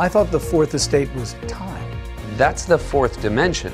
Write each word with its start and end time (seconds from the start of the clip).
I 0.00 0.08
thought 0.08 0.30
the 0.30 0.38
fourth 0.38 0.74
estate 0.74 1.12
was 1.16 1.34
time. 1.48 1.98
That's 2.36 2.66
the 2.66 2.78
fourth 2.78 3.20
dimension. 3.20 3.72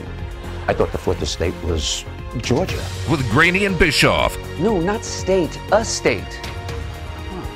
I 0.67 0.73
thought 0.73 0.91
the 0.91 0.97
fourth 0.97 1.21
estate 1.21 1.53
was 1.63 2.03
Georgia. 2.39 2.83
With 3.11 3.29
Graney 3.31 3.67
and 3.67 3.79
Bischoff. 3.79 4.35
No, 4.59 4.81
not 4.81 5.05
state, 5.05 5.61
a 5.71 5.85
state. 5.85 6.41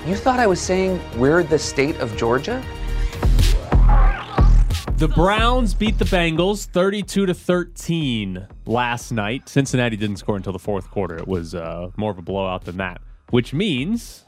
You 0.06 0.16
thought 0.16 0.38
I 0.38 0.46
was 0.46 0.60
saying 0.60 1.00
we're 1.16 1.42
the 1.42 1.58
state 1.58 1.96
of 1.96 2.14
Georgia? 2.18 2.62
The 4.98 5.08
Browns 5.08 5.72
beat 5.72 5.98
the 5.98 6.04
Bengals 6.04 6.66
32 6.66 7.24
to 7.24 7.32
13 7.32 8.48
last 8.66 9.12
night. 9.12 9.48
Cincinnati 9.48 9.96
didn't 9.96 10.16
score 10.16 10.36
until 10.36 10.52
the 10.52 10.58
fourth 10.58 10.90
quarter. 10.90 11.16
It 11.16 11.26
was 11.26 11.54
uh, 11.54 11.90
more 11.96 12.10
of 12.10 12.18
a 12.18 12.22
blowout 12.22 12.66
than 12.66 12.76
that, 12.76 13.00
which 13.30 13.54
means 13.54 14.26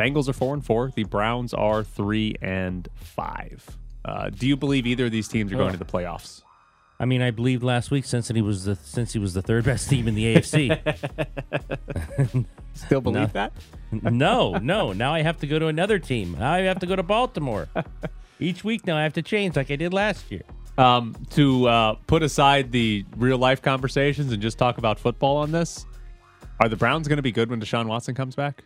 Bengals 0.00 0.28
are 0.28 0.32
4 0.32 0.54
and 0.54 0.64
4, 0.64 0.92
the 0.96 1.04
Browns 1.04 1.52
are 1.52 1.84
3 1.84 2.36
and 2.40 2.88
5. 2.94 3.76
Uh, 4.02 4.30
do 4.30 4.46
you 4.46 4.56
believe 4.56 4.86
either 4.86 5.06
of 5.06 5.12
these 5.12 5.28
teams 5.28 5.52
are 5.52 5.56
going 5.56 5.72
to 5.72 5.78
the 5.78 5.84
playoffs? 5.84 6.42
I 6.98 7.04
mean, 7.04 7.20
I 7.20 7.30
believed 7.30 7.62
last 7.62 7.90
week 7.90 8.06
since 8.06 8.28
he 8.28 8.40
was 8.40 8.64
the 8.64 8.76
since 8.76 9.12
he 9.12 9.18
was 9.18 9.34
the 9.34 9.42
third 9.42 9.64
best 9.64 9.88
team 9.88 10.06
in 10.08 10.14
the 10.14 10.34
AFC. 10.34 10.76
Still 12.74 13.00
believe 13.00 13.32
that? 13.32 13.52
no, 13.92 14.54
no. 14.54 14.92
Now 14.92 15.14
I 15.14 15.22
have 15.22 15.38
to 15.38 15.46
go 15.46 15.58
to 15.58 15.66
another 15.68 15.98
team. 15.98 16.36
Now 16.38 16.52
I 16.52 16.60
have 16.60 16.78
to 16.80 16.86
go 16.86 16.96
to 16.96 17.02
Baltimore. 17.02 17.68
Each 18.40 18.64
week 18.64 18.86
now 18.86 18.96
I 18.96 19.02
have 19.02 19.14
to 19.14 19.22
change 19.22 19.56
like 19.56 19.70
I 19.70 19.76
did 19.76 19.94
last 19.94 20.30
year. 20.30 20.42
Um, 20.78 21.14
to 21.30 21.68
uh, 21.68 21.94
put 22.06 22.22
aside 22.22 22.72
the 22.72 23.04
real 23.16 23.38
life 23.38 23.60
conversations 23.60 24.32
and 24.32 24.40
just 24.40 24.56
talk 24.58 24.78
about 24.78 24.98
football 24.98 25.38
on 25.38 25.52
this, 25.52 25.84
are 26.58 26.68
the 26.68 26.76
Browns 26.76 27.08
going 27.08 27.16
to 27.18 27.22
be 27.22 27.32
good 27.32 27.50
when 27.50 27.60
Deshaun 27.60 27.86
Watson 27.86 28.14
comes 28.14 28.34
back? 28.34 28.62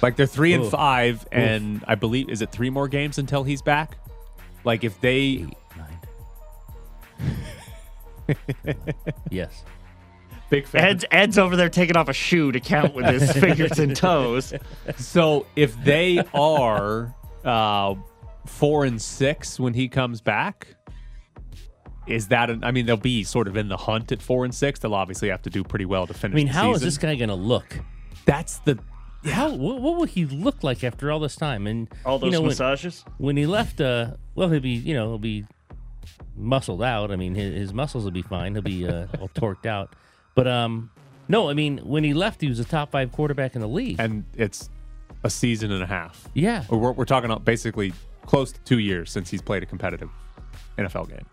Like 0.00 0.16
they're 0.16 0.26
three 0.26 0.54
and 0.54 0.64
Oof. 0.64 0.70
five, 0.70 1.26
and 1.30 1.84
I 1.86 1.94
believe 1.94 2.28
is 2.30 2.40
it 2.42 2.50
three 2.50 2.70
more 2.70 2.88
games 2.88 3.18
until 3.18 3.44
he's 3.44 3.60
back? 3.62 3.98
Like 4.64 4.82
if 4.84 5.00
they 5.00 5.46
Yes. 9.30 9.64
big 10.50 10.66
fan. 10.66 10.84
Ed's, 10.84 11.04
Ed's 11.10 11.38
over 11.38 11.56
there 11.56 11.68
taking 11.68 11.96
off 11.96 12.08
a 12.08 12.12
shoe 12.12 12.52
to 12.52 12.60
count 12.60 12.94
with 12.94 13.06
his 13.06 13.32
fingers 13.38 13.78
and 13.78 13.94
toes. 13.96 14.52
So 14.96 15.46
if 15.56 15.82
they 15.84 16.22
are 16.34 17.14
uh, 17.44 17.94
four 18.46 18.84
and 18.84 19.00
six 19.00 19.58
when 19.60 19.74
he 19.74 19.88
comes 19.88 20.20
back, 20.20 20.68
is 22.06 22.28
that? 22.28 22.50
An, 22.50 22.64
I 22.64 22.70
mean, 22.72 22.86
they'll 22.86 22.96
be 22.96 23.22
sort 23.24 23.48
of 23.48 23.56
in 23.56 23.68
the 23.68 23.76
hunt 23.76 24.12
at 24.12 24.20
four 24.20 24.44
and 24.44 24.54
six. 24.54 24.80
They'll 24.80 24.94
obviously 24.94 25.28
have 25.28 25.42
to 25.42 25.50
do 25.50 25.62
pretty 25.62 25.84
well 25.84 26.06
to 26.06 26.14
finish. 26.14 26.34
I 26.34 26.36
mean, 26.36 26.46
the 26.48 26.52
how 26.52 26.70
is 26.70 26.76
season. 26.78 26.86
this 26.86 26.98
guy 26.98 27.14
going 27.14 27.28
to 27.28 27.34
look? 27.34 27.78
That's 28.24 28.58
the 28.58 28.78
How 29.24 29.50
what, 29.50 29.80
what 29.80 29.96
will 29.96 30.04
he 30.04 30.24
look 30.26 30.62
like 30.64 30.82
after 30.84 31.10
all 31.12 31.20
this 31.20 31.36
time? 31.36 31.66
And 31.66 31.88
All 32.04 32.18
those 32.18 32.26
you 32.26 32.32
know, 32.32 32.40
when- 32.40 32.48
massages. 32.50 33.04
when 33.18 33.36
he 33.36 33.46
left, 33.46 33.80
uh, 33.80 34.12
well, 34.34 34.48
he'll 34.50 34.60
be, 34.60 34.70
you 34.70 34.94
know, 34.94 35.08
he'll 35.10 35.18
be 35.18 35.44
muscled 36.36 36.82
out. 36.82 37.10
I 37.12 37.16
mean, 37.16 37.34
his, 37.34 37.54
his 37.54 37.72
muscles 37.74 38.04
will 38.04 38.10
be 38.10 38.22
fine. 38.22 38.54
He'll 38.54 38.62
be 38.62 38.86
uh, 38.88 39.06
all 39.20 39.28
torqued 39.28 39.66
out. 39.66 39.94
But 40.34 40.48
um, 40.48 40.90
no, 41.28 41.48
I 41.50 41.54
mean, 41.54 41.78
when 41.78 42.04
he 42.04 42.14
left, 42.14 42.40
he 42.40 42.48
was 42.48 42.58
a 42.58 42.64
top 42.64 42.90
five 42.90 43.12
quarterback 43.12 43.54
in 43.54 43.60
the 43.60 43.68
league. 43.68 43.96
and 44.00 44.24
it's 44.36 44.68
a 45.24 45.30
season 45.30 45.70
and 45.70 45.82
a 45.82 45.86
half. 45.86 46.28
yeah, 46.34 46.64
We're, 46.68 46.90
we're 46.92 47.04
talking 47.04 47.30
about 47.30 47.44
basically 47.44 47.92
close 48.26 48.50
to 48.52 48.60
two 48.62 48.78
years 48.80 49.10
since 49.10 49.30
he's 49.30 49.42
played 49.42 49.62
a 49.62 49.66
competitive 49.66 50.10
NFL 50.78 51.08
game. 51.10 51.26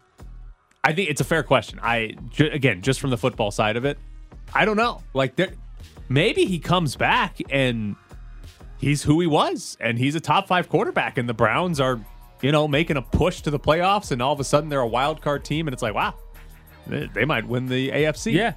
I 0.84 0.94
think 0.94 1.10
it's 1.10 1.22
a 1.22 1.26
fair 1.26 1.42
question. 1.44 1.80
I 1.82 2.16
ju- 2.30 2.50
again, 2.54 2.82
just 2.82 3.00
from 3.00 3.10
the 3.10 3.18
football 3.18 3.50
side 3.52 3.78
of 3.78 3.86
it, 3.86 3.98
I 4.54 4.66
don't 4.66 4.78
know. 4.78 5.02
Like 5.14 5.36
there, 5.36 5.50
maybe 6.10 6.46
he 6.46 6.60
comes 6.60 6.96
back 6.96 7.38
and 7.50 7.96
he's 8.78 9.04
who 9.04 9.20
he 9.22 9.28
was, 9.28 9.78
and 9.80 9.98
he's 9.98 10.16
a 10.16 10.20
top 10.20 10.48
five 10.48 10.68
quarterback, 10.70 11.18
and 11.18 11.30
the 11.30 11.34
Browns 11.34 11.80
are, 11.80 12.00
you 12.42 12.52
know, 12.52 12.68
making 12.68 12.98
a 12.98 13.02
push 13.02 13.42
to 13.42 13.52
the 13.52 13.60
playoffs, 13.60 14.12
and 14.12 14.22
all 14.22 14.34
of 14.34 14.40
a 14.40 14.44
sudden 14.44 14.70
they're 14.70 14.80
a 14.82 14.88
wild 14.88 15.22
card 15.22 15.44
team, 15.46 15.68
and 15.68 15.74
it's 15.74 15.84
like, 15.84 15.94
wow, 15.94 16.14
they, 16.88 17.26
might 17.26 17.48
win 17.48 17.68
the 17.68 17.90
AFC. 17.90 18.34
yeah. 18.34 18.54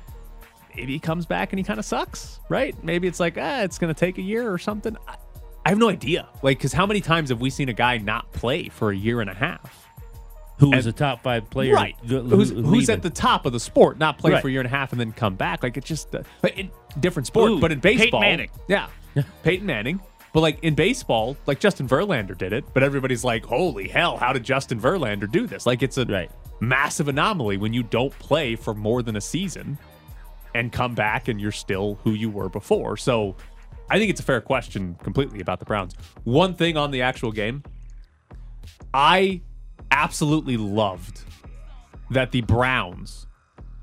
maybe 0.74 0.92
he 0.94 0.98
comes 0.98 1.26
back 1.26 1.52
and 1.52 1.58
he 1.58 1.64
kind 1.64 1.78
of 1.78 1.84
sucks, 1.84 2.40
right? 2.48 2.74
Maybe 2.82 3.06
it's 3.06 3.20
like, 3.20 3.36
ah, 3.38 3.60
it's 3.62 3.78
going 3.78 3.92
to 3.92 3.98
take 3.98 4.16
a 4.18 4.22
year 4.22 4.50
or 4.50 4.56
something. 4.58 4.96
I, 5.06 5.16
I 5.66 5.68
have 5.68 5.78
no 5.78 5.90
idea. 5.90 6.28
Like, 6.42 6.58
because 6.58 6.72
how 6.72 6.86
many 6.86 7.00
times 7.00 7.28
have 7.28 7.40
we 7.40 7.50
seen 7.50 7.68
a 7.68 7.72
guy 7.74 7.98
not 7.98 8.32
play 8.32 8.68
for 8.68 8.90
a 8.90 8.96
year 8.96 9.20
and 9.20 9.28
a 9.28 9.34
half? 9.34 9.86
Who 10.58 10.70
was 10.70 10.86
a 10.86 10.92
top 10.92 11.22
five 11.24 11.50
player? 11.50 11.74
right. 11.74 11.96
th- 12.08 12.22
who's 12.22 12.50
who's 12.50 12.88
at 12.88 13.02
the 13.02 13.10
top 13.10 13.46
of 13.46 13.52
the 13.52 13.58
sport, 13.60 13.98
not 13.98 14.16
play 14.18 14.32
Right. 14.32 14.42
for 14.42 14.48
a 14.48 14.50
year 14.50 14.60
and 14.60 14.66
a 14.66 14.70
half 14.70 14.92
and 14.92 15.00
then 15.00 15.10
come 15.12 15.34
back? 15.34 15.62
Like, 15.62 15.76
it's 15.76 15.88
just 15.88 16.14
uh, 16.14 16.22
in 16.56 16.70
different 17.00 17.26
sport, 17.26 17.50
Ooh, 17.52 17.60
but 17.60 17.72
in 17.72 17.80
Peyton 17.80 17.98
baseball. 18.00 18.20
Manning. 18.20 18.50
Yeah. 18.68 18.88
Peyton 19.42 19.66
Manning. 19.66 20.00
But 20.32 20.40
like 20.40 20.58
in 20.62 20.74
baseball, 20.74 21.36
like 21.46 21.60
Justin 21.60 21.86
Verlander 21.86 22.36
did 22.36 22.52
it, 22.52 22.64
but 22.72 22.82
everybody's 22.82 23.22
like, 23.24 23.44
holy 23.44 23.88
hell, 23.88 24.16
how 24.16 24.32
did 24.32 24.44
Justin 24.44 24.80
Verlander 24.80 25.30
do 25.30 25.46
this? 25.46 25.66
Like, 25.66 25.82
it's 25.82 25.98
a 25.98 26.06
Right. 26.06 26.30
massive 26.60 27.08
anomaly 27.08 27.58
when 27.58 27.72
you 27.74 27.82
don't 27.82 28.12
play 28.18 28.56
for 28.56 28.72
more 28.74 29.02
than 29.02 29.16
a 29.16 29.20
season 29.20 29.76
and 30.54 30.72
come 30.72 30.94
back 30.94 31.28
and 31.28 31.38
you're 31.40 31.52
still 31.52 31.98
who 32.02 32.12
you 32.12 32.30
were 32.30 32.48
before. 32.48 32.96
So 32.96 33.36
I 33.90 33.98
think 33.98 34.08
it's 34.10 34.20
a 34.20 34.24
fair 34.24 34.40
question 34.40 34.96
completely 35.02 35.40
about 35.40 35.58
the 35.58 35.66
Browns. 35.66 35.94
One 36.24 36.54
thing 36.54 36.78
on 36.78 36.90
the 36.92 37.02
actual 37.02 37.30
game, 37.32 37.62
I 38.94 39.42
absolutely 39.90 40.56
loved 40.56 41.20
that 42.10 42.30
the 42.32 42.40
Browns 42.42 43.26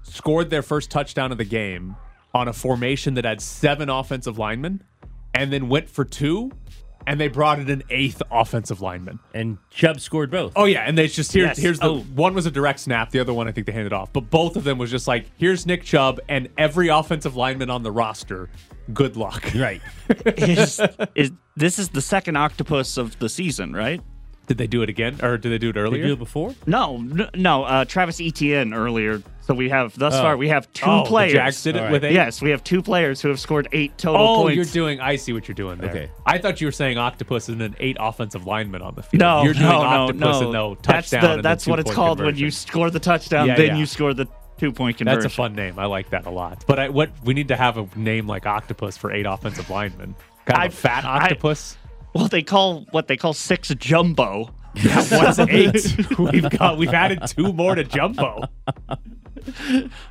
scored 0.02 0.50
their 0.50 0.62
first 0.64 0.90
touchdown 0.90 1.32
of 1.32 1.38
the 1.38 1.46
game 1.46 1.96
on 2.34 2.48
a 2.48 2.54
formation 2.54 3.16
that 3.16 3.26
had 3.26 3.42
seven 3.42 3.90
offensive 3.90 4.38
linemen 4.38 4.84
and 5.34 5.52
then 5.52 5.70
went 5.70 5.90
for 5.90 6.06
two 6.06 6.52
and 7.08 7.20
they 7.20 7.28
brought 7.30 7.60
in 7.60 7.70
an 7.70 7.82
eighth 7.90 8.22
offensive 8.30 8.82
lineman. 8.82 9.20
and 9.34 9.58
Chubb 9.72 10.00
scored 10.00 10.30
both. 10.30 10.52
Oh 10.56 10.66
yeah, 10.66 10.82
and 10.86 10.98
they 10.98 11.08
just 11.08 11.32
here's 11.32 11.48
Yes. 11.48 11.58
here's 11.58 11.80
the 11.80 11.88
Oh. 11.90 12.00
one 12.02 12.34
was 12.34 12.46
a 12.46 12.52
direct 12.52 12.80
snap, 12.82 13.10
the 13.12 13.20
other 13.20 13.34
one 13.34 13.48
I 13.48 13.52
think 13.52 13.66
they 13.68 13.74
handed 13.74 13.94
off, 13.94 14.12
but 14.14 14.30
both 14.30 14.56
of 14.58 14.64
them 14.64 14.78
was 14.78 14.92
just 14.92 15.08
like 15.08 15.26
here's 15.38 15.66
Nick 15.66 15.84
Chubb 15.84 16.20
and 16.28 16.50
every 16.58 16.90
offensive 16.90 17.36
lineman 17.36 17.70
on 17.70 17.84
the 17.84 17.92
roster. 17.92 18.50
Good 18.94 19.16
luck. 19.18 19.50
Right. 19.56 19.82
is, 20.26 20.82
is 21.16 21.32
this 21.56 21.80
is 21.80 21.90
the 21.90 22.02
second 22.02 22.36
octopus 22.36 22.98
of 22.98 23.18
the 23.20 23.30
season, 23.30 23.74
right? 23.74 24.02
Did 24.50 24.58
they 24.58 24.66
do 24.68 24.82
it 24.82 24.90
again, 24.90 25.20
or 25.22 25.38
did 25.38 25.50
they 25.52 25.60
do 25.60 25.70
it 25.70 25.74
Did 25.74 25.80
earlier? 25.82 26.08
do 26.08 26.14
it 26.14 26.20
before? 26.20 26.56
No, 26.66 26.96
n- 26.96 27.30
no. 27.36 27.64
Uh, 27.66 27.86
Travis 27.86 28.20
Etienne 28.20 28.74
earlier. 28.74 29.22
So 29.42 29.54
we 29.54 29.70
have 29.70 29.98
thus 29.98 30.16
Oh. 30.16 30.22
far 30.24 30.38
we 30.38 30.50
have 30.50 30.72
two 30.74 30.90
oh, 30.90 31.04
the 31.04 31.08
players. 31.10 31.34
Jags 31.34 31.62
did 31.64 31.76
it 31.76 31.80
All 31.80 31.84
right. 31.86 31.92
with 31.92 32.04
eight. 32.04 32.14
Yes, 32.14 32.42
we 32.42 32.50
have 32.50 32.64
two 32.64 32.82
players 32.82 33.22
who 33.22 33.30
have 33.30 33.40
scored 33.40 33.68
eight 33.72 33.96
total 34.00 34.22
Oh, 34.28 34.42
points. 34.42 34.56
you're 34.56 34.66
doing. 34.66 35.00
I 35.00 35.18
see 35.18 35.34
what 35.34 35.48
you're 35.48 35.54
doing 35.56 35.78
there. 35.78 35.92
Okay. 35.92 36.10
I 36.26 36.40
thought 36.40 36.60
you 36.62 36.66
were 36.68 36.72
saying 36.72 36.98
octopus 36.98 37.48
and 37.48 37.62
then 37.62 37.76
eight 37.80 37.98
offensive 38.00 38.48
linemen 38.48 38.82
on 38.82 38.96
the 38.96 39.04
field. 39.04 39.20
no, 39.22 39.44
you're 39.44 39.54
doing 39.54 39.66
no, 39.66 39.82
no, 39.82 39.88
octopus 39.88 40.20
no. 40.20 40.42
and 40.42 40.52
no 40.54 40.78
that's 40.82 41.10
the, 41.12 41.40
that's 41.44 41.68
what 41.68 41.78
it's 41.80 41.90
two-point 41.92 41.96
called 41.96 42.20
when 42.22 42.36
you 42.36 42.50
score 42.50 42.90
the 42.90 43.00
touchdown, 43.00 43.48
Yeah, 43.50 43.56
then 43.56 43.68
yeah. 43.68 43.78
you 43.78 43.86
score 43.86 44.16
the 44.16 44.28
two 44.58 44.72
point 44.72 44.98
conversion. 44.98 45.22
That's 45.22 45.32
a 45.32 45.36
fun 45.36 45.54
name. 45.54 45.78
I 45.78 45.86
like 45.86 46.10
that 46.10 46.26
a 46.26 46.32
lot. 46.32 46.64
But 46.68 46.80
I, 46.80 46.90
what 46.90 47.12
we 47.24 47.36
need 47.36 47.50
to 47.50 47.56
have 47.56 47.78
a 47.78 47.88
name 47.96 48.26
like 48.28 48.48
octopus 48.48 48.98
for 48.98 49.12
eight 49.12 49.28
offensive 49.28 49.70
linemen. 49.70 50.16
Kind 50.46 50.58
of 50.58 50.64
I- 50.64 50.66
a 50.66 50.70
fat 50.72 51.06
I- 51.06 51.24
octopus. 51.26 51.78
Well, 52.14 52.28
they 52.28 52.42
call 52.42 52.86
what 52.92 53.08
they 53.08 53.18
call 53.18 53.34
six 53.34 53.70
jumbo. 53.76 54.54
That 54.76 55.12
was 55.12 55.40
eight? 55.40 56.20
we've 56.20 56.50
got 56.50 56.78
we've 56.78 56.94
added 56.94 57.22
two 57.28 57.54
more 57.54 57.76
to 57.76 57.84
jumbo. 57.84 58.44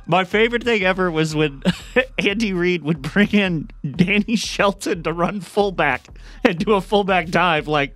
My 0.05 0.23
favorite 0.23 0.63
thing 0.63 0.83
ever 0.83 1.09
was 1.11 1.35
when 1.35 1.63
Andy 2.17 2.53
Reid 2.53 2.83
would 2.83 3.01
bring 3.01 3.29
in 3.29 3.69
Danny 3.89 4.35
Shelton 4.35 5.03
to 5.03 5.13
run 5.13 5.41
fullback 5.41 6.07
and 6.43 6.57
do 6.57 6.73
a 6.73 6.81
fullback 6.81 7.29
dive. 7.29 7.67
Like, 7.67 7.95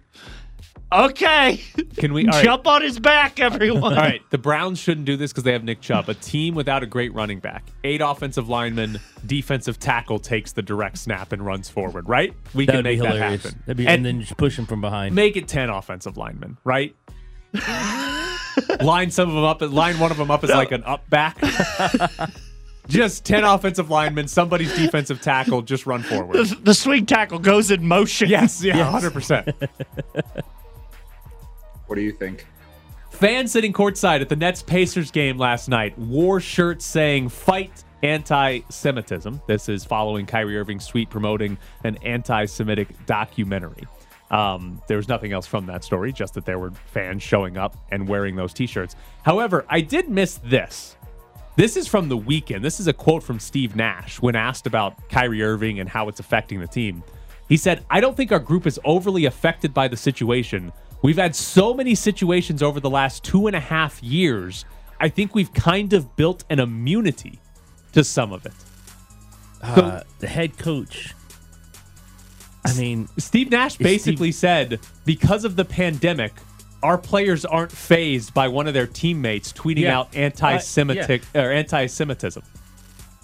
okay, 0.94 1.62
Can 1.98 2.14
we 2.14 2.24
all 2.28 2.34
right, 2.34 2.44
jump 2.44 2.68
on 2.68 2.82
his 2.82 3.00
back, 3.00 3.40
everyone. 3.40 3.94
All 3.94 4.00
right, 4.00 4.22
the 4.30 4.38
Browns 4.38 4.80
shouldn't 4.80 5.06
do 5.06 5.18
this 5.18 5.32
because 5.32 5.44
they 5.44 5.54
have 5.54 5.64
Nick 5.64 5.82
Chubb, 5.82 6.10
a 6.10 6.14
team 6.14 6.56
without 6.56 6.84
a 6.84 6.86
great 6.86 7.14
running 7.14 7.40
back. 7.40 7.68
Eight 7.84 8.02
offensive 8.02 8.50
linemen, 8.50 9.00
defensive 9.26 9.80
tackle 9.80 10.20
takes 10.20 10.52
the 10.52 10.62
direct 10.62 10.98
snap 10.98 11.32
and 11.32 11.46
runs 11.46 11.70
forward. 11.70 12.08
Right? 12.08 12.34
We 12.54 12.66
That 12.66 12.72
can 12.72 12.78
would 12.80 12.84
be 12.84 12.98
make 12.98 13.02
that 13.02 13.18
happen. 13.18 13.62
That'd 13.66 13.78
be, 13.78 13.88
and 13.88 13.96
and, 13.96 14.06
then 14.06 14.22
just 14.22 14.38
push 14.38 14.58
him 14.58 14.66
from 14.66 14.82
behind. 14.82 15.16
make 15.16 15.36
it 15.38 15.48
ten 15.48 15.70
offensive 15.70 16.18
linemen. 16.18 16.58
Right? 16.64 16.96
line 18.82 19.12
some 19.12 19.30
of 19.30 19.36
them 19.36 19.44
up. 19.44 19.62
Line 19.62 20.00
one 20.00 20.12
of 20.12 20.18
them 20.18 20.32
up 20.32 20.44
as 20.44 20.50
like 20.50 20.72
an 20.72 20.84
up 20.84 21.10
back. 21.10 21.38
just 22.88 23.26
ten 23.26 23.44
offensive 23.44 23.90
linemen. 23.90 24.28
Somebody's 24.28 24.76
defensive 24.76 25.22
tackle. 25.22 25.62
Just 25.62 25.86
run 25.86 26.04
forward. 26.04 26.36
The, 26.38 26.56
the 26.64 26.74
swing 26.74 27.06
tackle 27.06 27.40
goes 27.40 27.72
in 27.72 27.86
motion. 27.88 28.30
Yes, 28.30 28.64
yeah, 28.64 28.84
hundred 28.84 29.14
percent. 29.14 29.50
What 31.94 32.00
do 32.00 32.06
you 32.06 32.12
think? 32.12 32.48
Fans 33.12 33.52
sitting 33.52 33.72
courtside 33.72 34.22
at 34.22 34.28
the 34.28 34.36
Nets 34.36 34.64
Pacers 34.64 35.12
game 35.12 35.38
last 35.38 35.70
night 35.70 35.96
wore 36.00 36.40
shirts 36.40 36.86
saying 36.86 37.30
fight 37.30 37.84
anti 38.02 38.62
Semitism. 38.68 39.40
This 39.46 39.70
is 39.70 39.86
following 39.86 40.26
Kyrie 40.26 40.58
Irving's 40.58 40.88
tweet 40.88 41.12
promoting 41.12 41.56
an 41.84 41.98
anti 41.98 42.46
Semitic 42.46 42.88
documentary. 43.06 43.88
Um, 44.32 44.82
there 44.88 44.98
was 44.98 45.08
nothing 45.08 45.34
else 45.34 45.46
from 45.46 45.68
that 45.68 45.84
story, 45.84 46.12
just 46.12 46.34
that 46.34 46.46
there 46.46 46.58
were 46.58 46.72
fans 46.72 47.22
showing 47.22 47.58
up 47.58 47.78
and 47.92 48.08
wearing 48.08 48.36
those 48.36 48.56
t 48.56 48.66
shirts. 48.66 48.96
However, 49.22 49.64
I 49.70 49.82
did 49.82 50.10
miss 50.10 50.40
this. 50.44 50.98
This 51.58 51.78
is 51.78 51.88
from 51.88 52.10
the 52.10 52.18
weekend. 52.18 52.66
This 52.66 52.80
is 52.80 52.88
a 52.88 52.94
quote 52.94 53.22
from 53.22 53.40
Steve 53.40 53.76
Nash 53.76 54.20
when 54.20 54.36
asked 54.36 54.66
about 54.66 55.10
Kyrie 55.10 55.44
Irving 55.44 55.80
and 55.80 55.88
how 55.88 56.10
it's 56.10 56.20
affecting 56.20 56.60
the 56.60 56.66
team. 56.66 57.04
He 57.50 57.58
said, 57.58 57.86
I 57.90 58.00
don't 58.00 58.18
think 58.18 58.32
our 58.32 58.40
group 58.40 58.66
is 58.66 58.80
overly 58.84 59.26
affected 59.26 59.76
by 59.76 59.88
the 59.88 59.98
situation. 59.98 60.72
We've 61.04 61.18
had 61.18 61.36
so 61.36 61.74
many 61.74 61.96
situations 61.96 62.64
over 62.64 62.80
the 62.80 62.90
last 62.90 63.24
two 63.24 63.46
and 63.48 63.56
a 63.56 63.60
half 63.60 64.02
years. 64.02 64.66
I 65.00 65.10
think 65.10 65.36
we've 65.36 65.54
kind 65.54 65.92
of 65.92 66.16
built 66.16 66.46
an 66.50 66.60
immunity 66.60 67.42
to 67.92 68.06
some 68.06 68.32
of 68.32 68.46
it. 68.46 68.54
Uh, 69.62 70.02
the 70.20 70.28
head 70.28 70.58
coach. 70.58 71.14
I 72.66 72.74
mean, 72.76 73.10
Steve 73.18 73.52
Nash 73.52 73.76
basically 73.78 74.32
said 74.32 74.80
because 75.06 75.44
of 75.44 75.58
the 75.58 75.66
pandemic, 75.66 76.32
our 76.82 76.98
players 76.98 77.44
aren't 77.44 77.72
fazed 77.72 78.34
by 78.34 78.48
one 78.48 78.68
of 78.68 78.74
their 78.74 78.88
teammates 78.88 79.52
tweeting 79.52 79.82
Yeah. 79.82 80.00
out 80.00 80.16
anti-Semitic 80.16 81.24
or 81.36 81.52
anti-Semitism. 81.52 82.44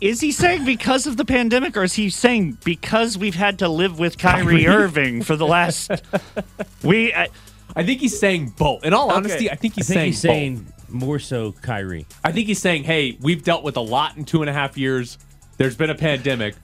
Is 0.02 0.22
he 0.22 0.32
saying 0.32 0.64
because 0.64 1.08
of 1.08 1.18
the 1.18 1.26
pandemic, 1.26 1.76
or 1.76 1.84
is 1.84 1.94
he 1.94 2.10
saying 2.10 2.58
because 2.64 3.18
we've 3.18 3.36
had 3.36 3.60
to 3.60 3.68
live 3.68 4.00
with 4.00 4.18
Kyrie 4.18 4.66
Irving 4.68 5.24
for 5.24 5.36
the 5.36 5.46
last? 5.46 5.92
we 6.84 7.12
uh, 7.12 7.28
I 7.76 7.84
think 7.84 8.00
he's 8.02 8.20
saying 8.20 8.54
both. 8.58 8.84
In 8.84 8.94
all 8.94 9.08
Okay. 9.08 9.16
honesty, 9.16 9.52
I 9.52 9.56
think 9.56 9.74
I 9.74 9.76
he's 9.78 9.88
think 9.88 10.16
saying 10.16 10.52
he's 10.54 10.62
both. 10.64 10.90
more 10.90 11.20
so 11.20 11.52
Kyrie. 11.62 12.06
I 12.24 12.32
think 12.32 12.48
he's 12.48 12.60
saying, 12.60 12.84
hey, 12.84 13.18
we've 13.22 13.44
dealt 13.44 13.64
with 13.64 13.78
a 13.78 13.82
lot 13.82 14.18
in 14.18 14.26
two 14.26 14.42
and 14.42 14.50
a 14.50 14.54
half 14.54 14.78
years. 14.78 15.18
There's 15.58 15.76
been 15.76 15.90
a 15.90 15.96
pandemic. 15.96 16.56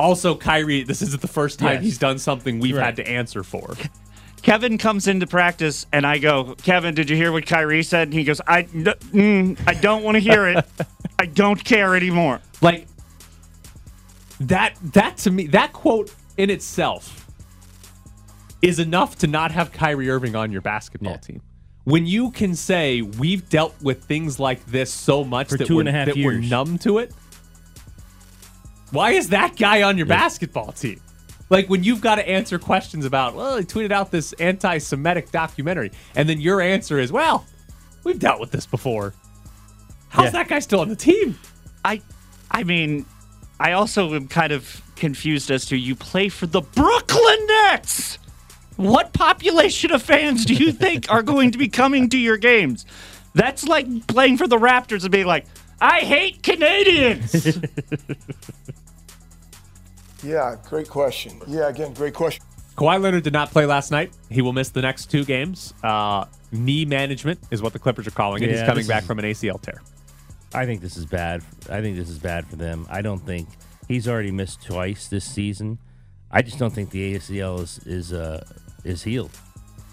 Also, 0.00 0.34
Kyrie, 0.36 0.84
this 0.84 1.02
isn't 1.02 1.20
the 1.20 1.28
first 1.28 1.58
time 1.58 1.74
Yes. 1.74 1.82
he's 1.82 1.98
done 1.98 2.18
something 2.18 2.60
we've 2.60 2.76
Right. 2.76 2.84
had 2.86 2.96
to 2.96 3.08
answer 3.08 3.42
for. 3.42 3.74
Kevin 4.42 4.78
comes 4.78 5.08
into 5.08 5.26
practice, 5.26 5.86
and 5.92 6.06
I 6.06 6.18
go, 6.18 6.54
Kevin, 6.62 6.94
did 6.94 7.10
you 7.10 7.16
hear 7.16 7.32
what 7.32 7.44
Kyrie 7.44 7.82
said? 7.82 8.06
And 8.08 8.14
he 8.14 8.22
goes, 8.22 8.40
I, 8.46 8.60
n- 8.72 8.84
mm, 9.12 9.58
I 9.66 9.74
don't 9.74 10.04
want 10.04 10.14
to 10.14 10.20
hear 10.20 10.46
it. 10.46 10.64
I 11.18 11.26
don't 11.26 11.62
care 11.62 11.96
anymore. 11.96 12.40
Like 12.62 12.86
that 14.40 14.74
that 14.92 15.16
to 15.18 15.30
me, 15.32 15.48
that 15.48 15.72
quote 15.72 16.14
in 16.36 16.50
itself 16.50 17.17
is 18.62 18.78
enough 18.78 19.16
to 19.18 19.26
not 19.26 19.50
have 19.52 19.72
Kyrie 19.72 20.10
Irving 20.10 20.34
on 20.34 20.50
your 20.52 20.60
basketball 20.62 21.12
Yeah. 21.12 21.18
team. 21.18 21.42
When 21.84 22.06
you 22.06 22.30
can 22.32 22.54
say 22.54 23.00
we've 23.02 23.48
dealt 23.48 23.74
with 23.80 24.04
things 24.04 24.38
like 24.38 24.64
this 24.66 24.92
so 24.92 25.24
much 25.24 25.48
For 25.48 25.56
that, 25.58 25.66
two 25.66 25.76
we're, 25.76 25.80
and 25.82 25.88
a 25.88 25.92
half 25.92 26.06
that 26.08 26.16
we're 26.16 26.32
numb 26.38 26.76
to 26.78 26.98
it, 26.98 27.12
why 28.90 29.12
is 29.12 29.28
that 29.30 29.56
guy 29.56 29.82
on 29.82 29.96
your 29.96 30.06
basketball 30.06 30.72
team? 30.72 31.00
Like 31.50 31.68
when 31.68 31.84
you've 31.84 32.00
got 32.00 32.16
to 32.16 32.28
answer 32.28 32.58
questions 32.58 33.04
about, 33.06 33.34
well, 33.34 33.56
he 33.56 33.64
tweeted 33.64 33.90
out 33.92 34.10
this 34.10 34.32
anti-Semitic 34.34 35.30
documentary, 35.30 35.92
and 36.14 36.28
then 36.28 36.40
your 36.40 36.60
answer 36.60 36.98
is, 36.98 37.10
well, 37.12 37.46
we've 38.04 38.18
dealt 38.18 38.40
with 38.40 38.50
this 38.50 38.66
before. 38.66 39.14
How's 40.08 40.26
Yeah. 40.26 40.30
that 40.32 40.48
guy 40.48 40.58
still 40.58 40.80
on 40.80 40.88
the 40.88 40.96
team? 40.96 41.38
I, 41.84 42.02
I 42.50 42.64
mean, 42.64 43.06
I 43.60 43.72
also 43.72 44.14
am 44.14 44.28
kind 44.28 44.52
of 44.52 44.82
confused 44.96 45.50
as 45.50 45.64
to 45.66 45.76
you 45.76 45.94
play 45.94 46.28
for 46.28 46.46
the 46.46 46.60
Brooklyn 46.60 47.46
Nets. 47.46 48.18
What 48.78 49.12
population 49.12 49.90
of 49.90 50.02
fans 50.02 50.44
do 50.44 50.54
you 50.54 50.70
think 50.72 51.10
are 51.10 51.22
going 51.22 51.50
to 51.50 51.58
be 51.58 51.68
coming 51.68 52.08
to 52.10 52.16
your 52.16 52.36
games? 52.36 52.86
That's 53.34 53.64
like 53.64 54.06
playing 54.06 54.36
for 54.38 54.46
the 54.46 54.56
Raptors 54.56 55.02
and 55.02 55.10
being 55.10 55.26
like, 55.26 55.46
I 55.80 55.98
hate 56.00 56.42
Canadians. 56.42 57.58
Yeah, 60.22 60.56
great 60.68 60.88
question. 60.88 61.40
Yeah, 61.46 61.68
again, 61.68 61.94
great 61.94 62.14
question. 62.14 62.42
Kawhi 62.76 63.00
Leonard 63.00 63.22
did 63.22 63.32
not 63.32 63.50
play 63.50 63.66
last 63.66 63.90
night. 63.90 64.12
He 64.30 64.42
will 64.42 64.52
miss 64.52 64.70
the 64.70 64.82
next 64.82 65.10
two 65.12 65.24
games. 65.24 65.74
Uh, 65.82 66.24
knee 66.52 66.84
management 66.84 67.40
is 67.50 67.62
what 67.62 67.72
the 67.72 67.78
Clippers 67.78 68.06
are 68.06 68.12
calling 68.12 68.42
it. 68.42 68.50
He's 68.50 68.62
coming 68.62 68.86
back 68.86 69.02
is- 69.02 69.06
from 69.06 69.18
an 69.18 69.24
ACL 69.24 69.60
tear. 69.60 69.80
I 70.54 70.64
think 70.64 70.80
this 70.80 70.96
is 70.96 71.04
bad. 71.04 71.42
I 71.70 71.82
think 71.82 71.96
this 71.96 72.08
is 72.08 72.18
bad 72.18 72.46
for 72.46 72.56
them. 72.56 72.86
I 72.90 73.02
don't 73.02 73.18
think 73.20 73.48
he's 73.86 74.08
already 74.08 74.30
missed 74.30 74.64
twice 74.64 75.06
this 75.06 75.24
season. 75.24 75.78
I 76.30 76.40
just 76.42 76.58
don't 76.58 76.72
think 76.72 76.90
the 76.90 77.14
ACL 77.14 77.60
is 77.60 77.78
is 77.86 78.12
uh, 78.12 78.44
is 78.84 79.02
healed, 79.02 79.30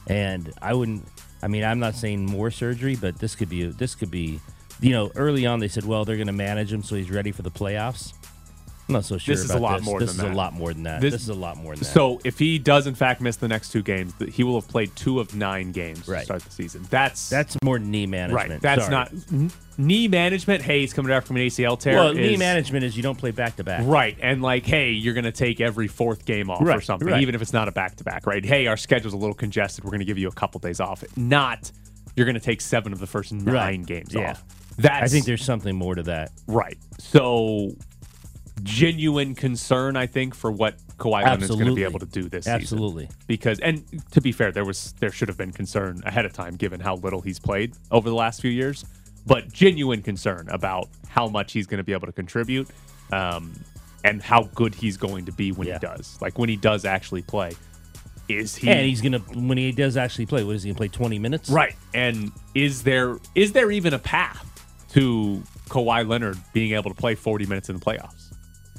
and 0.08 0.54
I 0.62 0.74
wouldn't. 0.74 1.06
I 1.42 1.48
mean, 1.48 1.64
I'm 1.64 1.80
not 1.80 1.96
saying 1.96 2.26
more 2.26 2.50
surgery, 2.52 2.96
but 2.96 3.20
this 3.20 3.36
could 3.36 3.50
be 3.50 3.66
this 3.66 3.96
could 3.96 4.12
be. 4.12 4.40
You 4.82 4.92
know, 4.92 5.10
early 5.16 5.46
on 5.46 5.60
they 5.62 5.70
said, 5.70 5.86
well, 5.86 6.04
they're 6.04 6.18
going 6.18 6.28
to 6.28 6.34
manage 6.34 6.74
him 6.74 6.84
so 6.84 6.96
he's 6.96 7.10
ready 7.10 7.32
for 7.32 7.44
the 7.44 7.52
playoffs. 7.52 8.12
I'm 8.88 8.94
not 8.94 9.06
so 9.06 9.18
sure. 9.18 9.34
This 9.34 9.44
is 9.44 9.50
a 9.50 9.58
lot 9.60 9.78
this. 9.78 9.86
more 9.86 10.00
This 10.00 10.12
than 10.16 10.26
is 10.26 10.30
that. 10.30 10.34
a 10.36 10.38
lot 10.38 10.54
more 10.54 10.72
than 10.74 10.84
that. 10.84 11.02
This- 11.02 11.14
This, 11.14 11.24
is 11.24 11.30
a 11.30 11.34
lot 11.34 11.58
more 11.58 11.74
than 11.74 11.80
that. 11.84 11.90
So 11.90 12.22
if 12.24 12.38
he 12.38 12.60
does 12.60 12.86
in 12.86 12.94
fact 12.94 13.20
miss 13.20 13.36
the 13.38 13.48
next 13.48 13.72
two 13.72 13.82
games, 13.82 14.14
he 14.32 14.44
will 14.44 14.56
have 14.62 14.68
played 14.70 14.96
two 14.96 15.20
of 15.20 15.34
nine 15.36 15.72
games 15.72 16.06
to 16.06 16.12
Right. 16.12 16.24
start 16.26 16.44
the 16.44 16.52
season. 16.52 16.86
That's 16.92 17.28
that's 17.30 17.58
more 17.64 17.80
knee 17.80 18.06
management. 18.06 18.50
right. 18.52 18.62
That's 18.62 18.84
Sorry. 18.86 18.92
not 18.92 19.52
knee 19.78 20.08
management. 20.08 20.62
Hey, 20.62 20.82
he's 20.82 20.94
coming 20.94 21.10
back 21.10 21.26
from 21.26 21.36
an 21.38 21.42
ACL 21.44 21.78
tear. 21.78 21.96
Well, 21.96 22.14
knee 22.14 22.38
management 22.38 22.84
is 22.86 22.96
you 22.96 23.02
don't 23.04 23.18
play 23.18 23.32
back 23.32 23.56
to 23.56 23.64
back. 23.64 23.82
Right. 23.86 24.18
And 24.22 24.42
like, 24.44 24.66
hey, 24.68 24.92
you're 24.92 25.16
going 25.16 25.24
to 25.26 25.32
take 25.32 25.60
every 25.62 25.88
fourth 25.88 26.24
game 26.26 26.50
off 26.52 26.62
or 26.62 26.80
something, 26.82 27.08
right. 27.08 27.22
even 27.22 27.34
if 27.34 27.42
it's 27.42 27.54
not 27.54 27.68
a 27.68 27.72
back 27.72 27.96
to 27.98 28.04
back, 28.04 28.28
right? 28.28 28.46
Hey, 28.46 28.68
our 28.68 28.78
schedule's 28.78 29.14
a 29.14 29.18
little 29.18 29.34
congested. 29.36 29.84
We're 29.84 29.90
going 29.92 30.00
to 30.00 30.06
give 30.06 30.18
you 30.20 30.28
a 30.28 30.32
couple 30.34 30.60
days 30.60 30.80
off. 30.80 31.04
Not 31.18 31.72
you're 32.16 32.26
going 32.26 32.36
to 32.36 32.40
take 32.40 32.62
seven 32.62 32.94
of 32.94 33.00
the 33.00 33.08
first 33.08 33.34
nine 33.34 33.54
Right. 33.54 33.86
games 33.86 34.14
Yeah. 34.14 34.32
off. 34.32 34.44
That's 34.78 35.04
I 35.06 35.08
think 35.08 35.26
there's 35.26 35.44
something 35.44 35.76
more 35.76 35.96
to 35.96 36.04
that. 36.04 36.32
right. 36.48 36.78
So 37.00 37.76
genuine 38.66 39.36
concern, 39.36 39.96
I 39.96 40.08
think, 40.08 40.36
for 40.36 40.52
what 40.52 40.76
Kawhi 40.98 41.24
Leonard's 41.24 41.48
going 41.50 41.66
to 41.68 41.76
be 41.76 41.84
able 41.84 42.00
to 42.00 42.06
do 42.06 42.24
this 42.28 42.46
season. 42.46 42.60
Absolutely. 42.62 43.10
Because, 43.28 43.60
and 43.60 43.84
to 44.12 44.22
be 44.22 44.32
fair, 44.32 44.52
there 44.52 44.66
was 44.66 44.94
there 45.00 45.12
should 45.12 45.28
have 45.30 45.38
been 45.38 45.52
concern 45.52 46.02
ahead 46.06 46.26
of 46.26 46.34
time, 46.34 46.56
given 46.56 46.80
how 46.80 46.96
little 46.96 47.22
he's 47.22 47.40
played 47.40 47.74
over 47.92 48.10
the 48.10 48.16
last 48.16 48.42
few 48.42 48.52
years. 48.52 48.84
But 49.28 49.52
genuine 49.52 50.02
concern 50.02 50.48
about 50.50 50.90
how 51.08 51.28
much 51.28 51.54
he's 51.54 51.66
going 51.68 51.78
to 51.80 51.84
be 51.84 51.94
able 51.94 52.08
to 52.08 52.14
contribute, 52.14 52.68
um, 53.12 53.54
and 54.04 54.22
how 54.22 54.44
good 54.56 54.76
he's 54.76 54.98
going 54.98 55.26
to 55.26 55.32
be 55.32 55.52
when 55.52 55.68
Yeah. 55.68 55.76
he 55.76 55.80
does. 55.80 56.18
Like 56.22 56.38
when 56.38 56.50
he 56.50 56.56
does 56.58 56.86
actually 56.86 57.24
play, 57.24 57.54
is 58.28 58.56
he? 58.56 58.70
And 58.70 58.82
he's 58.86 59.02
gonna 59.02 59.20
when 59.20 59.58
he 59.58 59.72
does 59.72 59.98
actually 59.98 60.26
play. 60.26 60.44
What 60.44 60.56
is 60.56 60.64
he 60.64 60.70
gonna 60.70 60.78
play? 60.78 60.88
Twenty 60.90 61.20
minutes? 61.20 61.50
Right. 61.50 61.76
And 61.94 62.32
is 62.54 62.84
there 62.84 63.18
is 63.36 63.52
there 63.54 63.72
even 63.72 63.94
a 63.94 64.00
path 64.00 64.44
to 64.94 65.42
Kawhi 65.70 66.08
Leonard 66.08 66.38
being 66.54 66.74
able 66.74 66.90
to 66.92 66.96
play 66.96 67.16
40 67.16 67.46
minutes 67.48 67.70
in 67.70 67.78
the 67.78 67.84
playoffs? 67.84 68.25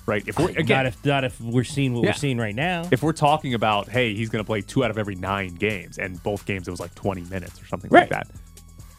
Right. 0.07 0.23
If 0.27 0.39
we're 0.39 0.51
again, 0.51 0.69
not 0.69 0.87
if 0.87 1.05
not 1.05 1.25
if 1.25 1.41
we're 1.41 1.65
seeing 1.65 1.93
what 1.93 2.05
Yeah. 2.05 2.11
we're 2.11 2.15
seeing 2.15 2.39
right 2.39 2.55
now. 2.55 2.89
if 2.93 3.03
we're 3.03 3.13
talking 3.13 3.55
about 3.55 3.89
hey, 3.89 4.15
he's 4.15 4.29
going 4.29 4.43
to 4.43 4.47
play 4.47 4.61
two 4.63 4.85
out 4.85 4.91
of 4.91 4.99
every 4.99 5.17
nine 5.17 5.55
games, 5.55 5.99
and 5.99 6.23
both 6.23 6.47
games 6.47 6.69
it 6.69 6.71
was 6.71 6.81
like 6.81 6.95
20 6.95 7.23
minutes 7.23 7.61
or 7.61 7.67
something 7.67 7.91
like 7.91 8.11
that. 8.11 8.29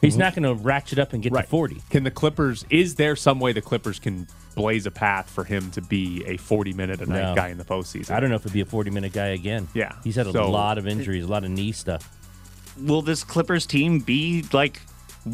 He's 0.01 0.13
mm-hmm. 0.13 0.19
not 0.19 0.35
going 0.35 0.43
to 0.43 0.53
ratchet 0.63 0.99
up 0.99 1.13
and 1.13 1.23
get 1.23 1.31
Right. 1.31 1.41
to 1.43 1.49
forty. 1.49 1.81
Can 1.89 2.03
the 2.03 2.11
Clippers? 2.11 2.65
Is 2.69 2.95
there 2.95 3.15
some 3.15 3.39
way 3.39 3.51
the 3.51 3.61
Clippers 3.61 3.99
can 3.99 4.27
blaze 4.55 4.85
a 4.85 4.91
path 4.91 5.29
for 5.29 5.43
him 5.43 5.71
to 5.71 5.81
be 5.81 6.23
a 6.27 6.37
40 6.37 6.73
minute 6.73 7.01
a 7.01 7.05
night 7.07 7.29
No. 7.29 7.35
guy 7.35 7.47
in 7.49 7.57
the 7.57 7.63
postseason? 7.65 8.11
I 8.11 8.19
don't 8.19 8.29
know 8.29 8.35
if 8.35 8.41
it'd 8.41 8.53
be 8.53 8.61
a 8.61 8.65
forty 8.65 8.91
minute 8.91 9.13
guy 9.13 9.27
again. 9.27 9.67
Yeah. 9.73 9.93
he's 10.03 10.15
had 10.15 10.27
a 10.27 10.31
So- 10.31 10.51
lot 10.51 10.77
of 10.77 10.87
injuries, 10.87 11.23
a 11.23 11.27
lot 11.27 11.43
of 11.43 11.49
knee 11.51 11.71
stuff. 11.71 12.09
Will 12.79 13.01
this 13.01 13.23
Clippers 13.23 13.65
team 13.65 13.99
be 13.99 14.45
like 14.53 14.81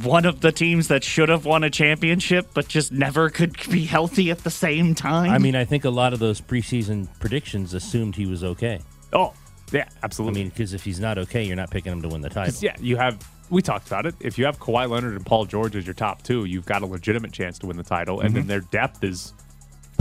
one 0.01 0.25
of 0.25 0.41
the 0.41 0.51
teams 0.51 0.87
that 0.87 1.03
should 1.03 1.29
have 1.29 1.45
won 1.45 1.63
a 1.63 1.69
championship 1.69 2.47
but 2.53 2.67
just 2.67 2.91
never 2.91 3.29
could 3.29 3.55
be 3.69 3.85
healthy 3.85 4.31
at 4.31 4.39
the 4.39 4.49
same 4.49 4.95
time? 4.95 5.31
I 5.31 5.37
mean, 5.37 5.55
I 5.55 5.65
think 5.65 5.85
a 5.85 5.89
lot 5.89 6.13
of 6.13 6.19
those 6.19 6.41
preseason 6.41 7.07
predictions 7.19 7.73
assumed 7.73 8.15
he 8.15 8.25
was 8.25 8.43
okay. 8.43 8.79
Oh, 9.11 9.33
yeah, 9.71 9.87
absolutely. 10.03 10.41
I 10.41 10.43
mean, 10.43 10.49
because 10.49 10.73
if 10.73 10.83
he's 10.83 10.99
not 10.99 11.17
okay, 11.17 11.43
you're 11.43 11.55
not 11.55 11.71
picking 11.71 11.91
him 11.91 12.01
to 12.03 12.07
win 12.09 12.21
the 12.21 12.29
title. 12.29 12.53
yeah, 12.61 12.75
you 12.79 12.97
have. 12.97 13.17
We 13.49 13.61
talked 13.61 13.87
about 13.87 14.05
it. 14.05 14.15
If 14.19 14.37
you 14.37 14.45
have 14.45 14.59
Kawhi 14.59 14.89
Leonard 14.89 15.15
and 15.15 15.25
Paul 15.25 15.45
George 15.45 15.75
as 15.75 15.85
your 15.85 15.93
top 15.93 16.23
two, 16.23 16.45
you've 16.45 16.65
got 16.65 16.81
a 16.81 16.85
legitimate 16.85 17.31
chance 17.31 17.59
to 17.59 17.67
win 17.67 17.77
the 17.77 17.83
title, 17.83 18.19
and 18.21 18.29
Mm-hmm. 18.29 18.37
then 18.39 18.47
their 18.47 18.61
depth 18.61 19.03
is 19.03 19.33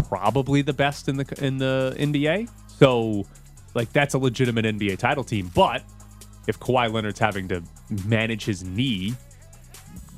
probably 0.09 0.63
the 0.63 0.73
best 0.73 1.09
in 1.09 1.17
the 1.17 1.35
in 1.45 1.59
the 1.59 1.95
NBA. 1.99 2.49
So, 2.79 3.27
like, 3.75 3.93
that's 3.93 4.15
a 4.15 4.19
legitimate 4.19 4.65
NBA 4.65 4.99
title 4.99 5.25
team. 5.25 5.51
But 5.55 5.83
if 6.47 6.59
Kawhi 6.59 6.93
Leonard's 6.93 7.19
having 7.19 7.49
to 7.49 7.63
manage 8.07 8.45
his 8.45 8.65
knee 8.65 9.15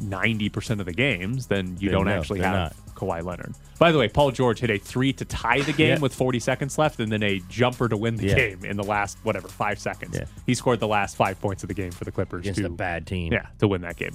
ninety 0.00 0.48
percent 0.48 0.80
of 0.80 0.86
the 0.86 0.92
games, 0.92 1.46
then 1.46 1.76
you 1.80 1.90
Then 1.90 1.98
don't 1.98 2.06
no, 2.06 2.12
actually 2.18 2.40
they're 2.40 2.50
have 2.50 2.76
Kawhi 2.94 3.22
Leonard. 3.24 3.54
By 3.78 3.90
the 3.92 3.98
way, 3.98 4.08
Paul 4.08 4.30
George 4.30 4.60
hit 4.60 4.70
a 4.70 4.78
three 4.78 5.12
to 5.14 5.24
tie 5.24 5.60
the 5.60 5.72
game 5.82 5.96
Yeah. 5.96 5.98
with 5.98 6.14
40 6.14 6.38
seconds 6.38 6.78
left, 6.78 7.00
and 7.00 7.10
then 7.10 7.22
a 7.22 7.40
jumper 7.48 7.88
to 7.88 7.96
win 7.96 8.16
the 8.16 8.28
Yeah. 8.28 8.34
game 8.36 8.64
in 8.64 8.76
the 8.76 8.84
last 8.84 9.18
whatever 9.24 9.48
five 9.48 9.78
seconds. 9.78 10.16
Yeah. 10.16 10.24
He 10.46 10.54
scored 10.54 10.80
the 10.80 10.88
last 10.88 11.16
five 11.16 11.40
points 11.40 11.62
of 11.64 11.68
the 11.68 11.74
game 11.74 11.90
for 11.90 12.04
the 12.04 12.12
Clippers 12.12 12.40
against 12.42 12.60
to 12.60 12.66
a 12.66 12.70
bad 12.70 13.06
team. 13.06 13.32
yeah 13.32 13.46
to 13.58 13.66
win 13.68 13.80
that 13.82 13.96
game. 13.96 14.14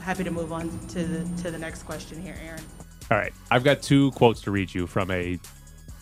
Happy 0.00 0.22
to 0.24 0.30
move 0.30 0.52
on 0.52 0.68
to 0.88 1.04
the 1.04 1.42
to 1.42 1.50
the 1.50 1.58
next 1.58 1.84
question 1.84 2.20
here, 2.20 2.36
Aaron. 2.44 2.62
All 3.10 3.18
right, 3.18 3.32
I've 3.50 3.64
got 3.64 3.82
two 3.82 4.10
quotes 4.12 4.40
to 4.42 4.50
read 4.50 4.72
you 4.74 4.86
from 4.86 5.10
a 5.10 5.38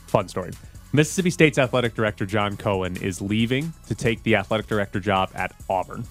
fun 0.06 0.28
story. 0.28 0.50
Mississippi 0.92 1.30
State's 1.30 1.56
athletic 1.58 1.94
director 1.94 2.26
John 2.26 2.56
Cohen 2.56 2.96
is 2.98 3.22
leaving 3.22 3.72
to 3.86 3.94
take 3.94 4.22
the 4.24 4.36
athletic 4.36 4.66
director 4.66 5.00
job 5.00 5.30
at 5.34 5.54
Auburn. 5.70 6.04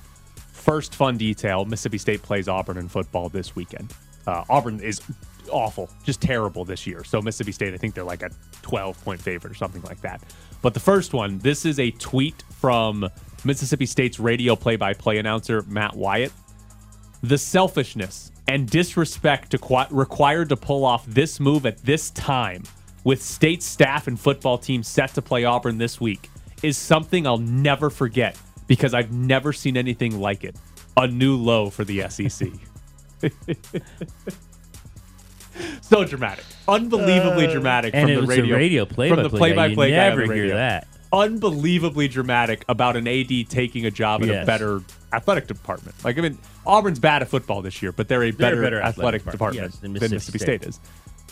First 0.61 0.95
fun 0.95 1.17
detail 1.17 1.65
Mississippi 1.65 1.97
State 1.97 2.21
plays 2.21 2.47
Auburn 2.47 2.77
in 2.77 2.87
football 2.87 3.29
this 3.29 3.55
weekend. 3.55 3.93
Uh, 4.27 4.43
Auburn 4.49 4.79
is 4.79 5.01
awful, 5.49 5.89
just 6.03 6.21
terrible 6.21 6.63
this 6.63 6.85
year. 6.85 7.03
So, 7.03 7.21
Mississippi 7.21 7.51
State, 7.51 7.73
I 7.73 7.77
think 7.77 7.93
they're 7.93 8.03
like 8.03 8.21
a 8.21 8.29
12 8.61 9.03
point 9.03 9.21
favorite 9.21 9.51
or 9.51 9.55
something 9.55 9.81
like 9.83 10.01
that. 10.01 10.21
But 10.61 10.73
the 10.73 10.79
first 10.79 11.13
one, 11.13 11.39
this 11.39 11.65
is 11.65 11.79
a 11.79 11.91
tweet 11.91 12.43
from 12.59 13.09
Mississippi 13.43 13.85
State's 13.85 14.19
radio 14.19 14.55
play 14.55 14.75
by 14.75 14.93
play 14.93 15.17
announcer, 15.17 15.63
Matt 15.63 15.95
Wyatt. 15.95 16.31
The 17.23 17.37
selfishness 17.37 18.31
and 18.47 18.69
disrespect 18.69 19.51
to 19.51 19.57
qu- 19.57 19.85
required 19.89 20.49
to 20.49 20.57
pull 20.57 20.85
off 20.85 21.05
this 21.05 21.39
move 21.39 21.65
at 21.65 21.77
this 21.79 22.11
time 22.11 22.63
with 23.03 23.21
state 23.21 23.63
staff 23.63 24.07
and 24.07 24.19
football 24.19 24.57
team 24.57 24.83
set 24.83 25.13
to 25.15 25.21
play 25.21 25.45
Auburn 25.45 25.77
this 25.77 25.99
week 25.99 26.29
is 26.61 26.77
something 26.77 27.25
I'll 27.25 27.37
never 27.37 27.89
forget 27.89 28.37
because 28.67 28.93
I've 28.93 29.11
never 29.11 29.53
seen 29.53 29.77
anything 29.77 30.19
like 30.19 30.43
it. 30.43 30.55
A 30.97 31.07
new 31.07 31.35
low 31.35 31.69
for 31.69 31.83
the 31.83 32.07
SEC. 32.09 32.49
so 35.81 36.03
dramatic, 36.03 36.45
unbelievably 36.67 37.47
uh, 37.47 37.51
dramatic 37.51 37.93
and 37.93 38.09
from 38.09 38.21
the 38.21 38.27
radio, 38.27 38.55
a 38.55 38.57
radio 38.57 38.85
from 38.85 38.95
play-by-play 38.95 39.23
the 39.23 39.37
play-by-play 39.37 39.89
You 39.89 39.95
guy 39.95 40.09
on 40.09 40.17
never 40.17 40.33
hear 40.33 40.55
that. 40.55 40.87
Unbelievably 41.13 42.07
dramatic 42.07 42.63
about 42.69 42.95
an 42.95 43.07
AD 43.07 43.29
taking 43.49 43.85
a 43.85 43.91
job 43.91 44.23
in 44.23 44.29
a 44.29 44.45
better 44.45 44.81
athletic 45.13 45.47
department. 45.47 45.95
Like 46.03 46.17
I 46.17 46.21
mean, 46.21 46.37
Auburn's 46.65 46.99
bad 46.99 47.21
at 47.21 47.27
football 47.27 47.61
this 47.61 47.81
year, 47.81 47.91
but 47.91 48.07
they're 48.07 48.23
a 48.23 48.31
They're 48.31 48.51
better, 48.51 48.61
better 48.61 48.81
athletic, 48.81 49.21
athletic 49.21 49.31
department, 49.31 49.71
department, 49.71 49.73
yes, 49.73 49.81
than 49.81 49.93
than 49.93 50.11
Mississippi 50.11 50.37
Mississippi 50.37 50.39
State 50.39 50.63
is. 50.63 50.79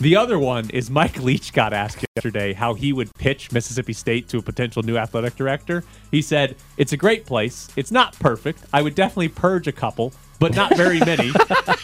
The 0.00 0.16
other 0.16 0.38
one 0.38 0.70
is 0.70 0.88
Mike 0.90 1.18
Leach 1.22 1.52
got 1.52 1.74
asked 1.74 2.04
yesterday 2.16 2.54
how 2.54 2.72
he 2.72 2.92
would 2.92 3.12
pitch 3.14 3.52
Mississippi 3.52 3.92
State 3.92 4.28
to 4.30 4.38
a 4.38 4.42
potential 4.42 4.82
new 4.82 4.96
athletic 4.96 5.36
director. 5.36 5.84
He 6.10 6.22
said, 6.22 6.56
It's 6.78 6.92
a 6.94 6.96
great 6.96 7.26
place. 7.26 7.68
It's 7.76 7.90
not 7.90 8.18
perfect. 8.18 8.62
I 8.72 8.80
would 8.80 8.94
definitely 8.94 9.28
purge 9.28 9.66
a 9.68 9.72
couple, 9.72 10.14
but 10.38 10.54
not 10.56 10.74
very 10.74 11.00
many. 11.00 11.30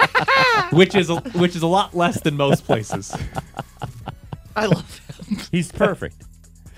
which 0.72 0.94
is 0.94 1.10
a, 1.10 1.16
which 1.38 1.54
is 1.56 1.62
a 1.62 1.66
lot 1.66 1.94
less 1.94 2.18
than 2.22 2.36
most 2.38 2.64
places. 2.64 3.14
I 4.56 4.64
love 4.66 4.98
him. 5.28 5.38
He's 5.52 5.70
perfect. 5.70 6.16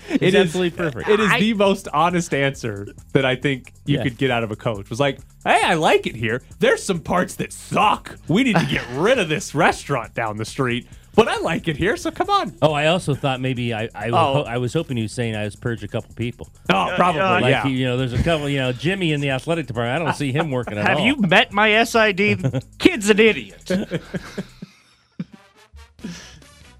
It 0.09 0.21
He's 0.21 0.33
is 0.33 0.41
absolutely 0.47 0.75
perfect. 0.75 1.07
It 1.07 1.19
is 1.21 1.31
the 1.39 1.53
most 1.53 1.87
honest 1.93 2.33
answer 2.33 2.87
that 3.13 3.23
I 3.25 3.35
think 3.35 3.73
you 3.85 3.97
Yeah. 3.97 4.03
could 4.03 4.17
get 4.17 4.31
out 4.31 4.43
of 4.43 4.51
a 4.51 4.55
coach. 4.57 4.89
Was 4.89 4.99
like, 4.99 5.19
hey, 5.45 5.61
I 5.63 5.75
like 5.75 6.05
it 6.07 6.15
here. 6.15 6.41
There's 6.57 6.83
some 6.83 6.99
parts 6.99 7.35
that 7.35 7.53
suck. 7.53 8.17
We 8.27 8.43
need 8.43 8.57
to 8.57 8.65
get 8.65 8.83
rid 8.95 9.19
of 9.19 9.29
this 9.29 9.53
restaurant 9.55 10.15
down 10.15 10.37
the 10.37 10.45
street, 10.45 10.87
but 11.19 11.27
I 11.27 11.37
like 11.39 11.67
it 11.67 11.77
here. 11.77 11.95
So 11.97 12.09
come 12.11 12.29
on. 12.29 12.55
Oh, 12.61 12.71
I 12.73 12.87
also 12.87 13.13
thought 13.13 13.39
maybe 13.41 13.73
I 13.73 13.89
I, 13.93 14.05
was 14.11 14.13
Oh. 14.13 14.33
ho- 14.33 14.43
I 14.43 14.57
was 14.57 14.73
hoping 14.73 14.97
you 14.97 15.03
were 15.03 15.07
saying 15.09 15.35
I 15.35 15.43
was 15.43 15.55
purged 15.55 15.83
a 15.83 15.87
couple 15.87 16.13
people. 16.15 16.49
Oh, 16.69 16.93
probably. 16.95 17.19
yeah, 17.21 17.31
Like 17.39 17.51
yeah. 17.51 17.67
you 17.67 17.85
know, 17.85 17.97
there's 17.97 18.13
a 18.13 18.23
couple. 18.23 18.47
You 18.49 18.59
know, 18.59 18.71
Jimmy 18.71 19.11
in 19.11 19.21
the 19.21 19.29
athletic 19.31 19.67
department. 19.67 20.01
I 20.01 20.05
don't 20.05 20.15
see 20.15 20.31
him 20.31 20.51
working 20.51 20.77
at 20.77 20.85
Have 20.87 20.97
all. 20.97 21.05
Have 21.05 21.15
you 21.17 21.21
met 21.27 21.51
my 21.51 21.83
SID? 21.83 22.63
Kid's 22.79 23.09
an 23.09 23.19
idiot. 23.19 23.69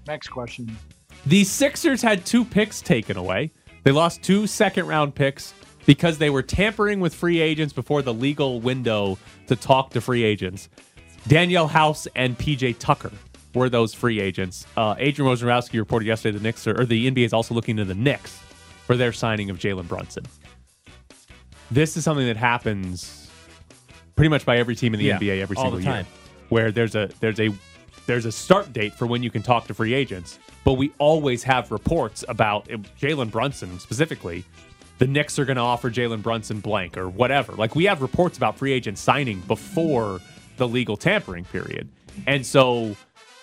Next 0.06 0.28
question. 0.28 0.76
The 1.26 1.44
Sixers 1.44 2.02
had 2.02 2.24
two 2.24 2.44
picks 2.44 2.80
taken 2.80 3.16
away. 3.16 3.52
They 3.84 3.92
lost 3.92 4.22
two 4.22 4.46
second 4.46 4.86
round 4.86 5.14
picks 5.14 5.54
because 5.86 6.18
they 6.18 6.30
were 6.30 6.42
tampering 6.42 7.00
with 7.00 7.14
free 7.14 7.40
agents 7.40 7.72
before 7.72 8.02
the 8.02 8.12
legal 8.14 8.60
window 8.60 9.18
to 9.46 9.56
talk 9.56 9.90
to 9.90 10.00
free 10.00 10.22
agents. 10.24 10.68
Danuel 11.28 11.68
House 11.68 12.06
and 12.16 12.36
PJ 12.38 12.78
Tucker 12.78 13.12
were 13.54 13.68
those 13.68 13.94
free 13.94 14.20
agents. 14.20 14.66
Uh, 14.76 14.94
Adrian 14.98 15.30
Wojnarowski 15.30 15.78
reported 15.78 16.06
yesterday 16.06 16.38
the 16.38 16.42
Knicks 16.42 16.66
are, 16.66 16.80
or 16.80 16.84
the 16.84 17.10
NBA 17.10 17.24
is 17.24 17.32
also 17.32 17.54
looking 17.54 17.76
to 17.76 17.84
the 17.84 17.94
Knicks 17.94 18.38
for 18.86 18.96
their 18.96 19.12
signing 19.12 19.50
of 19.50 19.58
Jalen 19.58 19.88
Brunson. 19.88 20.24
This 21.70 21.96
is 21.96 22.04
something 22.04 22.26
that 22.26 22.36
happens 22.36 23.30
pretty 24.16 24.28
much 24.28 24.44
by 24.44 24.58
every 24.58 24.74
team 24.74 24.94
in 24.94 24.98
the 25.00 25.06
Yeah, 25.06 25.18
NBA 25.18 25.40
every 25.40 25.56
single 25.56 25.80
year, 25.80 26.06
where 26.48 26.72
there's 26.72 26.94
a 26.94 27.08
there's 27.20 27.38
a 27.40 27.50
there's 28.06 28.24
a 28.24 28.32
start 28.32 28.72
date 28.72 28.92
for 28.92 29.06
when 29.06 29.22
you 29.22 29.30
can 29.30 29.42
talk 29.42 29.66
to 29.68 29.74
free 29.74 29.94
agents, 29.94 30.38
but 30.64 30.74
we 30.74 30.92
always 30.98 31.42
have 31.44 31.70
reports 31.70 32.24
about 32.28 32.70
uh, 32.72 32.78
Jalen 33.00 33.30
Brunson 33.30 33.78
specifically. 33.78 34.44
The 34.98 35.06
Knicks 35.06 35.38
are 35.38 35.44
going 35.44 35.56
to 35.56 35.62
offer 35.62 35.90
Jalen 35.90 36.22
Brunson 36.22 36.60
blank 36.60 36.98
or 36.98 37.08
whatever. 37.08 37.52
Like 37.52 37.74
we 37.74 37.84
have 37.84 38.02
reports 38.02 38.36
about 38.36 38.58
free 38.58 38.72
agents 38.72 39.00
signing 39.00 39.40
before 39.42 40.20
the 40.56 40.66
legal 40.68 40.96
tampering 40.96 41.44
period, 41.44 41.88
and 42.26 42.44
so 42.44 42.96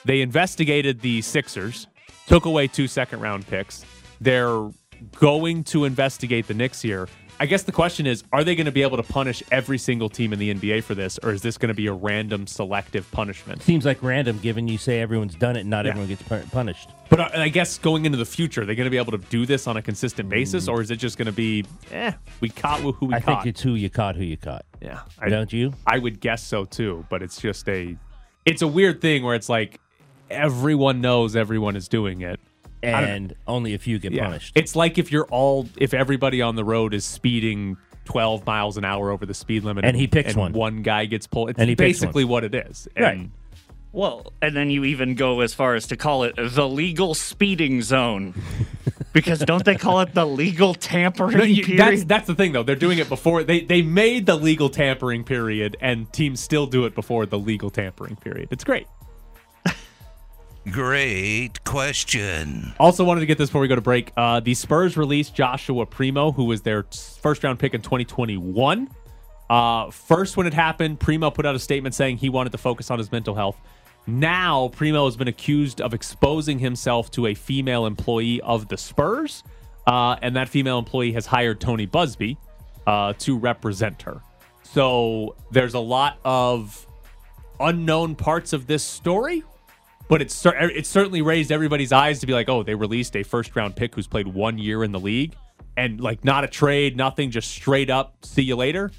they 0.08 0.22
investigated 0.22 1.02
the 1.02 1.22
Sixers, 1.22 1.88
took 2.28 2.46
away 2.46 2.68
two 2.68 2.88
second 2.88 3.20
round 3.20 3.46
picks. 3.48 3.86
They're 4.22 4.70
going 5.16 5.64
to 5.66 5.86
investigate 5.86 6.48
the 6.48 6.54
Knicks 6.54 6.82
here. 6.82 7.08
I 7.40 7.46
guess 7.46 7.62
the 7.62 7.72
question 7.72 8.08
is 8.08 8.24
are 8.34 8.44
they 8.44 8.56
going 8.56 8.66
to 8.66 8.72
be 8.72 8.82
able 8.82 8.98
to 8.98 9.04
punish 9.04 9.44
every 9.52 9.78
single 9.78 10.10
team 10.10 10.34
in 10.34 10.40
the 10.40 10.52
NBA 10.56 10.84
for 10.84 10.96
this, 10.96 11.20
or 11.22 11.32
is 11.34 11.44
this 11.44 11.56
going 11.60 11.68
to 11.68 11.76
be 11.76 11.86
a 11.86 11.94
random 11.94 12.48
selective 12.48 13.10
punishment? 13.12 13.62
Seems 13.62 13.86
like 13.86 14.02
random, 14.02 14.40
given 14.40 14.68
you 14.68 14.80
say 14.80 15.02
everyone's 15.02 15.36
done 15.36 15.56
it, 15.56 15.60
and 15.62 15.70
not 15.70 15.86
Yeah. 15.86 15.92
everyone 15.92 16.08
gets 16.10 16.24
punished. 16.50 16.90
But 17.10 17.20
uh, 17.20 17.30
I 17.36 17.50
guess 17.50 17.78
going 17.78 18.06
into 18.06 18.18
the 18.18 18.26
future, 18.26 18.64
are 18.64 18.66
they 18.66 18.74
going 18.74 18.86
to 18.88 18.90
be 18.92 18.98
able 18.98 19.12
to 19.12 19.20
do 19.30 19.46
this 19.46 19.68
on 19.68 19.78
a 19.78 19.84
consistent 19.84 20.30
basis, 20.30 20.68
or 20.68 20.82
is 20.82 20.90
it 20.90 20.96
just 20.96 21.18
going 21.20 21.28
to 21.28 21.32
be, 21.32 21.64
eh, 21.92 22.14
we 22.42 22.50
caught 22.50 22.80
who 22.80 22.96
we 23.02 23.14
I 23.14 23.20
caught? 23.20 23.44
think 23.44 23.54
it's 23.54 23.62
who 23.62 23.76
you 23.76 23.92
caught, 23.92 24.16
who 24.16 24.24
you 24.24 24.38
caught. 24.38 24.66
yeah, 24.82 25.02
I, 25.20 25.30
Don't 25.30 25.54
you? 25.54 25.74
I 25.86 26.00
would 26.00 26.20
guess 26.20 26.42
so 26.42 26.66
too, 26.66 27.06
but 27.12 27.22
it's 27.22 27.40
just 27.40 27.70
a, 27.70 27.96
it's 28.46 28.64
a 28.64 28.68
weird 28.68 29.00
thing 29.00 29.22
where 29.22 29.36
it's 29.36 29.48
like 29.50 29.80
everyone 30.30 31.02
knows 31.02 31.36
everyone 31.36 31.76
is 31.76 31.88
doing 31.88 32.22
it. 32.22 32.40
And 32.84 33.34
only 33.48 33.74
a 33.74 33.80
few 33.80 33.98
get 34.00 34.12
Yeah. 34.12 34.26
punished. 34.26 34.54
It's 34.56 34.76
like 34.76 34.98
if 34.98 35.12
you're 35.12 35.26
all 35.26 35.68
if 35.78 35.94
everybody 35.94 36.42
on 36.42 36.56
the 36.56 36.64
road 36.64 36.94
is 36.94 37.06
speeding 37.06 37.78
12 38.06 38.46
miles 38.46 38.78
an 38.78 38.86
hour 38.86 39.10
over 39.12 39.26
the 39.26 39.34
speed 39.34 39.64
limit 39.64 39.84
And 39.84 39.98
he 39.98 40.08
picks 40.08 40.30
and 40.34 40.38
one. 40.38 40.54
one 40.54 40.82
guy 40.84 41.06
gets 41.06 41.28
pulled. 41.28 41.50
It's 41.50 41.60
And 41.60 41.68
he 41.70 41.76
basically 41.76 42.24
what 42.24 42.44
it 42.44 42.54
is. 42.56 42.88
Right. 42.98 43.30
Well, 43.92 44.32
and 44.42 44.56
then 44.56 44.70
you 44.70 44.84
even 44.86 45.16
go 45.16 45.40
as 45.42 45.54
far 45.56 45.74
as 45.74 45.88
to 45.88 45.98
call 45.98 46.24
it 46.24 46.36
the 46.38 46.68
legal 46.70 47.16
speeding 47.16 47.82
zone. 47.82 48.36
because 49.14 49.40
don't 49.40 49.66
they 49.66 49.76
call 49.76 50.02
it 50.02 50.14
the 50.14 50.26
legal 50.26 50.76
tampering 50.76 51.38
No, 51.38 51.44
you- 51.44 51.64
period? 51.64 51.80
that's 51.80 52.04
that's 52.04 52.28
the 52.28 52.36
thing 52.36 52.52
though. 52.52 52.64
They're 52.64 52.76
doing 52.76 53.00
it 53.00 53.10
before 53.10 53.44
they 53.44 53.62
they 53.62 53.82
made 53.82 54.28
the 54.28 54.36
legal 54.36 54.70
tampering 54.70 55.24
period 55.24 55.76
and 55.82 56.12
teams 56.14 56.40
still 56.42 56.68
do 56.68 56.86
it 56.86 56.94
before 56.94 57.26
the 57.26 57.40
legal 57.40 57.72
tampering 57.72 58.18
period. 58.18 58.50
It's 58.52 58.64
great. 58.64 58.86
Great 60.72 61.64
question. 61.64 62.74
Also 62.80 63.04
wanted 63.04 63.22
to 63.22 63.26
get 63.26 63.38
this 63.38 63.50
before 63.50 63.62
we 63.62 63.68
go 63.68 63.76
to 63.76 63.82
break. 63.82 64.12
Uh, 64.18 64.40
the 64.40 64.54
Spurs 64.54 64.98
released 64.98 65.34
Joshua 65.34 65.86
Primo, 65.86 66.32
who 66.32 66.46
was 66.46 66.62
their 66.62 66.86
first 67.22 67.44
round 67.44 67.60
pick 67.60 67.74
in 67.74 67.82
2021. 67.82 68.90
Uh, 69.50 69.90
first, 69.92 70.36
when 70.36 70.46
it 70.46 70.54
happened, 70.54 71.00
Primo 71.00 71.30
put 71.30 71.46
out 71.46 71.56
a 71.56 71.60
statement 71.60 71.96
saying 71.96 72.18
he 72.18 72.30
wanted 72.30 72.52
to 72.52 72.58
focus 72.58 72.92
on 72.92 72.98
his 72.98 73.12
mental 73.12 73.34
health. 73.34 73.58
Now, 74.08 74.70
Primo 74.70 75.06
has 75.06 75.16
been 75.16 75.28
accused 75.28 75.80
of 75.80 75.94
exposing 75.94 76.60
himself 76.60 77.12
to 77.12 77.28
a 77.28 77.34
female 77.34 77.86
employee 77.86 78.42
of 78.42 78.68
the 78.68 78.78
Spurs, 78.78 79.44
uh, 79.86 80.18
and 80.22 80.36
that 80.36 80.50
female 80.50 80.80
employee 80.80 81.14
has 81.14 81.26
hired 81.26 81.62
Tony 81.62 81.88
Buzbee 81.88 82.38
uh, 82.86 83.14
to 83.20 83.38
represent 83.38 84.02
her. 84.02 84.22
So 84.64 85.36
there's 85.52 85.76
a 85.76 85.80
lot 85.80 86.20
of 86.26 86.86
unknown 87.60 88.16
parts 88.16 88.54
of 88.54 88.68
this 88.68 88.84
story, 88.84 89.44
but 90.10 90.22
it's 90.22 90.46
it 90.46 90.86
certainly 90.86 91.22
raised 91.22 91.52
everybody's 91.52 91.92
eyes 91.92 92.20
to 92.20 92.28
be 92.28 92.34
like, 92.34 92.50
oh, 92.50 92.64
they 92.64 92.76
released 92.76 93.16
a 93.16 93.24
first 93.24 93.56
round 93.56 93.76
pick 93.76 93.96
who's 93.96 94.08
played 94.08 94.28
one 94.28 94.58
year 94.58 94.84
in 94.84 94.92
the 94.92 95.00
league 95.00 95.36
and 95.76 96.02
like 96.02 96.24
not 96.26 96.44
a 96.44 96.48
trade, 96.48 96.98
nothing, 96.98 97.30
just 97.32 97.52
straight 97.52 97.90
up, 97.90 98.26
see 98.26 98.42
you 98.42 98.56
later. 98.56 98.92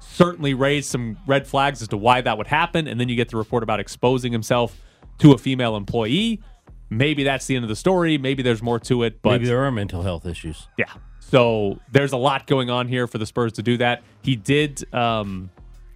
Certainly 0.00 0.54
raised 0.54 0.88
some 0.88 1.18
red 1.26 1.46
flags 1.46 1.82
as 1.82 1.88
to 1.88 1.96
why 1.96 2.20
that 2.20 2.38
would 2.38 2.46
happen. 2.46 2.86
And 2.86 3.00
then 3.00 3.08
you 3.08 3.16
get 3.16 3.28
the 3.30 3.36
report 3.36 3.62
about 3.62 3.80
exposing 3.80 4.32
himself 4.32 4.78
to 5.18 5.32
a 5.32 5.38
female 5.38 5.76
employee. 5.76 6.40
Maybe 6.88 7.24
that's 7.24 7.46
the 7.46 7.56
end 7.56 7.64
of 7.64 7.68
the 7.68 7.76
story. 7.76 8.18
Maybe 8.18 8.42
there's 8.42 8.62
more 8.62 8.78
to 8.80 9.02
it, 9.02 9.22
but 9.22 9.30
Maybe 9.32 9.46
there 9.46 9.64
are 9.64 9.70
mental 9.70 10.02
health 10.02 10.26
issues. 10.26 10.68
yeah. 10.76 10.92
So 11.20 11.78
there's 11.92 12.12
a 12.12 12.16
lot 12.16 12.48
going 12.48 12.70
on 12.70 12.88
here 12.88 13.06
for 13.06 13.18
the 13.18 13.26
Spurs 13.26 13.52
to 13.52 13.62
do 13.62 13.76
that. 13.76 14.02
He 14.22 14.34
did 14.34 14.92
um, 14.92 15.50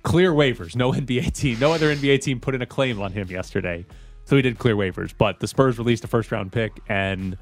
clear 0.04 0.30
waivers. 0.32 0.76
No 0.76 0.92
NBA 0.92 1.32
team, 1.32 1.58
no 1.58 1.72
other 1.72 1.94
NBA 1.94 2.20
team 2.22 2.38
put 2.38 2.54
in 2.54 2.62
a 2.62 2.66
claim 2.66 3.00
on 3.00 3.12
him 3.12 3.28
yesterday. 3.28 3.84
So 4.24 4.36
he 4.36 4.42
did 4.42 4.58
clear 4.58 4.74
waivers. 4.76 5.12
But 5.16 5.40
the 5.40 5.48
Spurs 5.48 5.78
released 5.78 6.04
a 6.04 6.08
first 6.08 6.32
round 6.32 6.52
pick, 6.52 6.72
and 6.88 7.36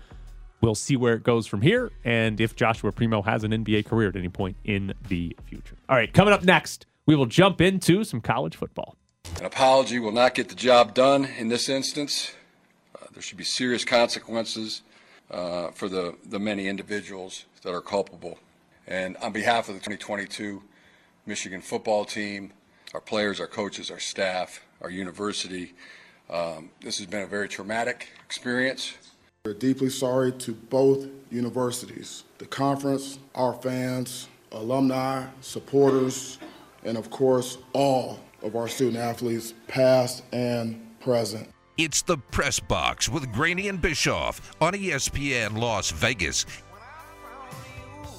we'll 0.61 0.75
see 0.75 0.97
where 0.97 1.15
it 1.15 1.23
goes 1.23 1.47
from 1.47 1.61
here 1.61 1.91
and 2.05 2.41
if 2.41 2.57
Joshua 2.57 2.93
Primo 2.93 3.21
has 3.23 3.45
an 3.45 3.51
NBA 3.51 3.87
career 3.87 4.09
at 4.09 4.17
any 4.17 4.29
point 4.29 4.57
in 4.65 4.95
the 5.09 5.37
future. 5.45 5.77
All 5.89 5.97
right, 5.97 6.13
coming 6.13 6.33
up 6.33 6.45
next, 6.45 6.87
we 7.05 7.17
will 7.17 7.27
jump 7.27 7.61
into 7.61 8.05
some 8.05 8.21
college 8.21 8.57
football. 8.57 8.97
An 9.39 9.47
apology 9.47 9.99
will 9.99 10.13
not 10.13 10.35
get 10.35 10.49
the 10.49 10.55
job 10.55 10.95
done 10.95 11.25
in 11.39 11.49
this 11.49 11.69
instance. 11.69 12.33
Uh, 12.95 13.07
there 13.13 13.23
should 13.23 13.39
be 13.39 13.45
serious 13.45 13.85
consequences 13.85 14.83
uh, 15.31 15.71
for 15.73 15.89
the, 15.89 16.15
the 16.27 16.39
many 16.39 16.69
individuals 16.69 17.47
that 17.63 17.73
are 17.73 17.81
culpable. 17.81 18.39
And 18.87 19.17
on 19.19 19.33
behalf 19.33 19.69
of 19.69 19.75
the 19.75 19.81
2022 19.81 20.63
Michigan 21.27 21.61
football 21.61 22.05
team, 22.05 22.53
our 22.95 23.01
players, 23.01 23.41
our 23.41 23.47
coaches, 23.47 23.91
our 23.91 24.01
staff, 24.01 24.65
our 24.81 24.91
university, 24.91 25.75
um, 26.33 26.71
this 26.81 26.99
has 26.99 27.07
been 27.07 27.23
a 27.23 27.27
very 27.27 27.49
traumatic 27.49 28.09
experience. 28.25 28.95
We're 29.45 29.55
deeply 29.55 29.91
sorry 29.91 30.33
to 30.33 30.53
both 30.53 31.07
universities, 31.31 32.25
the 32.39 32.47
conference, 32.47 33.19
our 33.35 33.53
fans, 33.55 34.29
alumni, 34.53 35.27
supporters, 35.41 36.39
and 36.85 36.97
of 36.97 37.11
course, 37.11 37.59
all 37.73 38.21
of 38.43 38.57
our 38.57 38.69
student 38.69 38.97
athletes, 38.97 39.55
past 39.69 40.25
and 40.33 40.81
present. 41.01 41.49
It's 41.79 42.03
the 42.03 42.19
Press 42.19 42.61
Box 42.61 43.09
with 43.09 43.33
Graney 43.33 43.69
and 43.69 43.81
Bischoff 43.81 44.53
on 44.61 44.75
ESPN 44.75 45.59
Las 45.59 45.91
Vegas. 45.91 46.47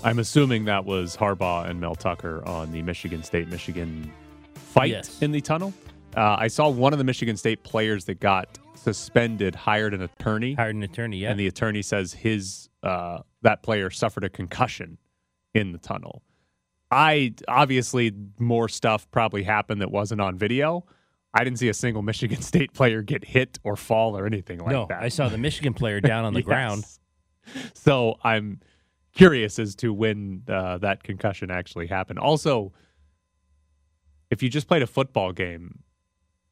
I'm 0.03 0.19
assuming 0.19 0.65
that 0.65 0.83
was 0.83 1.15
Harbaugh 1.15 1.69
and 1.69 1.79
Mel 1.79 1.95
Tucker 1.95 2.43
on 2.45 2.71
the 2.71 2.81
Michigan 2.81 3.23
State 3.23 3.47
Michigan 3.47 4.11
fight 4.55 4.89
Yes. 4.91 5.21
in 5.21 5.31
the 5.31 5.39
tunnel. 5.39 5.73
Uh, 6.15 6.35
I 6.39 6.47
saw 6.47 6.69
one 6.69 6.93
of 6.93 6.99
the 6.99 7.05
Michigan 7.05 7.37
State 7.37 7.63
players 7.63 8.05
that 8.05 8.19
got 8.19 8.59
suspended 8.75 9.55
hired 9.55 9.93
an 9.93 10.01
attorney, 10.01 10.53
Hired 10.53 10.75
an 10.75 10.83
attorney, 10.83 11.17
yeah. 11.17 11.31
and 11.31 11.39
the 11.39 11.47
attorney 11.47 11.81
says 11.81 12.13
his 12.13 12.69
uh, 12.83 13.19
that 13.41 13.63
player 13.63 13.89
suffered 13.89 14.23
a 14.23 14.29
concussion 14.29 14.97
in 15.53 15.71
the 15.71 15.77
tunnel. 15.77 16.21
I 16.91 17.33
obviously 17.47 18.11
more 18.37 18.69
stuff 18.69 19.09
probably 19.09 19.43
happened 19.43 19.81
that 19.81 19.89
wasn't 19.91 20.21
on 20.21 20.37
video. 20.37 20.85
I 21.33 21.43
didn't 21.43 21.57
see 21.59 21.69
a 21.69 21.73
single 21.73 22.01
Michigan 22.11 22.41
State 22.41 22.73
player 22.73 23.01
get 23.01 23.23
hit 23.25 23.57
or 23.63 23.75
fall 23.75 24.15
or 24.17 24.25
anything 24.27 24.59
like 24.59 24.67
that. 24.69 24.73
no, 24.73 24.85
that. 24.89 25.01
I 25.01 25.07
saw 25.09 25.29
the 25.29 25.37
Michigan 25.37 25.73
player 25.73 25.99
down 26.01 26.25
on 26.25 26.33
the 26.33 26.39
Yes. 26.41 26.45
ground. 26.45 26.85
So 27.73 28.17
I'm 28.23 28.59
curious 29.15 29.57
as 29.59 29.75
to 29.75 29.93
when 29.93 30.43
uh, 30.47 30.77
that 30.79 31.03
concussion 31.03 31.49
actually 31.51 31.87
happened. 31.87 32.19
Also, 32.19 32.73
if 34.29 34.43
you 34.43 34.49
just 34.49 34.67
played 34.67 34.81
a 34.81 34.87
football 34.87 35.31
game, 35.31 35.79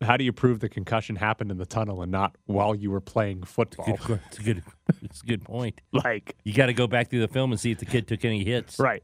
how 0.02 0.18
do 0.18 0.24
you 0.24 0.32
prove 0.34 0.60
the 0.60 0.70
concussion 0.70 1.16
happened 1.16 1.52
in 1.52 1.58
the 1.58 1.66
tunnel 1.66 2.02
and 2.02 2.12
not 2.12 2.36
while 2.46 2.74
you 2.76 2.92
were 2.92 3.02
playing 3.02 3.44
football? 3.44 3.98
Good, 4.06 4.20
it's 4.28 4.40
a 4.40 4.42
good, 4.44 4.64
it's 5.04 5.22
a 5.22 5.26
good 5.26 5.44
point. 5.44 5.80
like, 5.92 6.36
You 6.44 6.54
got 6.54 6.68
to 6.68 6.74
go 6.74 6.88
back 6.88 7.10
through 7.10 7.20
the 7.22 7.28
film 7.28 7.52
and 7.52 7.60
see 7.60 7.72
if 7.72 7.78
the 7.80 7.86
kid 7.86 8.08
took 8.08 8.26
any 8.26 8.44
hits. 8.44 8.80
right. 8.80 9.04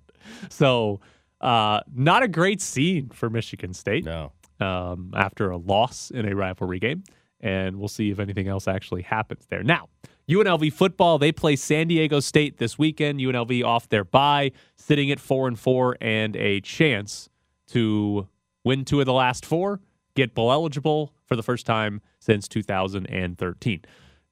So, 0.50 1.00
uh, 1.40 1.82
not 1.94 2.24
a 2.24 2.28
great 2.28 2.62
scene 2.62 3.10
for 3.10 3.30
Michigan 3.30 3.74
State 3.74 4.06
No. 4.06 4.32
um, 4.60 5.12
after 5.16 5.52
a 5.52 5.58
loss 5.58 6.10
in 6.12 6.28
a 6.28 6.36
rivalry 6.36 6.80
game. 6.80 7.04
And 7.40 7.78
we'll 7.78 7.88
see 7.88 8.10
if 8.10 8.20
anything 8.20 8.48
else 8.48 8.68
actually 8.68 9.04
happens 9.04 9.46
there. 9.50 9.62
Now, 9.62 9.90
UNLV 10.28 10.74
football, 10.74 11.20
they 11.20 11.32
play 11.32 11.56
San 11.56 11.88
Diego 11.88 12.20
State 12.20 12.58
this 12.58 12.80
weekend. 12.80 13.20
UNLV 13.20 13.64
off 13.64 13.88
their 13.90 14.04
bye, 14.04 14.52
sitting 14.76 15.12
at 15.12 15.20
four 15.20 15.48
and 15.48 15.58
four, 15.58 15.96
and 16.02 16.36
a 16.36 16.60
chance 16.62 17.30
to 17.68 18.28
win 18.64 18.84
two 18.86 19.00
of 19.00 19.06
the 19.06 19.14
last 19.14 19.46
four, 19.46 19.80
get 20.18 20.36
bowl 20.36 20.52
eligible 20.52 21.14
for 21.26 21.36
the 21.36 21.44
first 21.44 21.66
time 21.66 22.02
since 22.20 22.48
2013. 22.48 23.82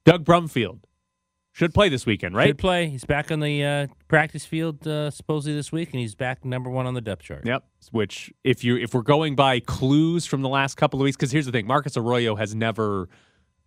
Doug 0.04 0.24
Brumfield 0.24 0.80
should 1.56 1.72
play 1.72 1.88
this 1.88 2.04
weekend, 2.04 2.34
right? 2.34 2.48
Should 2.48 2.58
play. 2.58 2.88
He's 2.88 3.04
back 3.04 3.32
on 3.32 3.40
the 3.40 3.64
uh, 3.64 3.86
practice 4.08 4.44
field 4.44 4.86
uh, 4.86 5.10
supposedly 5.10 5.56
this 5.56 5.72
week, 5.72 5.90
and 5.92 6.00
he's 6.00 6.14
back 6.14 6.44
number 6.44 6.68
one 6.68 6.86
on 6.86 6.92
the 6.92 7.00
depth 7.00 7.22
chart. 7.22 7.46
Yep. 7.46 7.64
Which, 7.92 8.30
if 8.44 8.62
you 8.62 8.76
if 8.76 8.92
we're 8.92 9.00
going 9.00 9.36
by 9.36 9.60
clues 9.60 10.26
from 10.26 10.42
the 10.42 10.50
last 10.50 10.76
couple 10.76 11.00
of 11.00 11.04
weeks, 11.04 11.16
because 11.16 11.32
here's 11.32 11.46
the 11.46 11.52
thing, 11.52 11.66
Marcus 11.66 11.96
Arroyo 11.96 12.34
has 12.34 12.54
never 12.54 13.08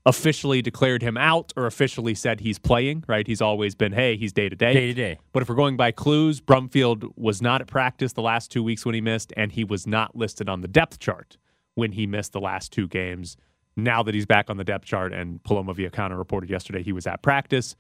officially 0.06 0.62
declared 0.62 1.02
him 1.02 1.18
out 1.18 1.52
or 1.58 1.66
officially 1.66 2.14
said 2.14 2.42
he's 2.42 2.60
playing. 2.60 3.04
Right? 3.08 3.26
He's 3.26 3.42
always 3.42 3.74
been, 3.74 3.92
hey, 3.92 4.18
he's 4.18 4.34
day 4.34 4.50
to 4.50 4.56
day. 4.56 4.74
Day 4.74 4.88
to 4.88 4.94
day. 4.94 5.20
But 5.34 5.42
if 5.42 5.50
we're 5.50 5.56
going 5.56 5.76
by 5.76 5.92
clues, 5.92 6.42
Brumfield 6.42 7.12
was 7.18 7.42
not 7.42 7.60
at 7.60 7.68
practice 7.68 8.14
the 8.14 8.22
last 8.22 8.52
two 8.52 8.62
weeks 8.62 8.86
when 8.86 8.94
he 8.94 9.02
missed, 9.02 9.34
and 9.36 9.52
he 9.52 9.64
was 9.64 9.88
not 9.88 10.16
listed 10.16 10.48
on 10.48 10.62
the 10.62 10.68
depth 10.68 11.00
chart 11.00 11.38
when 11.80 11.94
he 11.94 12.06
missed 12.06 12.34
the 12.34 12.40
last 12.42 12.72
two 12.72 12.88
games. 12.88 13.38
Now 13.76 14.04
that 14.04 14.14
he's 14.14 14.26
back 14.26 14.50
on 14.50 14.58
the 14.58 14.64
depth 14.64 14.86
chart, 14.86 15.14
and 15.14 15.42
Paloma 15.44 15.74
Viacana 15.74 16.18
reported 16.18 16.50
yesterday 16.50 16.84
he 16.84 16.92
was 16.92 17.08
at 17.08 17.22
practice, 17.24 17.76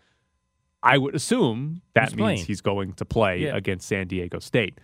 I 0.82 0.98
would 0.98 1.14
assume 1.14 1.82
that 1.94 2.10
He's 2.10 2.16
means 2.16 2.24
playing. 2.26 2.46
he's 2.46 2.62
going 2.62 2.94
to 2.94 3.06
play 3.06 3.40
Yeah. 3.40 3.56
against 3.58 3.88
San 3.88 4.08
Diego 4.08 4.40
State. 4.40 4.80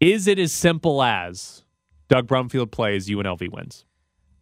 Is 0.00 0.26
it 0.28 0.38
as 0.38 0.52
simple 0.52 1.02
as 1.02 1.64
Doug 2.08 2.26
Brumfield 2.28 2.70
plays, 2.70 3.08
UNLV 3.08 3.50
wins? 3.50 3.84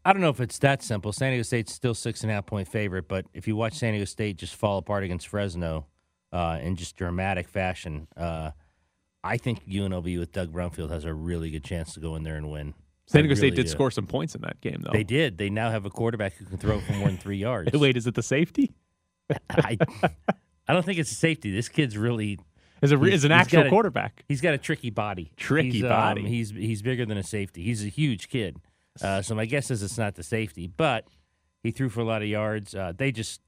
I 0.05 0.12
don't 0.12 0.23
know 0.23 0.28
if 0.31 0.40
it's 0.40 0.59
that 0.61 0.82
simple. 0.82 1.13
San 1.13 1.30
Diego 1.30 1.43
State's 1.43 1.73
still 1.73 1.95
six 1.95 2.23
and 2.23 2.30
a 2.30 2.34
half 2.34 2.47
point 2.47 2.69
favorite, 2.69 3.08
but 3.08 3.26
if 3.32 3.47
you 3.49 3.56
watch 3.56 3.75
San 3.75 3.93
Diego 3.93 4.04
State 4.04 4.37
just 4.39 4.54
fall 4.56 4.78
apart 4.78 5.02
against 5.04 5.28
Fresno 5.28 5.87
uh, 6.32 6.58
in 6.60 6.76
just 6.76 6.97
dramatic 6.97 7.49
fashion, 7.49 8.06
uh, 8.17 8.50
I 9.25 9.37
think 9.37 9.67
UNLV 9.69 10.19
with 10.19 10.32
Doug 10.32 10.52
Brumfield 10.52 10.91
has 10.91 11.04
a 11.04 11.15
really 11.15 11.50
good 11.50 11.65
chance 11.65 11.95
to 11.95 12.00
go 12.00 12.15
in 12.17 12.23
there 12.25 12.37
and 12.37 12.50
win. 12.50 12.75
San 13.06 13.23
Diego 13.23 13.34
State 13.34 13.52
really 13.52 13.56
did 13.62 13.69
score 13.69 13.90
some 13.90 14.06
points 14.06 14.34
in 14.34 14.40
that 14.42 14.60
game, 14.60 14.82
though. 14.84 14.90
They 14.92 15.04
did. 15.04 15.38
They 15.38 15.49
now 15.50 15.71
have 15.71 15.84
a 15.86 15.90
quarterback 15.90 16.34
who 16.34 16.45
can 16.45 16.58
throw 16.58 16.80
for 16.80 16.92
more 16.95 17.06
than 17.08 17.16
three 17.19 17.36
yards. 17.38 17.73
Wait, 17.78 17.97
is 17.97 18.06
it 18.06 18.14
the 18.14 18.23
safety? 18.23 18.75
I, 19.50 19.76
I 20.69 20.73
don't 20.73 20.84
think 20.84 20.99
it's 20.99 21.12
a 21.12 21.14
safety. 21.16 21.50
This 21.52 21.69
kid's 21.69 21.97
really 21.97 22.38
Is 22.82 22.90
He's- 22.90 23.02
is 23.14 23.25
an 23.25 23.32
actual 23.32 23.60
got 23.60 23.66
a- 23.66 23.71
quarterback? 23.71 24.25
He's 24.28 24.40
got 24.40 24.54
a 24.54 24.58
tricky 24.58 24.90
body. 24.90 25.30
Tricky 25.36 25.71
He's, 25.71 25.82
um, 25.84 25.88
body. 25.90 26.28
he's 26.28 26.50
he's 26.50 26.82
bigger 26.82 27.06
than 27.06 27.16
a 27.19 27.23
safety. 27.23 27.62
He's 27.62 27.84
a 27.84 27.88
huge 27.88 28.28
kid. 28.28 28.58
Uh, 29.00 29.23
so 29.23 29.34
my 29.34 29.45
guess 29.47 29.71
is 29.71 29.82
it's 29.82 29.99
not 29.99 30.14
the 30.14 30.23
safety, 30.23 30.66
but 30.66 31.06
he 31.62 31.71
threw 31.71 31.88
for 31.88 32.00
a 32.00 32.04
lot 32.04 32.23
of 32.23 32.28
yards. 32.28 32.75
Uh, 32.75 32.92
they 32.97 33.12
just, 33.12 33.40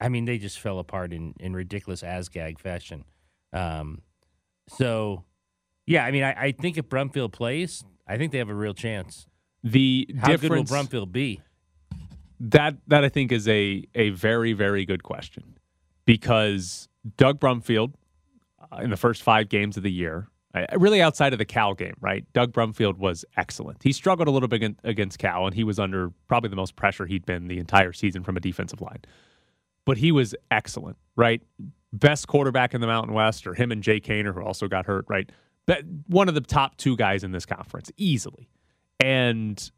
I 0.00 0.08
mean, 0.08 0.24
they 0.26 0.38
just 0.38 0.58
fell 0.60 0.78
apart 0.78 1.12
in 1.12 1.34
in 1.40 1.54
ridiculous 1.54 2.02
asgag 2.02 2.58
fashion. 2.58 3.04
Um, 3.52 4.02
so 4.68 5.24
yeah, 5.86 6.04
I 6.04 6.10
mean, 6.10 6.24
I, 6.24 6.32
I 6.46 6.52
think 6.52 6.76
if 6.76 6.88
Brumfield 6.88 7.32
plays, 7.32 7.84
I 8.08 8.16
think 8.16 8.32
they 8.32 8.38
have 8.38 8.48
a 8.48 8.54
real 8.54 8.74
chance. 8.74 9.26
The 9.62 10.08
How 10.18 10.36
good 10.36 10.50
will 10.50 10.64
Brumfield 10.64 11.12
be? 11.12 11.40
that 12.40 12.76
that 12.86 13.04
I 13.04 13.08
think 13.08 13.32
is 13.32 13.48
a 13.48 13.84
a 13.96 14.10
very 14.10 14.52
very 14.52 14.84
good 14.86 15.02
question 15.02 15.58
because 16.04 16.88
Doug 17.16 17.40
Brumfield 17.40 17.94
uh, 18.72 18.76
in 18.76 18.90
the 18.90 18.96
first 18.96 19.22
five 19.22 19.48
games 19.48 19.76
of 19.76 19.82
the 19.82 19.90
year, 19.90 20.28
uh, 20.54 20.64
really 20.76 21.02
outside 21.02 21.32
of 21.32 21.38
the 21.38 21.44
Cal 21.44 21.74
game, 21.74 21.94
right? 22.00 22.24
Doug 22.32 22.52
Brumfield 22.52 22.98
was 22.98 23.24
excellent. 23.36 23.82
He 23.82 23.92
struggled 23.92 24.28
a 24.28 24.30
little 24.30 24.48
bit 24.48 24.56
against- 24.56 24.80
against 24.84 25.18
Cal, 25.18 25.46
and 25.46 25.54
he 25.54 25.64
was 25.64 25.78
under 25.78 26.10
probably 26.28 26.50
the 26.50 26.56
most 26.56 26.76
pressure 26.76 27.06
he'd 27.06 27.26
been 27.26 27.48
the 27.48 27.58
entire 27.58 27.92
season 27.92 28.22
from 28.22 28.36
a 28.36 28.40
defensive 28.40 28.80
line. 28.80 29.00
But 29.84 29.98
he 29.98 30.12
was 30.12 30.34
excellent, 30.50 30.96
right? 31.16 31.42
Best 31.92 32.28
quarterback 32.28 32.74
in 32.74 32.80
the 32.80 32.86
Mountain 32.86 33.14
West, 33.14 33.46
or 33.46 33.54
him 33.54 33.72
and 33.72 33.82
Jake 33.82 34.04
Haener, 34.04 34.34
who 34.34 34.42
also 34.42 34.68
got 34.68 34.86
hurt, 34.86 35.06
right? 35.08 35.30
But 35.68 35.82
one 36.06 36.28
of 36.30 36.34
the 36.34 36.40
top 36.40 36.78
two 36.78 36.96
guys 36.96 37.22
in 37.22 37.32
this 37.32 37.44
conference, 37.44 37.92
easily. 37.98 38.48
And 38.98 39.70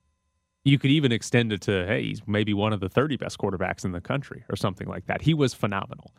you 0.65 0.79
could 0.79 0.93
even 0.93 1.11
extend 1.11 1.53
it 1.53 1.63
to, 1.63 1.85
hey, 1.85 2.05
he's 2.05 2.23
maybe 2.29 2.55
one 2.55 2.73
of 2.73 2.79
the 2.79 2.89
30 2.89 3.17
best 3.17 3.39
quarterbacks 3.39 3.85
in 3.85 3.91
the 3.91 4.01
country 4.01 4.45
or 4.49 4.55
something 4.55 4.87
like 4.87 5.07
that. 5.07 5.23
He 5.23 5.35
was 5.35 5.53
phenomenal. 5.53 6.15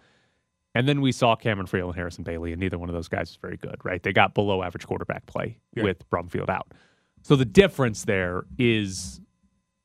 And 0.75 0.89
then 0.89 0.99
we 0.99 1.13
saw 1.13 1.37
Cameron 1.37 1.67
Friel 1.67 1.85
and 1.85 1.95
Harrison 1.95 2.25
Bailey, 2.25 2.51
and 2.51 2.59
neither 2.59 2.77
one 2.77 2.89
of 2.89 2.95
those 2.95 3.07
guys 3.07 3.29
was 3.29 3.37
very 3.37 3.55
good, 3.55 3.77
right? 3.85 4.03
They 4.03 4.11
got 4.11 4.33
below 4.33 4.61
average 4.61 4.85
quarterback 4.85 5.25
play 5.25 5.57
Yeah. 5.73 5.83
with 5.83 6.09
Brumfield 6.09 6.49
out. 6.49 6.73
So 7.21 7.37
the 7.37 7.45
difference 7.45 8.03
there 8.03 8.43
is 8.57 9.21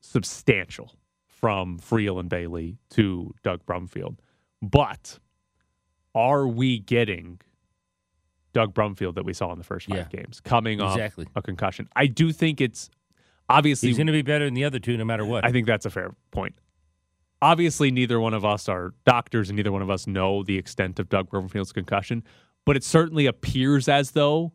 substantial 0.01 0.93
from 1.27 1.79
Friel 1.79 2.19
and 2.19 2.27
Bailey 2.29 2.77
to 2.89 3.33
Doug 3.41 3.65
Brumfield. 3.65 4.17
But 4.61 5.19
are 6.13 6.45
we 6.45 6.79
getting 6.79 7.39
Doug 8.57 8.73
Brumfield 8.73 9.13
that 9.13 9.23
we 9.23 9.33
saw 9.33 9.51
in 9.51 9.59
the 9.59 9.63
first 9.63 9.85
five 9.87 9.97
Yeah. 10.11 10.19
games 10.21 10.39
coming 10.41 10.81
Exactly. 10.81 11.25
off 11.25 11.31
a 11.35 11.41
concussion? 11.43 11.87
I 11.95 12.07
do 12.07 12.31
think 12.31 12.59
it's 12.59 12.89
obviously 13.47 13.89
He's 13.89 13.97
going 13.97 14.07
to 14.07 14.13
be 14.13 14.23
better 14.23 14.45
than 14.45 14.55
the 14.55 14.63
other 14.65 14.79
two, 14.79 14.97
no 14.97 15.05
matter 15.05 15.23
what. 15.23 15.45
I 15.45 15.51
think 15.51 15.67
that's 15.67 15.85
a 15.85 15.91
fair 15.91 16.15
point. 16.31 16.55
Obviously, 17.39 17.91
neither 17.91 18.19
one 18.19 18.33
of 18.33 18.43
us 18.43 18.67
are 18.67 18.95
doctors, 19.05 19.49
and 19.49 19.57
neither 19.57 19.71
one 19.71 19.83
of 19.83 19.91
us 19.91 20.07
know 20.07 20.41
the 20.41 20.57
extent 20.57 20.97
of 20.99 21.07
Doug 21.07 21.29
Brumfield's 21.29 21.71
concussion. 21.71 22.23
But 22.65 22.75
it 22.77 22.83
certainly 22.83 23.27
appears 23.27 23.87
as 23.87 24.11
though 24.11 24.53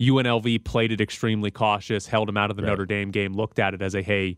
UNLV 0.00 0.58
played 0.64 0.92
it 0.92 1.00
extremely 1.00 1.50
cautious, 1.50 2.06
held 2.06 2.28
him 2.28 2.36
out 2.36 2.50
of 2.50 2.56
the 2.56 2.62
Right. 2.62 2.68
Notre 2.68 2.86
Dame 2.86 3.10
game, 3.10 3.32
looked 3.32 3.58
at 3.58 3.74
it 3.74 3.82
as 3.82 3.96
a 3.96 4.02
hey, 4.02 4.36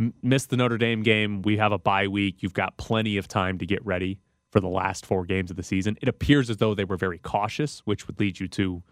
m- 0.00 0.14
missed 0.22 0.48
the 0.48 0.56
Notre 0.56 0.78
Dame 0.78 1.02
game. 1.02 1.42
We 1.42 1.58
have 1.58 1.70
a 1.70 1.78
bye 1.78 2.08
week. 2.08 2.42
You've 2.42 2.54
got 2.54 2.78
plenty 2.78 3.18
of 3.18 3.28
time 3.28 3.58
to 3.58 3.66
get 3.66 3.84
ready 3.84 4.18
for 4.54 4.60
the 4.60 4.68
last 4.68 5.04
four 5.04 5.24
games 5.24 5.50
of 5.50 5.56
the 5.56 5.64
season. 5.64 5.98
It 6.00 6.08
appears 6.08 6.48
as 6.48 6.58
though 6.58 6.76
they 6.76 6.84
were 6.84 6.96
very 6.96 7.18
cautious, 7.18 7.80
which 7.80 8.06
would 8.06 8.20
lead 8.20 8.38
you 8.38 8.46
to 8.46 8.84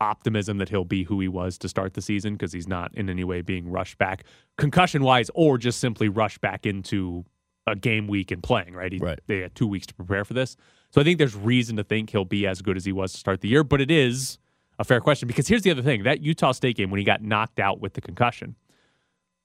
optimism 0.00 0.58
that 0.58 0.68
he'll 0.68 0.84
be 0.84 1.02
who 1.02 1.18
he 1.18 1.26
was 1.26 1.58
to 1.58 1.68
start 1.68 1.94
the 1.94 2.00
season 2.00 2.34
because 2.34 2.52
he's 2.52 2.68
not 2.68 2.94
in 2.94 3.10
any 3.10 3.24
way 3.24 3.42
being 3.42 3.68
rushed 3.68 3.98
back 3.98 4.22
concussion 4.56 5.02
wise 5.02 5.32
or 5.34 5.58
just 5.58 5.80
simply 5.80 6.08
rushed 6.08 6.40
back 6.40 6.64
into 6.64 7.24
a 7.66 7.74
game 7.74 8.06
week 8.06 8.30
and 8.30 8.40
playing, 8.40 8.72
right? 8.72 8.92
He, 8.92 8.98
Right. 8.98 9.18
They 9.26 9.40
had 9.40 9.56
two 9.56 9.66
weeks 9.66 9.86
to 9.88 9.94
prepare 9.94 10.24
for 10.24 10.34
this. 10.34 10.56
So 10.90 11.00
I 11.00 11.04
think 11.04 11.18
there's 11.18 11.34
reason 11.34 11.76
to 11.76 11.82
think 11.82 12.10
he'll 12.10 12.24
be 12.24 12.46
as 12.46 12.62
good 12.62 12.76
as 12.76 12.84
he 12.84 12.92
was 12.92 13.12
to 13.14 13.18
start 13.18 13.40
the 13.40 13.48
year, 13.48 13.64
but 13.64 13.80
it 13.80 13.90
is 13.90 14.38
a 14.78 14.84
fair 14.84 15.00
question 15.00 15.26
because 15.26 15.48
here's 15.48 15.62
the 15.62 15.72
other 15.72 15.82
thing 15.82 16.04
that 16.04 16.20
Utah 16.20 16.52
State 16.52 16.76
game 16.76 16.90
when 16.90 16.98
he 16.98 17.04
got 17.04 17.20
knocked 17.20 17.58
out 17.58 17.80
with 17.80 17.94
the 17.94 18.00
concussion, 18.00 18.54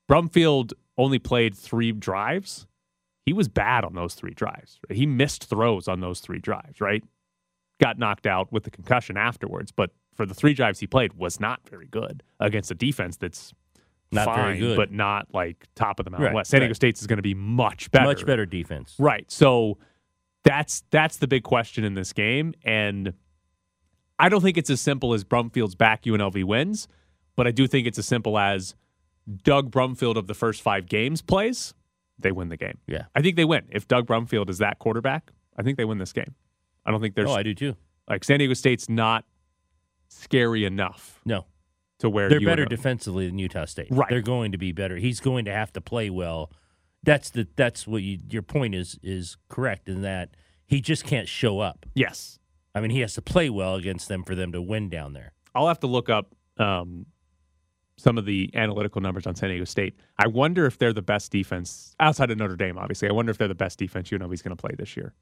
Brumfield 0.07 0.73
only 0.95 1.17
played 1.17 1.57
three 1.57 1.91
drives. 1.91 2.67
He 3.29 3.33
was 3.33 3.47
bad 3.47 3.83
on 3.83 3.93
those 3.93 4.15
three 4.15 4.33
drives. 4.33 4.79
He 4.89 5.05
missed 5.05 5.45
throws 5.47 5.87
on 5.87 5.99
those 5.99 6.19
three 6.19 6.39
drives, 6.39 6.81
right? 6.81 7.03
Got 7.79 7.99
knocked 7.99 8.25
out 8.25 8.51
with 8.51 8.63
the 8.63 8.71
concussion 8.71 9.17
afterwards, 9.17 9.71
but 9.71 9.91
for 10.15 10.25
the 10.25 10.33
three 10.33 10.55
drives 10.55 10.79
he 10.79 10.87
played 10.87 11.13
was 11.13 11.39
not 11.39 11.59
very 11.69 11.85
good 11.85 12.23
against 12.39 12.71
a 12.71 12.73
defense 12.73 13.17
that's 13.17 13.53
Not 14.11 14.25
fine, 14.25 14.35
very 14.37 14.59
good. 14.59 14.77
but 14.77 14.91
not 14.91 15.27
like 15.31 15.67
top 15.75 15.99
of 15.99 16.05
the 16.05 16.09
Mountain 16.09 16.25
Right, 16.25 16.33
West. 16.33 16.49
San 16.49 16.61
Diego 16.61 16.71
right. 16.71 16.75
State's 16.75 17.01
is 17.01 17.05
going 17.05 17.17
to 17.17 17.21
be 17.21 17.35
much 17.35 17.91
better. 17.91 18.05
Much 18.05 18.25
better 18.25 18.47
defense. 18.47 18.95
Right. 18.97 19.29
So 19.29 19.77
that's 20.43 20.83
that's 20.89 21.17
the 21.17 21.27
big 21.27 21.43
question 21.43 21.83
in 21.83 21.93
this 21.93 22.11
game. 22.11 22.55
And 22.63 23.13
I 24.17 24.27
don't 24.29 24.41
think 24.41 24.57
it's 24.57 24.71
as 24.71 24.81
simple 24.81 25.13
as 25.13 25.23
Brumfield's 25.23 25.75
back 25.75 26.01
UNLV 26.05 26.43
wins, 26.45 26.87
but 27.35 27.45
I 27.45 27.51
do 27.51 27.67
think 27.67 27.85
it's 27.85 27.99
as 27.99 28.07
simple 28.07 28.39
as 28.39 28.73
Doug 29.43 29.69
Brumfield 29.69 30.15
of 30.15 30.25
the 30.25 30.33
first 30.33 30.63
five 30.63 30.87
games 30.87 31.21
plays, 31.21 31.75
they 32.19 32.31
win 32.31 32.49
the 32.49 32.57
game. 32.57 32.77
Yeah. 32.87 33.05
I 33.15 33.21
think 33.21 33.35
they 33.35 33.45
win. 33.45 33.65
If 33.71 33.87
Doug 33.87 34.05
Brumfield 34.07 34.49
is 34.49 34.57
that 34.59 34.79
quarterback, 34.79 35.31
I 35.57 35.63
think 35.63 35.77
they 35.77 35.85
win 35.85 35.97
this 35.97 36.13
game. 36.13 36.35
I 36.85 36.91
don't 36.91 37.01
think 37.01 37.15
there's 37.15 37.29
Oh, 37.29 37.33
I 37.33 37.43
do 37.43 37.53
too. 37.53 37.75
like 38.07 38.23
San 38.23 38.39
Diego 38.39 38.53
State's 38.53 38.89
not 38.89 39.25
scary 40.07 40.65
enough 40.65 41.21
No, 41.25 41.45
to 41.99 42.09
where 42.09 42.29
they're 42.29 42.39
better 42.41 42.65
defensively 42.65 43.27
than 43.27 43.37
Utah 43.37 43.65
State. 43.65 43.87
Right. 43.91 44.09
They're 44.09 44.21
going 44.21 44.51
to 44.53 44.57
be 44.57 44.71
better. 44.71 44.97
He's 44.97 45.19
going 45.19 45.45
to 45.45 45.51
have 45.53 45.71
to 45.73 45.81
play 45.81 46.09
well. 46.09 46.51
That's 47.03 47.29
the 47.29 47.47
that's 47.55 47.87
what 47.87 48.01
you 48.01 48.17
your 48.29 48.41
point 48.41 48.75
is 48.75 48.99
is 49.03 49.37
correct 49.47 49.87
in 49.87 50.01
that 50.01 50.35
he 50.65 50.81
just 50.81 51.05
can't 51.05 51.27
show 51.27 51.59
up. 51.59 51.85
Yes. 51.93 52.39
I 52.75 52.81
mean, 52.81 52.91
he 52.91 52.99
has 53.01 53.13
to 53.15 53.21
play 53.21 53.49
well 53.49 53.75
against 53.75 54.07
them 54.09 54.23
for 54.23 54.35
them 54.35 54.51
to 54.51 54.61
win 54.61 54.89
down 54.89 55.13
there. 55.13 55.33
I'll 55.55 55.67
have 55.67 55.79
to 55.79 55.87
look 55.87 56.09
up 56.09 56.35
um, 56.57 57.05
some 57.99 58.17
of 58.17 58.25
the 58.25 58.49
analytical 58.53 59.01
numbers 59.01 59.27
on 59.27 59.35
San 59.35 59.49
Diego 59.49 59.65
State. 59.65 59.95
I 60.17 60.27
wonder 60.27 60.65
if 60.65 60.77
they're 60.77 60.93
the 60.93 61.01
best 61.01 61.31
defense 61.31 61.93
outside 61.99 62.31
of 62.31 62.37
Notre 62.37 62.55
Dame. 62.55 62.77
Obviously, 62.77 63.09
I 63.09 63.11
wonder 63.11 63.29
if 63.29 63.37
they're 63.37 63.49
the 63.49 63.55
best 63.55 63.77
defense 63.77 64.09
UNLV's 64.09 64.41
going 64.41 64.55
to 64.55 64.61
play 64.61 64.73
this 64.77 64.95
year. 64.95 65.13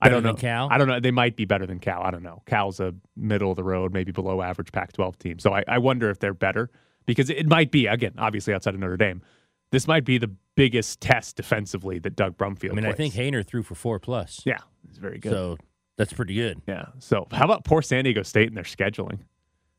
I 0.00 0.08
don't 0.08 0.24
know. 0.24 0.34
Cal? 0.34 0.68
I 0.70 0.76
don't 0.76 0.88
know. 0.88 0.98
They 1.00 1.12
might 1.12 1.36
be 1.36 1.44
better 1.44 1.64
than 1.64 1.78
Cal. 1.78 2.02
I 2.02 2.10
don't 2.10 2.24
know. 2.24 2.42
Cal's 2.46 2.80
a 2.80 2.92
middle 3.16 3.50
of 3.50 3.56
the 3.56 3.64
road, 3.64 3.92
maybe 3.92 4.10
below 4.10 4.42
average 4.42 4.72
Pac-12 4.72 5.16
team. 5.18 5.38
So 5.38 5.54
I, 5.54 5.62
I 5.68 5.78
wonder 5.78 6.10
if 6.10 6.18
they're 6.18 6.34
better 6.34 6.70
because 7.06 7.30
it 7.30 7.46
might 7.48 7.70
be 7.70 7.86
again, 7.86 8.12
obviously 8.18 8.52
outside 8.52 8.74
of 8.74 8.80
Notre 8.80 8.96
Dame. 8.96 9.22
This 9.70 9.86
might 9.86 10.04
be 10.04 10.18
the 10.18 10.30
biggest 10.56 11.00
test 11.00 11.36
defensively 11.36 11.98
that 12.00 12.16
Doug 12.16 12.36
Brumfield. 12.36 12.72
I 12.72 12.74
mean, 12.74 12.86
I 12.86 12.92
think 12.92 13.14
Haener 13.14 13.46
threw 13.46 13.62
for 13.62 13.74
four 13.74 13.98
plus. 13.98 14.40
Yeah, 14.44 14.58
it's 14.88 14.98
very 14.98 15.18
good. 15.18 15.32
So 15.32 15.56
that's 15.96 16.12
pretty 16.12 16.34
good. 16.34 16.60
Yeah. 16.66 16.86
So 16.98 17.26
how 17.30 17.44
about 17.44 17.64
poor 17.64 17.80
San 17.80 18.04
Diego 18.04 18.22
State 18.22 18.48
and 18.48 18.56
their 18.56 18.64
scheduling? 18.64 19.20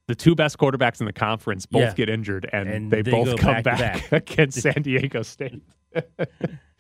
The 0.08 0.16
two 0.16 0.36
best 0.36 0.58
quarterbacks 0.58 1.00
in 1.00 1.06
the 1.08 1.14
conference 1.14 1.66
both 1.66 1.82
Yeah. 1.82 1.94
get 1.94 2.10
injured, 2.10 2.48
and, 2.54 2.70
And 2.70 2.92
they, 2.92 3.02
they 3.02 3.12
both 3.12 3.40
come 3.40 3.54
back 3.56 3.64
back, 3.64 4.10
back. 4.10 4.12
against 4.32 4.62
San 4.62 4.82
Diego 4.84 5.24
State. 5.24 5.64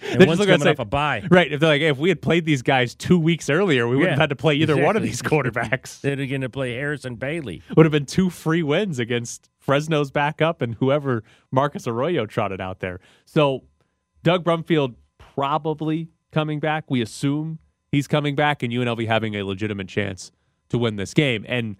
And 0.01 0.19
one's 0.27 0.37
just 0.37 0.39
looking 0.39 0.53
at 0.53 0.59
coming 0.59 0.61
say- 0.61 0.69
off 0.71 0.79
a 0.79 0.85
bye. 0.85 1.23
Right. 1.31 1.51
If 1.51 1.59
they're 1.61 1.69
like, 1.69 1.81
hey, 1.81 1.87
if 1.87 1.97
we 1.97 2.09
had 2.09 2.21
played 2.21 2.45
these 2.45 2.61
guys 2.61 2.93
two 2.93 3.17
weeks 3.17 3.49
earlier, 3.49 3.87
we 3.87 3.95
wouldn't 3.95 4.11
have 4.11 4.19
had 4.19 4.29
to 4.29 4.35
play 4.35 4.55
either 4.55 4.77
one 4.77 4.95
of 4.97 5.01
these 5.03 5.21
quarterbacks. 5.21 6.01
They're 6.01 6.15
going 6.17 6.41
to 6.41 6.49
play 6.49 6.73
Harrison 6.73 7.15
Bailey. 7.15 7.63
Would 7.75 7.85
have 7.85 7.91
been 7.93 8.05
two 8.05 8.29
free 8.29 8.61
wins 8.61 8.99
against 8.99 9.49
Fresno's 9.57 10.11
backup 10.11 10.61
and 10.61 10.75
whoever 10.75 11.23
Marcus 11.51 11.87
Arroyo 11.87 12.25
trotted 12.25 12.59
out 12.61 12.81
there. 12.81 12.99
So 13.25 13.63
Doug 14.21 14.43
Brumfield 14.43 14.95
probably 15.17 16.09
coming 16.31 16.59
back. 16.59 16.91
We 16.91 17.01
assume 17.01 17.59
he's 17.91 18.07
coming 18.07 18.35
back, 18.35 18.61
and 18.63 18.71
UNLV 18.73 19.07
having 19.07 19.35
a 19.35 19.43
legitimate 19.43 19.87
chance 19.87 20.31
to 20.69 20.77
win 20.77 20.97
this 20.97 21.13
game. 21.13 21.45
And 21.47 21.77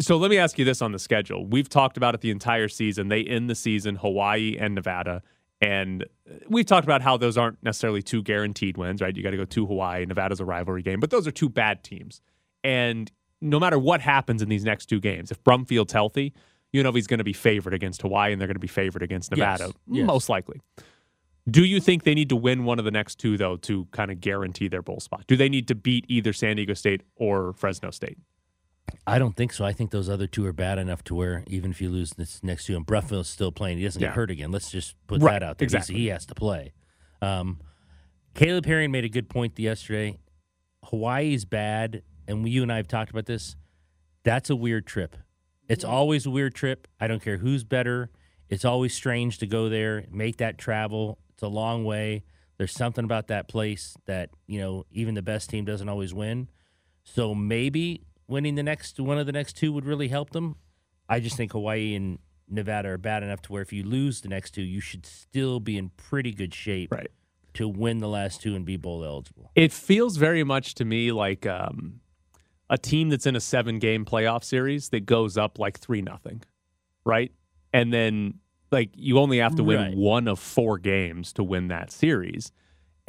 so 0.00 0.16
let 0.16 0.30
me 0.30 0.38
ask 0.38 0.58
you 0.58 0.64
this 0.64 0.82
on 0.82 0.92
the 0.92 0.98
schedule. 0.98 1.46
We've 1.46 1.68
talked 1.68 1.96
about 1.96 2.14
it 2.14 2.20
the 2.20 2.30
entire 2.30 2.68
season. 2.68 3.08
They 3.08 3.22
end 3.22 3.48
the 3.50 3.54
season 3.54 3.96
Hawaii 3.96 4.56
and 4.58 4.74
Nevada. 4.74 5.22
And 5.60 6.06
we've 6.48 6.64
talked 6.64 6.84
about 6.86 7.02
how 7.02 7.18
those 7.18 7.36
aren't 7.36 7.62
necessarily 7.62 8.02
two 8.02 8.22
guaranteed 8.22 8.78
wins, 8.78 9.02
right? 9.02 9.14
You 9.14 9.22
got 9.22 9.30
to 9.32 9.36
go 9.36 9.44
to 9.44 9.66
Hawaii. 9.66 10.06
Nevada's 10.06 10.40
a 10.40 10.44
rivalry 10.44 10.82
game, 10.82 11.00
but 11.00 11.10
those 11.10 11.26
are 11.26 11.30
two 11.30 11.50
bad 11.50 11.84
teams. 11.84 12.22
And 12.64 13.10
no 13.42 13.60
matter 13.60 13.78
what 13.78 14.00
happens 14.00 14.40
in 14.40 14.48
these 14.48 14.64
next 14.64 14.86
two 14.86 15.00
games, 15.00 15.30
if 15.30 15.42
Brumfield's 15.44 15.92
healthy, 15.92 16.32
UNLV's 16.74 17.06
going 17.06 17.18
to 17.18 17.24
be 17.24 17.32
favored 17.34 17.74
against 17.74 18.00
Hawaii 18.02 18.32
and 18.32 18.40
they're 18.40 18.48
going 18.48 18.54
to 18.54 18.58
be 18.60 18.66
favored 18.68 19.02
against 19.02 19.30
Nevada, 19.30 19.64
Yes, 19.66 19.74
yes. 19.88 20.06
most 20.06 20.28
likely. 20.30 20.60
Do 21.50 21.64
you 21.64 21.80
think 21.80 22.04
they 22.04 22.14
need 22.14 22.28
to 22.28 22.36
win 22.36 22.64
one 22.64 22.78
of 22.78 22.84
the 22.84 22.90
next 22.90 23.16
two, 23.16 23.36
though, 23.36 23.56
to 23.58 23.86
kind 23.90 24.10
of 24.10 24.20
guarantee 24.20 24.68
their 24.68 24.82
bowl 24.82 25.00
spot? 25.00 25.24
Do 25.26 25.36
they 25.36 25.48
need 25.48 25.68
to 25.68 25.74
beat 25.74 26.04
either 26.08 26.32
San 26.32 26.56
Diego 26.56 26.74
State 26.74 27.02
or 27.16 27.54
Fresno 27.54 27.90
State? 27.90 28.18
I 29.06 29.18
don't 29.18 29.36
think 29.36 29.52
so. 29.52 29.64
I 29.64 29.72
think 29.72 29.90
those 29.90 30.08
other 30.08 30.26
two 30.26 30.44
are 30.46 30.52
bad 30.52 30.78
enough 30.78 31.02
to 31.04 31.14
where 31.14 31.44
even 31.46 31.70
if 31.70 31.80
you 31.80 31.90
lose 31.90 32.10
this 32.10 32.42
next 32.42 32.66
two 32.66 32.76
and 32.76 32.84
Brumfield's 32.86 33.28
still 33.28 33.52
playing, 33.52 33.78
he 33.78 33.84
doesn't 33.84 34.00
Yeah. 34.00 34.08
get 34.08 34.14
hurt 34.16 34.30
again. 34.30 34.50
Let's 34.50 34.70
just 34.70 34.94
put 35.06 35.20
Right, 35.22 35.40
that 35.40 35.42
out 35.42 35.58
there. 35.58 35.66
He's- 35.66 35.74
exactly. 35.74 36.00
He 36.00 36.06
has 36.08 36.26
to 36.26 36.34
play. 36.34 36.72
Um, 37.22 37.60
Caleb 38.34 38.66
Herring 38.66 38.90
made 38.90 39.04
a 39.04 39.08
good 39.08 39.28
point 39.28 39.58
yesterday. 39.58 40.18
Hawaii's 40.84 41.44
bad, 41.44 42.02
and 42.26 42.48
you 42.48 42.62
and 42.62 42.72
I 42.72 42.76
have 42.76 42.88
talked 42.88 43.10
about 43.10 43.26
this. 43.26 43.56
That's 44.22 44.50
a 44.50 44.56
weird 44.56 44.86
trip. 44.86 45.16
It's 45.68 45.84
always 45.84 46.26
a 46.26 46.30
weird 46.30 46.54
trip. 46.54 46.88
I 47.00 47.06
don't 47.06 47.22
care 47.22 47.38
who's 47.38 47.64
better. 47.64 48.10
It's 48.48 48.64
always 48.64 48.92
strange 48.94 49.38
to 49.38 49.46
go 49.46 49.68
there, 49.68 50.06
make 50.10 50.38
that 50.38 50.58
travel. 50.58 51.18
It's 51.34 51.42
a 51.42 51.48
long 51.48 51.84
way. 51.84 52.24
There's 52.58 52.72
something 52.72 53.04
about 53.04 53.28
that 53.28 53.48
place 53.48 53.96
that, 54.06 54.30
you 54.46 54.60
know, 54.60 54.84
even 54.90 55.14
the 55.14 55.22
best 55.22 55.48
team 55.50 55.64
doesn't 55.64 55.88
always 55.88 56.12
win. 56.12 56.48
So 57.04 57.34
maybe 57.34 58.02
winning 58.30 58.54
the 58.54 58.62
next 58.62 58.98
one 59.00 59.18
of 59.18 59.26
the 59.26 59.32
next 59.32 59.54
two 59.56 59.72
would 59.72 59.84
really 59.84 60.08
help 60.08 60.30
them. 60.30 60.56
I 61.08 61.20
just 61.20 61.36
think 61.36 61.52
Hawaii 61.52 61.94
and 61.94 62.18
Nevada 62.48 62.88
are 62.90 62.98
bad 62.98 63.22
enough 63.22 63.42
to 63.42 63.52
where 63.52 63.62
if 63.62 63.72
you 63.72 63.82
lose 63.82 64.20
the 64.20 64.28
next 64.28 64.52
two, 64.52 64.62
you 64.62 64.80
should 64.80 65.04
still 65.04 65.60
be 65.60 65.76
in 65.76 65.90
pretty 65.90 66.32
good 66.32 66.54
shape 66.54 66.92
Right. 66.92 67.10
to 67.54 67.68
win 67.68 67.98
the 67.98 68.08
last 68.08 68.40
two 68.40 68.54
and 68.54 68.64
be 68.64 68.76
bowl 68.76 69.04
eligible. 69.04 69.50
It 69.54 69.72
feels 69.72 70.16
very 70.16 70.44
much 70.44 70.74
to 70.76 70.84
me 70.84 71.12
like 71.12 71.46
um, 71.46 72.00
a 72.68 72.78
team 72.78 73.08
that's 73.08 73.26
in 73.26 73.34
a 73.36 73.40
seven 73.40 73.78
game 73.78 74.04
playoff 74.04 74.44
series 74.44 74.88
that 74.90 75.06
goes 75.06 75.36
up 75.36 75.58
like 75.58 75.78
three 75.78 76.02
nothing, 76.02 76.42
right? 77.04 77.32
And 77.72 77.92
then 77.92 78.34
like 78.72 78.90
you 78.94 79.18
only 79.18 79.38
have 79.38 79.56
to 79.56 79.64
win 79.64 79.78
Right. 79.80 79.96
one 79.96 80.28
of 80.28 80.38
four 80.38 80.78
games 80.78 81.32
to 81.34 81.42
win 81.44 81.68
that 81.68 81.90
series. 81.90 82.52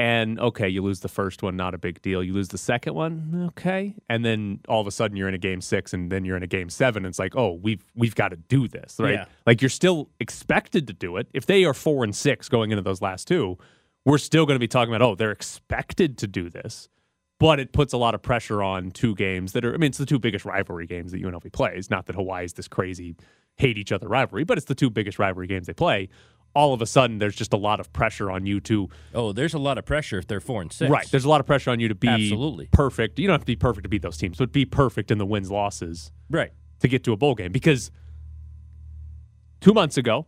And 0.02 0.40
okay, 0.40 0.68
you 0.68 0.82
lose 0.82 1.02
the 1.02 1.08
first 1.08 1.44
one, 1.44 1.56
not 1.56 1.76
a 1.76 1.78
big 1.78 2.02
deal. 2.02 2.24
You 2.24 2.34
lose 2.34 2.48
the 2.48 2.58
second 2.58 2.96
one, 2.96 3.50
okay. 3.50 3.94
And 4.10 4.26
then 4.26 4.60
all 4.68 4.82
of 4.82 4.88
a 4.88 4.92
sudden 4.92 5.16
you're 5.16 5.28
in 5.28 5.36
a 5.36 5.38
game 5.38 5.62
six 5.62 5.94
and 5.94 6.12
then 6.12 6.26
you're 6.26 6.36
in 6.36 6.42
a 6.42 6.48
game 6.48 6.72
seven. 6.72 7.06
It's 7.06 7.20
like, 7.20 7.36
oh, 7.36 7.52
we've 7.62 7.86
we've 7.94 8.16
got 8.16 8.30
to 8.30 8.38
do 8.38 8.68
this, 8.68 8.96
right? 8.98 9.14
Yeah. 9.14 9.26
Like 9.46 9.62
you're 9.62 9.70
still 9.70 10.10
expected 10.20 10.88
to 10.88 10.94
do 10.94 11.18
it. 11.18 11.28
If 11.36 11.46
they 11.46 11.66
are 11.66 11.76
four 11.76 12.04
and 12.04 12.16
six 12.16 12.50
going 12.50 12.72
into 12.72 12.82
those 12.82 13.00
last 13.00 13.28
two, 13.28 13.60
we're 14.04 14.18
still 14.18 14.48
going 14.48 14.56
to 14.56 14.60
be 14.60 14.68
talking 14.68 14.92
about, 14.92 15.08
oh, 15.08 15.14
they're 15.14 15.30
expected 15.30 16.18
to 16.18 16.26
do 16.26 16.50
this. 16.50 16.90
But 17.40 17.60
it 17.60 17.72
puts 17.72 17.94
a 17.94 17.98
lot 17.98 18.16
of 18.16 18.24
pressure 18.24 18.64
on 18.64 18.90
two 18.90 19.14
games 19.14 19.52
that 19.52 19.64
are, 19.64 19.72
I 19.76 19.78
mean, 19.78 19.90
it's 19.90 20.00
the 20.00 20.08
two 20.08 20.18
biggest 20.18 20.46
rivalry 20.46 20.88
games 20.88 21.12
that 21.12 21.22
UNLV 21.22 21.52
plays. 21.52 21.92
Not 21.92 22.08
that 22.08 22.16
Hawaii's 22.16 22.54
this 22.54 22.68
crazy 22.68 23.16
hate 23.58 23.78
each 23.78 23.92
other 23.92 24.08
rivalry, 24.08 24.46
but 24.46 24.58
it's 24.58 24.66
the 24.66 24.74
two 24.74 24.90
biggest 24.90 25.20
rivalry 25.20 25.46
games 25.46 25.68
they 25.68 25.74
play. 25.74 26.10
All 26.54 26.74
of 26.74 26.82
a 26.82 26.86
sudden, 26.86 27.18
there's 27.20 27.36
just 27.36 27.54
a 27.54 27.58
lot 27.58 27.80
of 27.80 27.94
pressure 27.94 28.30
on 28.30 28.46
you 28.46 28.60
to, 28.62 28.90
Oh, 29.14 29.32
there's 29.32 29.54
a 29.54 29.58
lot 29.60 29.78
of 29.78 29.86
pressure 29.86 30.18
if 30.18 30.28
they're 30.28 30.42
four 30.42 30.62
and 30.62 30.72
six. 30.72 30.92
right? 30.92 31.10
There's 31.10 31.24
a 31.24 31.30
lot 31.30 31.40
of 31.40 31.48
pressure 31.48 31.72
on 31.72 31.80
you 31.80 31.88
to 31.88 31.96
be 31.96 32.10
Absolutely. 32.10 32.68
perfect. 32.72 33.20
You 33.20 33.28
don't 33.28 33.34
have 33.36 33.42
to 33.42 33.46
be 33.46 33.56
perfect 33.56 33.84
to 33.84 33.90
beat 33.90 34.02
those 34.02 34.18
teams, 34.18 34.38
but 34.38 34.52
be 34.52 34.66
perfect 34.66 35.12
in 35.12 35.18
the 35.18 35.26
wins 35.26 35.50
losses 35.50 36.12
right. 36.30 36.52
to 36.82 36.88
get 36.90 37.04
to 37.06 37.14
a 37.14 37.18
bowl 37.18 37.36
game. 37.36 37.52
Because 37.54 37.90
two 39.62 39.74
months 39.74 39.98
ago, 39.98 40.28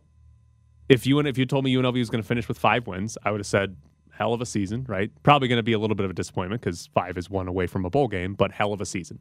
if 0.88 1.06
you 1.06 1.18
and 1.18 1.28
if 1.28 1.36
you 1.38 1.46
told 1.46 1.64
me 1.64 1.74
UNLV 1.74 1.98
was 1.98 2.10
going 2.10 2.22
to 2.22 2.26
finish 2.26 2.48
with 2.48 2.58
five 2.58 2.86
wins, 2.86 3.18
I 3.24 3.30
would 3.30 3.40
have 3.40 3.46
said 3.46 3.76
hell 4.10 4.32
of 4.32 4.40
a 4.40 4.46
season, 4.46 4.84
right? 4.88 5.10
Probably 5.22 5.48
going 5.48 5.58
to 5.58 5.62
be 5.62 5.72
a 5.72 5.78
little 5.78 5.96
bit 5.96 6.04
of 6.04 6.10
a 6.10 6.14
disappointment 6.14 6.60
because 6.62 6.86
five 6.94 7.18
is 7.18 7.28
one 7.28 7.48
away 7.48 7.66
from 7.66 7.84
a 7.84 7.90
bowl 7.90 8.08
game, 8.08 8.34
but 8.34 8.52
hell 8.52 8.72
of 8.72 8.80
a 8.80 8.86
season. 8.86 9.18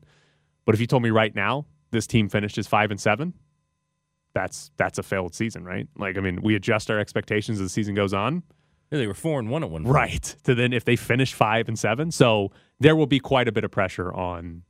But 0.65 0.75
if 0.75 0.81
you 0.81 0.87
told 0.87 1.03
me 1.03 1.09
right 1.09 1.33
now 1.33 1.65
this 1.91 2.07
team 2.07 2.29
finishes 2.29 2.67
five 2.67 2.91
and 2.91 2.99
seven, 2.99 3.33
that's 4.33 4.71
that's 4.77 4.97
a 4.97 5.03
failed 5.03 5.35
season, 5.35 5.63
right? 5.63 5.87
Like 5.97 6.17
I 6.17 6.21
mean, 6.21 6.41
we 6.41 6.55
adjust 6.55 6.89
our 6.89 6.99
expectations 6.99 7.59
as 7.59 7.65
the 7.65 7.69
season 7.69 7.95
goes 7.95 8.13
on. 8.13 8.43
Yeah, 8.91 8.99
they 8.99 9.07
were 9.07 9.13
four 9.13 9.39
and 9.39 9.49
one 9.49 9.63
at 9.63 9.69
one 9.69 9.83
point. 9.83 9.95
Right. 9.95 10.35
To 10.43 10.53
then 10.53 10.71
if 10.73 10.85
they 10.85 10.95
finish 10.95 11.33
five 11.33 11.67
and 11.67 11.77
seven. 11.77 12.11
So 12.11 12.51
there 12.79 12.95
will 12.95 13.07
be 13.07 13.19
quite 13.19 13.47
a 13.47 13.51
bit 13.51 13.63
of 13.63 13.71
pressure 13.71 14.13
on 14.13 14.63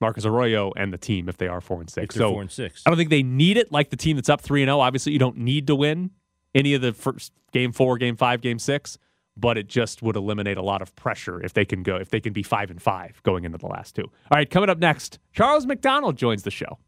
Marcus 0.00 0.24
Arroyo 0.24 0.72
and 0.76 0.92
the 0.92 0.98
team 0.98 1.28
if 1.28 1.36
they 1.36 1.46
are 1.46 1.60
four 1.60 1.80
and 1.80 1.88
six. 1.88 2.14
So 2.16 2.32
four 2.32 2.42
and 2.42 2.50
six. 2.50 2.82
I 2.86 2.90
don't 2.90 2.96
think 2.96 3.10
they 3.10 3.22
need 3.22 3.56
it 3.56 3.70
like 3.70 3.90
the 3.90 3.96
team 3.96 4.16
that's 4.16 4.28
up 4.28 4.40
3 4.40 4.62
and 4.62 4.68
0. 4.68 4.80
Obviously, 4.80 5.12
you 5.12 5.18
don't 5.18 5.36
need 5.36 5.66
to 5.66 5.76
win 5.76 6.10
any 6.54 6.74
of 6.74 6.82
the 6.82 6.92
first 6.92 7.32
game 7.52 7.72
4, 7.72 7.98
game 7.98 8.16
5, 8.16 8.40
game 8.40 8.58
6, 8.58 8.98
but 9.36 9.56
it 9.58 9.68
just 9.68 10.02
would 10.02 10.16
eliminate 10.16 10.56
a 10.56 10.62
lot 10.62 10.82
of 10.82 10.94
pressure 10.96 11.40
if 11.44 11.52
they 11.52 11.64
can 11.64 11.82
go 11.82 11.96
if 11.96 12.10
they 12.10 12.20
can 12.20 12.32
be 12.32 12.42
5 12.42 12.70
and 12.70 12.82
5 12.82 13.22
going 13.22 13.44
into 13.44 13.58
the 13.58 13.66
last 13.66 13.94
two. 13.94 14.02
All 14.02 14.36
right, 14.36 14.48
coming 14.48 14.70
up 14.70 14.78
next, 14.78 15.18
Charles 15.32 15.66
McDonald 15.66 16.16
joins 16.16 16.42
the 16.42 16.50
show. 16.50 16.78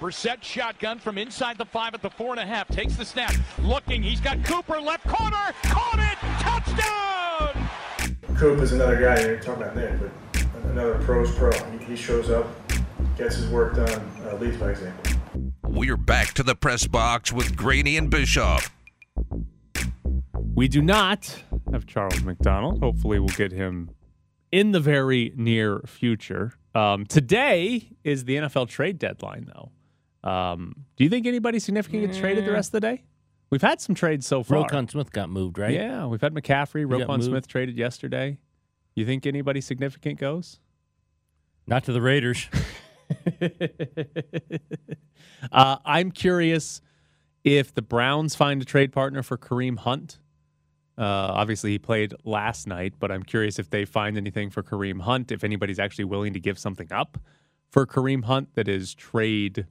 Brissett 0.00 0.42
shotgun 0.42 0.98
from 0.98 1.16
inside 1.16 1.56
the 1.56 1.64
five 1.64 1.94
at 1.94 2.02
the 2.02 2.10
four 2.10 2.32
and 2.32 2.40
a 2.40 2.44
half. 2.44 2.68
Takes 2.68 2.96
the 2.96 3.04
snap. 3.04 3.34
Looking. 3.62 4.02
He's 4.02 4.20
got 4.20 4.44
Cooper 4.44 4.78
left 4.78 5.06
corner. 5.08 5.54
Caught 5.62 5.98
it. 6.00 6.18
Touchdown. 6.40 8.36
Coop 8.36 8.60
is 8.60 8.72
another 8.72 9.00
guy, 9.00 9.18
you're 9.22 9.40
talking 9.40 9.62
about 9.62 9.74
Nick, 9.74 9.98
but 9.98 10.10
another 10.64 10.98
pro's 10.98 11.34
pro. 11.34 11.50
He, 11.70 11.84
he 11.86 11.96
shows 11.96 12.28
up, 12.28 12.46
gets 13.16 13.36
his 13.36 13.48
work 13.48 13.76
done, 13.76 14.12
uh, 14.26 14.36
leads 14.36 14.58
by 14.58 14.72
example. 14.72 15.12
We're 15.62 15.96
back 15.96 16.34
to 16.34 16.42
the 16.42 16.54
press 16.54 16.86
box 16.86 17.32
with 17.32 17.56
Graney 17.56 17.96
and 17.96 18.10
Bischoff. 18.10 18.70
We 20.54 20.68
do 20.68 20.82
not 20.82 21.42
have 21.72 21.86
Charles 21.86 22.22
McDonald. 22.22 22.80
Hopefully, 22.80 23.18
we'll 23.18 23.28
get 23.28 23.52
him 23.52 23.90
in 24.52 24.72
the 24.72 24.80
very 24.80 25.32
near 25.34 25.80
future. 25.86 26.52
Um, 26.76 27.06
today 27.06 27.88
is 28.04 28.26
the 28.26 28.36
NFL 28.36 28.68
trade 28.68 28.98
deadline, 28.98 29.50
though. 29.52 29.70
Um, 30.28 30.84
do 30.96 31.04
you 31.04 31.10
think 31.10 31.26
anybody 31.26 31.58
significant 31.58 32.04
gets 32.04 32.18
traded 32.18 32.44
the 32.44 32.52
rest 32.52 32.68
of 32.68 32.72
the 32.72 32.80
day? 32.80 33.04
We've 33.48 33.62
had 33.62 33.80
some 33.80 33.94
trades 33.94 34.26
so 34.26 34.42
far. 34.42 34.68
Roquan 34.68 34.90
Smith 34.90 35.10
got 35.10 35.30
moved, 35.30 35.56
right? 35.56 35.72
Yeah, 35.72 36.04
we've 36.06 36.20
had 36.20 36.34
McCaffrey, 36.34 36.84
Roquan. 36.84 37.22
Smith 37.22 37.46
traded 37.46 37.78
yesterday. 37.78 38.36
You 38.94 39.06
think 39.06 39.24
anybody 39.24 39.62
significant 39.62 40.18
goes? 40.18 40.60
Not 41.66 41.84
to 41.84 41.92
the 41.92 42.02
Raiders. 42.02 42.46
uh, 45.52 45.76
I'm 45.84 46.10
curious 46.10 46.82
if 47.42 47.72
the 47.72 47.82
Browns 47.82 48.34
find 48.34 48.60
a 48.60 48.64
trade 48.66 48.92
partner 48.92 49.22
for 49.22 49.38
Kareem 49.38 49.78
Hunt, 49.78 50.18
uh, 50.98 51.02
obviously 51.04 51.70
he 51.72 51.78
played 51.78 52.14
last 52.24 52.66
night, 52.66 52.94
but 52.98 53.10
I'm 53.12 53.22
curious 53.22 53.58
if 53.58 53.70
they 53.70 53.84
find 53.84 54.16
anything 54.16 54.50
for 54.50 54.62
Kareem 54.62 55.00
Hunt, 55.02 55.30
if 55.32 55.44
anybody's 55.44 55.78
actually 55.78 56.04
willing 56.04 56.32
to 56.32 56.40
give 56.40 56.58
something 56.58 56.90
up 56.92 57.18
for 57.70 57.86
Kareem 57.86 58.24
Hunt 58.24 58.54
that 58.54 58.68
is 58.68 58.94
trade 58.94 59.66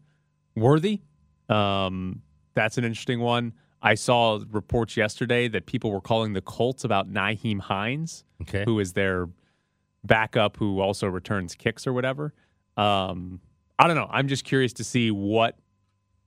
worthy. 0.56 1.02
Um, 1.50 2.22
that's 2.54 2.78
an 2.78 2.84
interesting 2.86 3.20
one. 3.20 3.54
I 3.82 3.96
saw 3.96 4.40
reports 4.52 4.98
yesterday 4.98 5.48
that 5.50 5.66
people 5.66 5.92
were 5.92 6.02
calling 6.02 6.34
the 6.34 6.42
Colts 6.42 6.84
about 6.84 7.12
Nyheim 7.12 7.60
Hines, 7.60 8.24
Okay. 8.44 8.64
who 8.66 8.80
is 8.80 8.94
their 8.94 9.28
backup 10.04 10.58
who 10.58 10.80
also 10.80 11.08
returns 11.08 11.56
kicks 11.56 11.88
or 11.88 11.94
whatever. 11.94 12.34
Um, 12.78 13.40
I 13.80 13.88
don't 13.88 13.96
know. 13.96 14.08
I'm 14.12 14.28
just 14.28 14.44
curious 14.44 14.74
to 14.74 14.84
see 14.84 15.10
what 15.12 15.58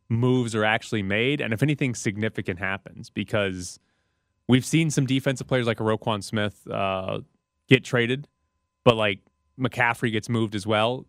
moves 0.09 0.55
are 0.55 0.65
actually 0.65 1.03
made 1.03 1.41
and 1.41 1.53
if 1.53 1.63
anything 1.63 1.95
significant 1.95 2.59
happens 2.59 3.11
because 3.11 3.79
we've 4.49 4.65
seen 4.65 4.91
some 4.91 5.07
defensive 5.07 5.47
players 5.47 5.67
like 5.67 5.81
a 5.81 5.83
Roquan 5.83 6.23
Smith 6.23 6.67
uh, 6.69 7.21
get 7.69 7.85
traded, 7.85 8.27
but 8.85 8.97
like 8.97 9.21
McCaffrey 9.59 10.11
gets 10.11 10.29
moved 10.29 10.55
as 10.55 10.67
well. 10.67 11.07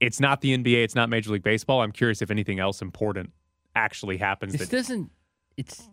It's 0.00 0.18
not 0.18 0.40
the 0.40 0.56
NBA. 0.56 0.82
It's 0.82 0.94
not 0.96 1.08
Major 1.08 1.30
League 1.30 1.44
Baseball. 1.44 1.80
I'm 1.80 1.92
curious 1.92 2.20
if 2.22 2.30
anything 2.30 2.58
else 2.58 2.82
important 2.82 3.30
actually 3.74 4.16
happens. 4.16 4.52
This 4.52 4.62
that 4.62 4.76
doesn't. 4.76 5.10
It's. 5.56 5.88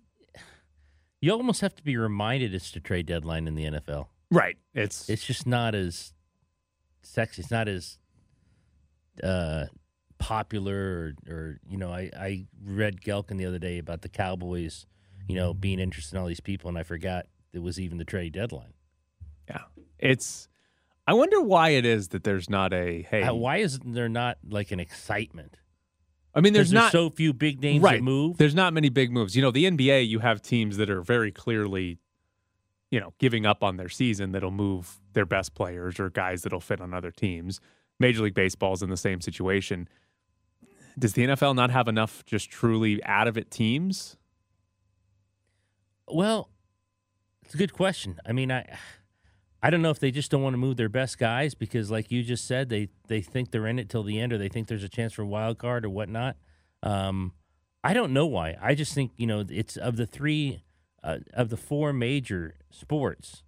You 1.22 1.32
almost 1.34 1.62
have 1.62 1.76
to 1.76 1.84
be 1.84 1.98
reminded 1.98 2.54
it's 2.54 2.72
the 2.72 2.80
trade 2.80 3.06
deadline 3.06 3.46
in 3.46 3.56
the 3.56 3.66
NFL. 3.66 4.08
Right. 4.32 4.58
It's 4.74 5.10
it's 5.10 5.26
just 5.26 5.46
not 5.46 5.76
as 5.76 6.14
sexy. 7.02 7.42
It's 7.42 7.52
not 7.52 7.68
as 7.68 7.98
uh, 9.22 9.66
popular, 10.18 11.14
or, 11.28 11.34
or 11.34 11.60
you 11.68 11.78
know, 11.78 11.92
I 11.92 12.10
I 12.18 12.46
read 12.64 13.02
Gehlken 13.02 13.38
the 13.38 13.46
other 13.46 13.60
day 13.60 13.78
about 13.80 14.02
the 14.02 14.10
Cowboys, 14.10 14.86
you 15.30 15.36
know, 15.36 15.54
being 15.54 15.80
interested 15.80 16.16
in 16.16 16.22
all 16.22 16.28
these 16.28 16.40
people, 16.40 16.70
and 16.70 16.78
I 16.78 16.82
forgot 16.82 17.28
it 17.54 17.60
was 17.60 17.80
even 17.80 18.00
the 18.00 18.04
trade 18.04 18.34
deadline. 18.34 18.74
Yeah, 19.48 19.62
it's. 20.00 20.50
I 21.08 21.14
wonder 21.14 21.40
why 21.40 21.70
it 21.70 21.86
is 21.86 22.10
that 22.10 22.24
there's 22.24 22.50
not 22.50 22.74
a 22.74 23.04
hey. 23.04 23.22
Uh, 23.22 23.36
why 23.36 23.58
is 23.58 23.80
there 23.86 24.10
not 24.10 24.40
like 24.48 24.72
an 24.72 24.80
excitement? 24.80 25.58
I 26.34 26.42
mean, 26.42 26.54
there's 26.54 26.74
not 26.74 26.92
so 26.92 27.12
few 27.12 27.32
big 27.32 27.62
names 27.62 27.84
right. 27.84 27.98
that 27.98 28.04
move. 28.04 28.38
There's 28.38 28.56
not 28.56 28.74
many 28.74 28.90
big 28.90 29.12
moves. 29.12 29.36
You 29.36 29.42
know, 29.44 29.52
the 29.52 29.66
NBA, 29.66 30.08
you 30.08 30.20
have 30.20 30.42
teams 30.42 30.78
that 30.78 30.90
are 30.90 31.02
very 31.02 31.32
clearly, 31.32 32.00
you 32.92 33.00
know, 33.00 33.14
giving 33.20 33.46
up 33.46 33.64
on 33.64 33.78
their 33.78 33.90
season 33.90 34.32
that'll 34.32 34.52
move 34.52 35.00
their 35.14 35.26
best 35.26 35.54
players 35.54 36.00
or 36.00 36.10
guys 36.10 36.42
that'll 36.42 36.60
fit 36.60 36.82
on 36.82 36.94
other 36.94 37.12
teams. 37.12 37.60
Major 38.00 38.24
League 38.24 38.36
Baseball's 38.36 38.82
in 38.82 38.90
the 38.90 38.98
same 38.98 39.22
situation. 39.22 39.90
Does 40.98 41.14
the 41.14 41.28
NFL 41.28 41.56
not 41.56 41.72
have 41.72 41.88
enough 41.88 42.26
just 42.26 42.50
truly 42.50 43.04
out 43.04 43.28
of 43.28 43.38
it 43.38 43.52
teams? 43.52 44.16
Well, 46.12 46.50
it's 47.44 47.54
a 47.54 47.58
good 47.58 47.74
question. 47.74 48.20
I 48.26 48.32
mean, 48.32 48.52
I 48.52 48.66
I 49.62 49.70
don't 49.70 49.82
know 49.82 49.90
if 49.90 50.00
they 50.00 50.12
just 50.12 50.32
don't 50.32 50.42
want 50.42 50.54
to 50.54 50.58
move 50.58 50.78
their 50.78 50.90
best 50.90 51.18
guys 51.18 51.54
because, 51.54 51.92
like 51.92 52.12
you 52.12 52.24
just 52.24 52.46
said, 52.46 52.70
they 52.70 52.90
they 53.08 53.22
think 53.22 53.52
they're 53.52 53.68
in 53.68 53.80
it 53.80 53.90
till 53.90 54.04
the 54.04 54.20
end, 54.20 54.34
or 54.34 54.38
they 54.38 54.50
think 54.50 54.68
there's 54.68 54.84
a 54.84 54.90
chance 54.90 55.14
for 55.14 55.24
a 55.24 55.28
wild 55.28 55.58
card 55.58 55.86
or 55.86 55.90
whatnot. 55.90 56.38
Um, 56.84 57.34
I 57.84 57.94
don't 57.94 58.14
know 58.14 58.26
why. 58.26 58.58
I 58.62 58.76
just 58.76 58.94
think 58.94 59.12
you 59.18 59.28
know 59.28 59.46
it's 59.50 59.78
of 59.78 59.98
the 59.98 60.06
three 60.06 60.64
uh, 61.04 61.18
of 61.34 61.50
the 61.50 61.58
four 61.58 61.94
major 61.94 62.56
sports, 62.72 63.44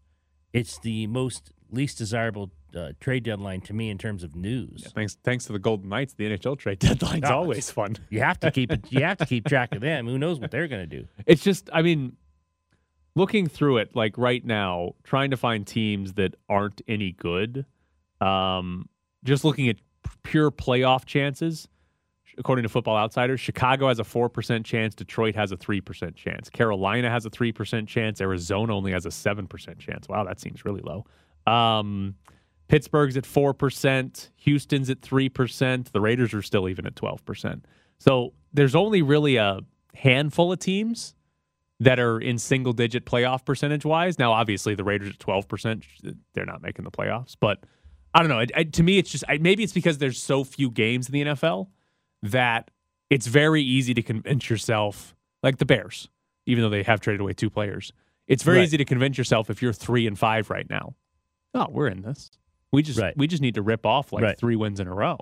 it's 0.53 0.77
the 0.79 1.07
most 1.07 1.51
least 1.69 1.97
desirable 1.97 2.51
uh, 2.75 2.91
trade 2.99 3.23
deadline 3.23 3.61
to 3.61 3.73
me 3.73 3.89
in 3.89 3.97
terms 3.97 4.23
of 4.23 4.35
news. 4.35 4.87
Thanks, 4.93 5.17
thanks 5.23 5.45
to 5.45 5.53
the 5.53 5.59
Golden 5.59 5.89
Knights, 5.89 6.13
the 6.13 6.25
NHL 6.25 6.57
trade 6.57 6.79
deadline's 6.79 7.23
No, 7.23 7.37
always 7.37 7.71
fun. 7.71 7.97
You 8.09 8.21
have 8.21 8.39
to 8.41 8.51
keep 8.51 8.71
it. 8.71 8.91
You 8.91 9.03
have 9.03 9.17
to 9.17 9.25
keep 9.25 9.45
track 9.47 9.73
of 9.73 9.81
them. 9.81 10.07
Who 10.07 10.17
knows 10.17 10.39
what 10.39 10.51
they're 10.51 10.67
going 10.67 10.87
to 10.89 10.97
do? 10.97 11.07
It's 11.25 11.43
just, 11.43 11.69
I 11.73 11.81
mean, 11.81 12.17
looking 13.15 13.47
through 13.47 13.77
it, 13.77 13.95
like 13.95 14.17
right 14.17 14.45
now, 14.45 14.93
trying 15.03 15.31
to 15.31 15.37
find 15.37 15.65
teams 15.65 16.13
that 16.13 16.35
aren't 16.49 16.81
any 16.87 17.11
good. 17.11 17.65
Um, 18.19 18.87
just 19.23 19.43
looking 19.43 19.69
at 19.69 19.77
pure 20.23 20.51
playoff 20.51 21.05
chances, 21.05 21.67
according 22.37 22.63
to 22.63 22.69
Football 22.69 22.97
Outsiders, 22.97 23.39
Chicago 23.39 23.87
has 23.87 23.99
a 23.99 24.03
four 24.03 24.29
percent 24.29 24.65
chance. 24.65 24.95
Detroit 24.95 25.35
has 25.35 25.51
a 25.51 25.57
three 25.57 25.81
percent 25.81 26.15
chance. 26.15 26.49
Carolina 26.49 27.09
has 27.09 27.25
a 27.25 27.29
three 27.29 27.51
percent 27.51 27.87
chance. 27.87 28.21
Arizona 28.21 28.75
only 28.75 28.91
has 28.91 29.05
a 29.05 29.11
seven 29.11 29.47
percent 29.47 29.79
chance. 29.79 30.07
Wow, 30.07 30.23
that 30.23 30.39
seems 30.39 30.65
really 30.65 30.81
low. 30.81 31.05
Um, 31.51 32.15
Pittsburgh's 32.67 33.17
at 33.17 33.25
four 33.25 33.53
percent. 33.53 34.29
Houston's 34.37 34.89
at 34.89 35.01
three 35.01 35.29
percent. 35.29 35.91
The 35.91 36.01
Raiders 36.01 36.33
are 36.33 36.41
still 36.41 36.69
even 36.69 36.85
at 36.85 36.95
twelve 36.95 37.25
percent. 37.25 37.65
So 37.99 38.33
there's 38.53 38.75
only 38.75 39.01
really 39.01 39.35
a 39.35 39.59
handful 39.93 40.51
of 40.51 40.59
teams 40.59 41.13
that 41.81 41.99
are 41.99 42.19
in 42.19 42.37
single 42.37 42.73
digit 42.73 43.05
playoff 43.05 43.43
percentage 43.43 43.83
wise. 43.85 44.19
Now, 44.19 44.31
obviously, 44.33 44.75
the 44.75 44.83
Raiders 44.83 45.09
at 45.09 45.17
12%, 45.17 45.83
they're 46.33 46.45
not 46.45 46.61
making 46.61 46.85
the 46.85 46.91
playoffs. 46.91 47.35
But 47.39 47.63
I 48.13 48.19
don't 48.19 48.29
know. 48.29 48.39
It, 48.39 48.51
it- 48.55 48.73
to 48.73 48.83
me, 48.83 48.97
it's 48.99 49.09
just 49.09 49.23
I, 49.27 49.37
maybe 49.39 49.63
it's 49.63 49.73
because 49.73 49.97
there's 49.97 50.21
so 50.21 50.43
few 50.43 50.69
games 50.69 51.07
in 51.09 51.13
the 51.13 51.21
NFL 51.23 51.67
that 52.23 52.69
it's 53.09 53.25
very 53.25 53.63
easy 53.63 53.93
to 53.95 54.01
convince 54.03 54.47
yourself, 54.49 55.15
like 55.41 55.57
the 55.57 55.65
Bears, 55.65 56.07
even 56.45 56.63
though 56.63 56.69
they 56.69 56.83
have 56.83 57.01
traded 57.01 57.19
away 57.21 57.33
two 57.33 57.49
players. 57.49 57.91
It's 58.27 58.43
very 58.43 58.57
Right. 58.59 58.63
easy 58.65 58.77
to 58.77 58.85
convince 58.85 59.17
yourself 59.17 59.49
if 59.49 59.61
you're 59.61 59.73
three 59.73 60.05
and 60.07 60.17
five 60.17 60.49
right 60.51 60.69
now. 60.69 60.93
Oh, 61.55 61.67
we're 61.69 61.87
in 61.87 62.01
this. 62.03 62.29
We 62.71 62.83
just 62.83 62.99
Right. 62.99 63.17
we 63.17 63.25
just 63.27 63.41
need 63.41 63.55
to 63.55 63.61
rip 63.63 63.85
off 63.87 64.13
like 64.13 64.23
Right. 64.23 64.37
three 64.37 64.55
wins 64.55 64.79
in 64.79 64.87
a 64.87 64.93
row. 64.93 65.17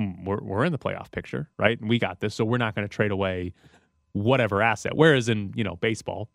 Mm, 0.00 0.24
We're 0.24 0.40
we're 0.42 0.64
in 0.64 0.70
the 0.72 0.78
playoff 0.78 1.10
picture, 1.10 1.50
right? 1.58 1.78
And 1.78 1.90
we 1.90 1.98
got 1.98 2.20
this, 2.20 2.36
so 2.36 2.44
we're 2.44 2.56
not 2.56 2.74
going 2.76 2.86
to 2.88 2.94
trade 2.94 3.10
away 3.10 3.52
whatever 4.18 4.62
asset. 4.62 4.96
Whereas 4.96 5.28
in 5.28 5.52
you 5.56 5.64
know 5.64 5.76
baseball, 5.76 6.28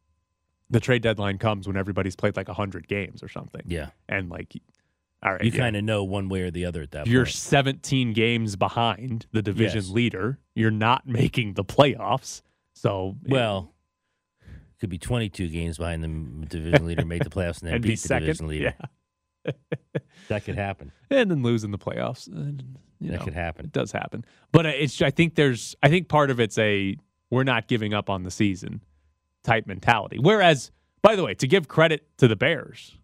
the 0.69 0.79
trade 0.79 1.01
deadline 1.01 1.37
comes 1.37 1.67
when 1.67 1.77
everybody's 1.77 2.15
played 2.15 2.35
like 2.35 2.47
hundred 2.47 2.87
games 2.87 3.21
or 3.23 3.29
something. 3.29 3.61
Yeah, 3.65 3.89
and 4.09 4.29
like, 4.29 4.53
all 5.21 5.33
right, 5.33 5.43
you 5.43 5.51
yeah. 5.51 5.57
kind 5.59 5.75
of 5.75 5.83
know 5.83 6.03
one 6.03 6.29
way 6.29 6.41
or 6.41 6.51
the 6.51 6.65
other 6.65 6.81
at 6.81 6.91
that 6.91 7.07
you're 7.07 7.25
point. 7.25 7.35
17 7.35 8.13
games 8.13 8.55
behind 8.55 9.25
the 9.31 9.41
division 9.41 9.81
Yes. 9.81 9.89
leader. 9.89 10.39
You're 10.55 10.71
not 10.71 11.07
making 11.07 11.53
the 11.53 11.63
playoffs. 11.63 12.41
So 12.73 13.15
Well, 13.27 13.73
could 14.79 14.89
be 14.89 14.97
22 14.97 15.47
games 15.47 15.77
behind 15.77 16.03
the 16.03 16.45
division 16.47 16.85
leader, 16.85 17.05
make 17.05 17.23
the 17.23 17.29
playoffs, 17.37 17.59
and 17.61 17.67
then 17.67 17.75
And 17.75 17.83
be 17.83 17.89
beat 17.89 17.99
the 18.01 18.07
second? 18.07 18.25
division 18.27 18.47
leader. 18.47 18.73
Yeah. 19.45 19.51
that 20.29 20.43
could 20.45 20.55
happen. 20.55 20.91
and 21.09 21.29
then 21.31 21.43
losing 21.43 21.71
the 21.71 21.77
playoffs. 21.77 22.27
and, 22.27 22.77
you 22.99 23.11
That 23.11 23.19
know, 23.19 23.23
could 23.25 23.33
happen. 23.33 23.65
It 23.65 23.71
does 23.71 23.91
happen. 23.91 24.25
But 24.51 24.65
uh, 24.65 24.69
it's 24.69 25.01
I 25.01 25.11
think 25.11 25.35
there's 25.35 25.75
I 25.83 25.89
think 25.89 26.07
part 26.09 26.29
of 26.31 26.39
it's 26.39 26.57
a 26.57 26.95
we're 27.33 27.43
not 27.43 27.67
giving 27.67 27.93
up 27.93 28.09
on 28.09 28.23
the 28.23 28.31
season 28.31 28.81
type 29.43 29.67
mentality. 29.67 30.19
Whereas, 30.19 30.71
by 31.01 31.15
the 31.15 31.23
way, 31.23 31.33
to 31.35 31.47
give 31.47 31.67
credit 31.67 32.07
to 32.17 32.27
the 32.27 32.35
Bears, 32.35 32.97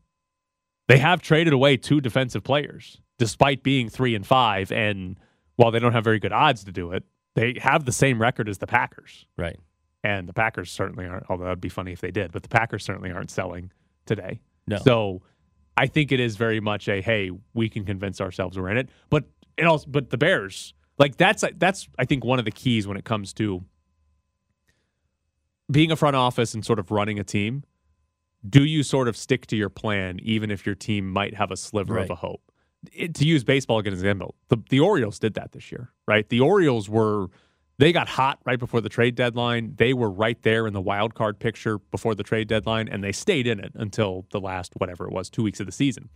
they 0.88 1.00
have 1.00 1.22
traded 1.22 1.54
away 1.54 1.78
two 1.78 2.00
defensive 2.00 2.44
players 2.44 3.02
despite 3.18 3.64
being 3.64 3.90
3 3.90 4.16
and 4.16 4.26
5 4.26 4.72
and 4.72 5.18
while 5.58 5.72
they 5.72 5.80
don't 5.80 5.92
have 5.92 6.06
very 6.06 6.20
good 6.20 6.32
odds 6.32 6.64
to 6.64 6.72
do 6.72 6.94
it, 6.94 7.04
they 7.36 7.58
have 7.62 7.84
the 7.84 7.92
same 7.92 8.22
record 8.22 8.48
as 8.48 8.60
the 8.60 8.68
Packers. 8.68 9.26
Right. 9.38 9.60
And 10.04 10.30
the 10.30 10.34
Packers 10.34 10.72
certainly 10.72 11.06
aren't, 11.06 11.26
although 11.30 11.44
that'd 11.44 11.60
be 11.60 11.68
funny 11.68 11.92
if 11.92 12.00
they 12.00 12.12
did, 12.12 12.32
but 12.32 12.44
the 12.44 12.50
Packers 12.50 12.86
certainly 12.86 13.12
aren't 13.12 13.30
selling 13.30 13.72
today. 14.06 14.40
No. 14.68 14.78
So 14.78 15.22
I 15.76 15.88
think 15.88 16.14
it 16.14 16.22
is 16.22 16.38
very 16.38 16.62
much 16.62 16.88
a 16.88 17.02
hey, 17.02 17.32
we 17.54 17.68
can 17.68 17.84
convince 17.84 18.22
ourselves 18.22 18.58
we're 18.58 18.70
in 18.70 18.78
it. 18.78 18.90
But 19.10 19.26
it 19.58 19.66
also 19.66 19.88
but 19.90 20.12
the 20.12 20.18
Bears, 20.18 20.74
like 20.98 21.18
that's 21.18 21.44
that's 21.58 21.90
I 21.98 22.06
think 22.06 22.24
one 22.24 22.40
of 22.40 22.46
the 22.46 22.52
keys 22.52 22.88
when 22.88 22.96
it 22.96 23.04
comes 23.04 23.34
to 23.34 23.64
being 25.72 25.92
a 25.92 25.96
front 25.96 26.16
office 26.16 26.54
and 26.54 26.66
sort 26.66 26.80
of 26.80 26.92
running 26.92 27.20
a 27.20 27.24
team. 27.24 27.64
Do 28.48 28.64
you 28.64 28.84
sort 28.84 29.08
of 29.08 29.18
stick 29.18 29.48
to 29.48 29.56
your 29.56 29.70
plan 29.70 30.20
even 30.22 30.50
if 30.50 30.66
your 30.66 30.76
team 30.76 31.10
might 31.10 31.36
have 31.36 31.52
a 31.52 31.58
sliver 31.58 31.98
of 31.98 32.10
a 32.10 32.16
hope? 32.16 32.42
It, 32.94 33.14
to 33.16 33.26
use 33.26 33.44
baseball 33.44 33.80
again 33.80 33.92
as 33.92 34.00
an 34.02 34.08
example, 34.08 34.36
the, 34.48 34.58
the 34.70 34.80
Orioles 34.80 35.20
did 35.20 35.34
that 35.34 35.52
this 35.52 35.72
year, 35.72 35.92
right? 36.08 36.28
The 36.30 36.40
Orioles 36.40 36.90
were 36.90 37.28
they 37.80 37.94
got 37.94 38.10
hot 38.10 38.40
right 38.46 38.60
before 38.60 38.82
the 38.82 38.90
trade 38.90 39.16
deadline. 39.16 39.74
They 39.78 39.94
were 39.94 40.10
right 40.10 40.42
there 40.42 40.68
in 40.68 40.74
the 40.74 40.82
wild 40.82 41.16
card 41.16 41.40
picture 41.40 41.80
before 41.80 42.14
the 42.14 42.24
trade 42.24 42.50
deadline, 42.50 42.90
and 42.90 43.02
they 43.02 43.14
stayed 43.14 43.48
in 43.48 43.60
it 43.60 43.72
until 43.74 44.26
the 44.32 44.40
last 44.40 44.74
whatever 44.78 45.06
it 45.06 45.14
was, 45.14 45.30
two 45.30 45.44
weeks 45.44 45.62
of 45.62 45.66
the 45.66 45.72
season. 45.72 46.10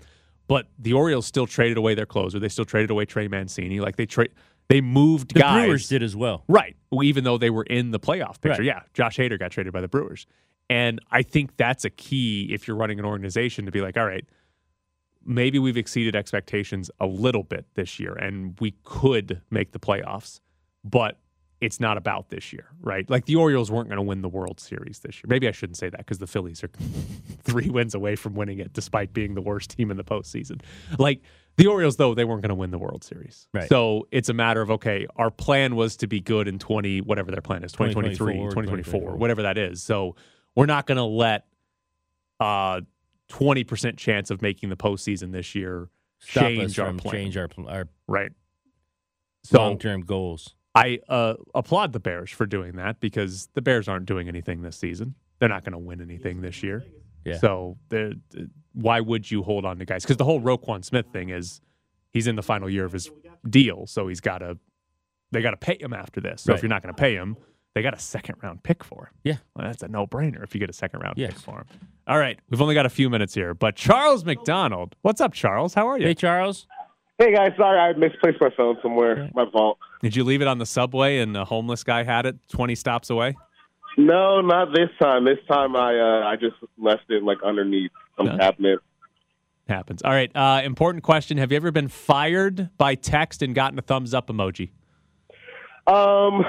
But 0.48 0.68
the 0.78 0.92
Orioles 0.92 1.26
still 1.26 1.48
traded 1.48 1.78
away 1.78 1.96
their 1.96 2.06
closer. 2.06 2.38
They 2.38 2.50
still 2.50 2.66
traded 2.66 2.92
away 2.92 3.06
Trey 3.06 3.30
Mancini. 3.30 3.80
Like 3.80 3.96
they 3.96 4.06
trade, 4.06 4.32
they 4.70 4.82
moved 4.82 5.34
The 5.34 5.40
guys. 5.40 5.66
Brewers 5.66 5.88
did 5.88 6.04
as 6.04 6.16
well. 6.16 6.44
Right. 6.48 6.76
Even 7.02 7.24
though 7.24 7.38
they 7.38 7.50
were 7.50 7.64
in 7.64 7.92
the 7.92 8.00
playoff 8.00 8.42
picture. 8.42 8.62
Right. 8.62 8.66
Yeah. 8.66 8.82
Josh 8.94 9.18
Hader 9.18 9.38
got 9.38 9.52
traded 9.52 9.74
by 9.74 9.82
the 9.82 9.88
Brewers. 9.88 10.26
And 10.70 11.00
I 11.12 11.22
think 11.22 11.58
that's 11.58 11.86
a 11.86 11.90
key 11.90 12.50
if 12.52 12.68
you're 12.68 12.78
running 12.78 13.00
an 13.00 13.06
organization 13.06 13.66
to 13.66 13.72
be 13.72 13.82
like, 13.82 13.98
all 13.98 14.06
right, 14.06 14.26
maybe 15.26 15.60
we've 15.60 15.78
exceeded 15.78 16.16
expectations 16.16 16.90
a 17.00 17.06
little 17.06 17.44
bit 17.44 17.66
this 17.76 18.00
year 18.00 18.14
and 18.14 18.58
we 18.60 18.72
could 18.84 19.42
make 19.50 19.72
the 19.72 19.80
playoffs, 19.80 20.40
but 20.84 21.20
it's 21.62 21.80
not 21.80 21.96
about 21.98 22.30
this 22.30 22.52
year, 22.52 22.68
right? 22.82 23.10
Like 23.10 23.26
the 23.26 23.38
Orioles 23.38 23.72
weren't 23.72 23.88
going 23.88 23.98
to 23.98 24.04
win 24.04 24.22
the 24.22 24.30
World 24.30 24.60
Series 24.60 25.00
this 25.00 25.18
year. 25.18 25.24
Maybe 25.28 25.48
I 25.48 25.52
shouldn't 25.52 25.78
say 25.78 25.90
that 25.90 25.98
because 25.98 26.18
the 26.18 26.28
Phillies 26.28 26.62
are 26.64 26.70
three 27.44 27.70
wins 27.70 27.96
away 27.96 28.16
from 28.18 28.34
winning 28.34 28.60
it 28.60 28.74
despite 28.74 29.14
being 29.14 29.34
the 29.34 29.42
worst 29.42 29.70
team 29.72 29.90
in 29.90 29.96
the 29.96 30.04
postseason. 30.04 30.62
Like 30.98 31.22
The 31.56 31.68
Orioles, 31.68 31.98
though, 31.98 32.16
they 32.16 32.26
weren't 32.26 32.42
going 32.42 32.50
to 32.50 32.56
win 32.56 32.72
the 32.72 32.80
World 32.80 33.04
Series. 33.04 33.48
Right. 33.54 33.70
So 33.70 34.08
it's 34.12 34.30
a 34.30 34.34
matter 34.34 34.62
of, 34.62 34.72
okay, 34.72 35.06
our 35.16 35.30
plan 35.30 35.76
was 35.76 35.96
to 35.98 36.08
be 36.08 36.20
good 36.20 36.48
in 36.48 36.58
20, 36.58 37.02
whatever 37.02 37.32
their 37.32 37.42
plan 37.42 37.64
is, 37.64 37.72
2023, 37.74 38.34
2024, 38.34 38.50
2024, 38.50 39.16
whatever 39.18 39.44
that 39.44 39.58
is. 39.58 39.84
So 39.84 40.16
we're 40.56 40.66
not 40.66 40.88
going 40.88 40.98
to 40.98 41.04
let 41.04 41.46
uh 42.40 42.82
20% 43.30 43.98
chance 43.98 44.30
of 44.30 44.42
making 44.42 44.70
the 44.70 44.76
postseason 44.76 45.32
this 45.32 45.56
year 45.56 45.90
Stop 46.20 46.44
change 46.44 46.72
us 46.72 46.80
our 46.80 46.88
from 46.88 46.98
plan. 46.98 47.14
change 47.14 47.38
our 47.38 47.50
our 47.68 47.88
Right. 48.08 48.32
So 49.44 49.60
long-term 49.60 50.02
goals. 50.02 50.56
I 50.76 51.00
uh, 51.08 51.36
applaud 51.54 51.94
the 51.94 52.00
Bears 52.00 52.32
for 52.32 52.46
doing 52.46 52.78
that 52.78 53.00
because 53.00 53.50
the 53.54 53.62
Bears 53.62 53.88
aren't 53.88 54.06
doing 54.06 54.28
anything 54.28 54.62
this 54.62 54.78
season. 54.78 55.16
They're 55.40 55.50
not 55.50 55.64
going 55.64 55.74
to 55.74 55.80
win 55.80 56.02
anything 56.02 56.42
this 56.42 56.64
year. 56.64 56.84
Yeah. 57.26 57.38
So 57.38 57.78
why 58.74 59.00
would 59.00 59.30
you 59.30 59.44
hold 59.44 59.66
on 59.66 59.78
to 59.80 59.86
guys? 59.86 60.04
Because 60.04 60.18
the 60.18 60.26
whole 60.26 60.42
Roquan 60.42 60.84
Smith 60.84 61.06
thing 61.14 61.30
is 61.30 61.62
he's 62.12 62.28
in 62.28 62.36
the 62.36 62.42
final 62.44 62.70
year 62.70 62.86
of 62.86 62.92
his 62.92 63.10
deal, 63.50 63.86
so 63.88 64.08
he's 64.08 64.22
got 64.22 64.40
to 64.40 64.58
they 65.32 65.42
got 65.42 65.52
to 65.52 65.58
pay 65.58 65.78
him 65.82 65.94
after 65.94 66.22
this. 66.22 66.44
So 66.44 66.52
Right. 66.54 66.58
if 66.58 66.64
you're 66.64 66.70
not 66.70 66.84
going 66.84 66.94
to 66.94 67.00
pay 67.00 67.16
him, 67.16 67.38
they 67.74 67.82
got 67.82 67.96
a 67.96 68.00
second 68.00 68.36
round 68.44 68.62
pick 68.62 68.84
for 68.84 69.06
him. 69.06 69.14
Yeah. 69.24 69.38
Well, 69.56 69.66
that's 69.66 69.82
a 69.82 69.88
no 69.88 70.06
brainer 70.06 70.44
if 70.44 70.54
you 70.54 70.60
get 70.60 70.70
a 70.70 70.74
second 70.74 71.00
round 71.00 71.16
pick 71.16 71.34
for 71.40 71.60
him. 71.62 71.66
All 72.06 72.20
right, 72.20 72.38
we've 72.50 72.62
only 72.62 72.76
got 72.76 72.86
a 72.86 72.90
few 72.90 73.10
minutes 73.10 73.34
here, 73.34 73.54
but 73.54 73.76
Charles 73.76 74.24
McDonald, 74.26 74.96
what's 75.02 75.22
up, 75.22 75.34
Charles? 75.34 75.74
How 75.74 75.88
are 75.88 75.98
you? 75.98 76.06
Hey, 76.08 76.14
Charles. 76.14 76.68
Hey 77.18 77.32
guys, 77.34 77.52
sorry 77.58 77.80
I 77.80 77.94
misplaced 77.98 78.42
my 78.42 78.50
phone 78.58 78.76
somewhere. 78.82 79.30
My 79.34 79.46
fault. 79.52 79.78
Did 80.02 80.16
you 80.16 80.24
leave 80.24 80.42
it 80.42 80.48
on 80.48 80.58
the 80.58 80.66
subway 80.66 81.20
and 81.20 81.36
a 81.38 81.46
homeless 81.46 81.84
guy 81.84 82.04
had 82.04 82.26
it 82.26 82.36
20 82.50 82.76
stops 82.76 83.10
away? 83.10 83.36
No, 83.98 84.42
not 84.42 84.74
this 84.74 84.90
time. 85.02 85.26
This 85.26 85.38
time 85.48 85.76
I 85.76 85.98
uh, 86.00 86.28
I 86.28 86.36
just 86.36 86.56
left 86.78 87.04
it 87.10 87.24
like 87.24 87.38
underneath 87.44 87.92
some 88.18 88.28
Yeah. 88.28 88.38
cabinet. 88.38 88.80
Happens. 89.70 90.02
All 90.02 90.12
right. 90.12 90.32
Uh, 90.36 90.62
important 90.64 91.04
question. 91.04 91.38
Have 91.38 91.52
you 91.52 91.56
ever 91.58 91.72
been 91.72 91.88
fired 91.88 92.70
by 92.78 92.96
text 92.96 93.42
and 93.42 93.56
gotten 93.56 93.80
a 93.80 93.82
thumbs 93.82 94.14
up 94.14 94.28
emoji? 94.28 94.72
Um, 95.88 96.44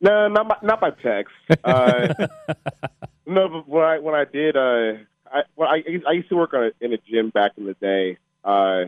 no, 0.00 0.28
not 0.28 0.48
by, 0.48 0.56
not 0.62 0.80
by 0.80 0.90
text. 0.90 1.32
Uh, 1.62 2.08
no, 3.26 3.48
but 3.48 3.68
when 3.68 3.84
I 3.84 3.98
when 3.98 4.14
I 4.14 4.24
did, 4.24 4.56
uh, 4.56 4.94
I 5.32 5.42
well, 5.54 5.68
I, 5.68 5.82
I 6.08 6.12
used 6.12 6.28
to 6.30 6.36
work 6.36 6.54
on 6.54 6.64
a, 6.64 6.84
in 6.84 6.92
a 6.92 6.98
gym 7.08 7.30
back 7.30 7.52
in 7.56 7.66
the 7.66 7.74
day, 7.74 8.16
uh, 8.44 8.84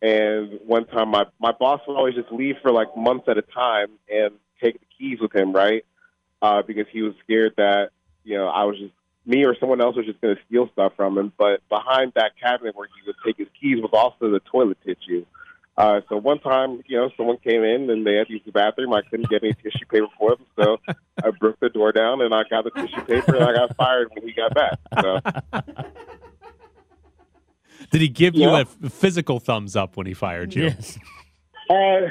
and 0.00 0.58
one 0.64 0.86
time 0.86 1.10
my 1.10 1.24
my 1.38 1.52
boss 1.52 1.80
would 1.86 1.96
always 1.96 2.14
just 2.14 2.30
leave 2.32 2.54
for 2.62 2.70
like 2.70 2.96
months 2.96 3.26
at 3.28 3.36
a 3.36 3.42
time 3.42 3.88
and 4.08 4.34
take 4.62 4.80
the 4.80 4.86
keys 4.98 5.20
with 5.20 5.34
him, 5.34 5.52
right? 5.52 5.84
Uh, 6.42 6.62
because 6.62 6.86
he 6.92 7.02
was 7.02 7.14
scared 7.24 7.54
that 7.56 7.90
you 8.24 8.36
know 8.36 8.48
I 8.48 8.64
was 8.64 8.78
just 8.78 8.92
me 9.26 9.44
or 9.44 9.56
someone 9.58 9.80
else 9.80 9.96
was 9.96 10.06
just 10.06 10.20
going 10.20 10.36
to 10.36 10.42
steal 10.46 10.68
stuff 10.72 10.92
from 10.96 11.18
him. 11.18 11.32
But 11.36 11.66
behind 11.68 12.12
that 12.14 12.32
cabinet 12.40 12.76
where 12.76 12.86
he 12.86 13.06
would 13.06 13.16
take 13.24 13.38
his 13.38 13.48
keys 13.60 13.82
was 13.82 13.90
also 13.92 14.30
the 14.30 14.40
toilet 14.40 14.78
tissue. 14.84 15.26
Uh, 15.76 16.00
so 16.08 16.16
one 16.16 16.38
time, 16.38 16.82
you 16.86 16.96
know, 16.96 17.10
someone 17.18 17.36
came 17.36 17.62
in 17.62 17.90
and 17.90 18.06
they 18.06 18.14
had 18.14 18.28
to 18.28 18.32
use 18.32 18.42
the 18.46 18.52
bathroom. 18.52 18.94
I 18.94 19.02
couldn't 19.02 19.28
get 19.28 19.42
any 19.42 19.52
tissue 19.52 19.84
paper 19.90 20.06
for 20.18 20.36
them, 20.36 20.46
so 20.58 20.78
I 21.22 21.30
broke 21.30 21.60
the 21.60 21.68
door 21.68 21.92
down 21.92 22.22
and 22.22 22.32
I 22.32 22.44
got 22.48 22.64
the 22.64 22.70
tissue 22.70 23.02
paper 23.02 23.36
and 23.36 23.44
I 23.44 23.52
got 23.52 23.76
fired 23.76 24.08
when 24.14 24.26
he 24.26 24.32
got 24.32 24.54
back. 24.54 24.78
So 25.02 25.20
Did 27.90 28.00
he 28.00 28.08
give 28.08 28.34
you 28.34 28.48
a 28.48 28.64
physical 28.64 29.38
thumbs 29.38 29.76
up 29.76 29.98
when 29.98 30.06
he 30.06 30.14
fired 30.14 30.54
you? 30.54 30.64
Yes. 30.64 30.98
Uh, 31.68 32.08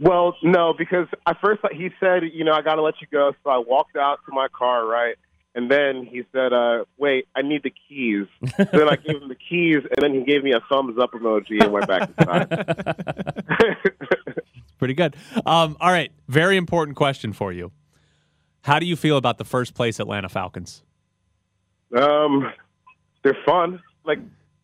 well, 0.00 0.36
no, 0.42 0.74
because 0.76 1.06
at 1.26 1.40
first 1.40 1.60
he 1.72 1.90
said, 2.00 2.22
you 2.32 2.44
know, 2.44 2.52
I 2.52 2.62
got 2.62 2.76
to 2.76 2.82
let 2.82 3.00
you 3.00 3.06
go. 3.10 3.32
So 3.42 3.50
I 3.50 3.58
walked 3.58 3.96
out 3.96 4.18
to 4.26 4.32
my 4.32 4.48
car, 4.48 4.86
right? 4.86 5.16
And 5.54 5.70
then 5.70 6.04
he 6.04 6.24
said, 6.32 6.52
uh, 6.52 6.84
wait, 6.98 7.28
I 7.36 7.42
need 7.42 7.62
the 7.62 7.72
keys. 7.88 8.26
so 8.56 8.64
then 8.72 8.88
I 8.88 8.96
gave 8.96 9.22
him 9.22 9.28
the 9.28 9.36
keys, 9.36 9.82
and 9.84 10.02
then 10.02 10.12
he 10.12 10.24
gave 10.24 10.42
me 10.42 10.52
a 10.52 10.60
thumbs 10.68 10.98
up 10.98 11.12
emoji 11.12 11.62
and 11.62 11.72
went 11.72 11.86
back 11.86 12.10
inside. 12.18 12.48
Pretty 14.78 14.94
good. 14.94 15.16
Um, 15.46 15.76
all 15.80 15.92
right. 15.92 16.10
Very 16.28 16.56
important 16.56 16.96
question 16.96 17.32
for 17.32 17.52
you. 17.52 17.70
How 18.62 18.78
do 18.78 18.86
you 18.86 18.96
feel 18.96 19.16
about 19.16 19.38
the 19.38 19.44
first 19.44 19.74
place 19.74 20.00
Atlanta 20.00 20.28
Falcons? 20.28 20.82
Um, 21.96 22.50
they're 23.22 23.36
fun. 23.46 23.80
Like 24.04 24.18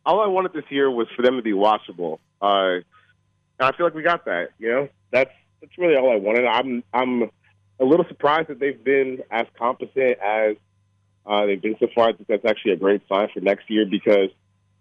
all 0.04 0.20
I 0.20 0.26
wanted 0.26 0.52
this 0.52 0.64
year 0.70 0.90
was 0.90 1.06
for 1.14 1.22
them 1.22 1.36
to 1.36 1.42
be 1.42 1.52
watchable. 1.52 2.18
Uh, 2.40 2.80
and 3.60 3.68
I 3.68 3.76
feel 3.76 3.86
like 3.86 3.94
we 3.94 4.02
got 4.02 4.24
that. 4.24 4.48
You 4.58 4.68
know, 4.70 4.88
that's 5.12 5.30
that's 5.60 5.76
really 5.78 5.96
all 5.96 6.12
I 6.12 6.16
wanted. 6.16 6.46
I'm 6.46 6.82
I'm 6.92 7.30
a 7.78 7.84
little 7.84 8.06
surprised 8.08 8.48
that 8.48 8.58
they've 8.58 8.82
been 8.82 9.18
as 9.30 9.46
competent 9.58 10.18
as 10.18 10.56
uh, 11.26 11.46
they've 11.46 11.60
been 11.60 11.76
so 11.78 11.86
far. 11.94 12.08
I 12.08 12.12
think 12.14 12.28
that's 12.28 12.44
actually 12.44 12.72
a 12.72 12.76
great 12.76 13.02
sign 13.08 13.28
for 13.32 13.40
next 13.40 13.68
year 13.68 13.84
because 13.88 14.30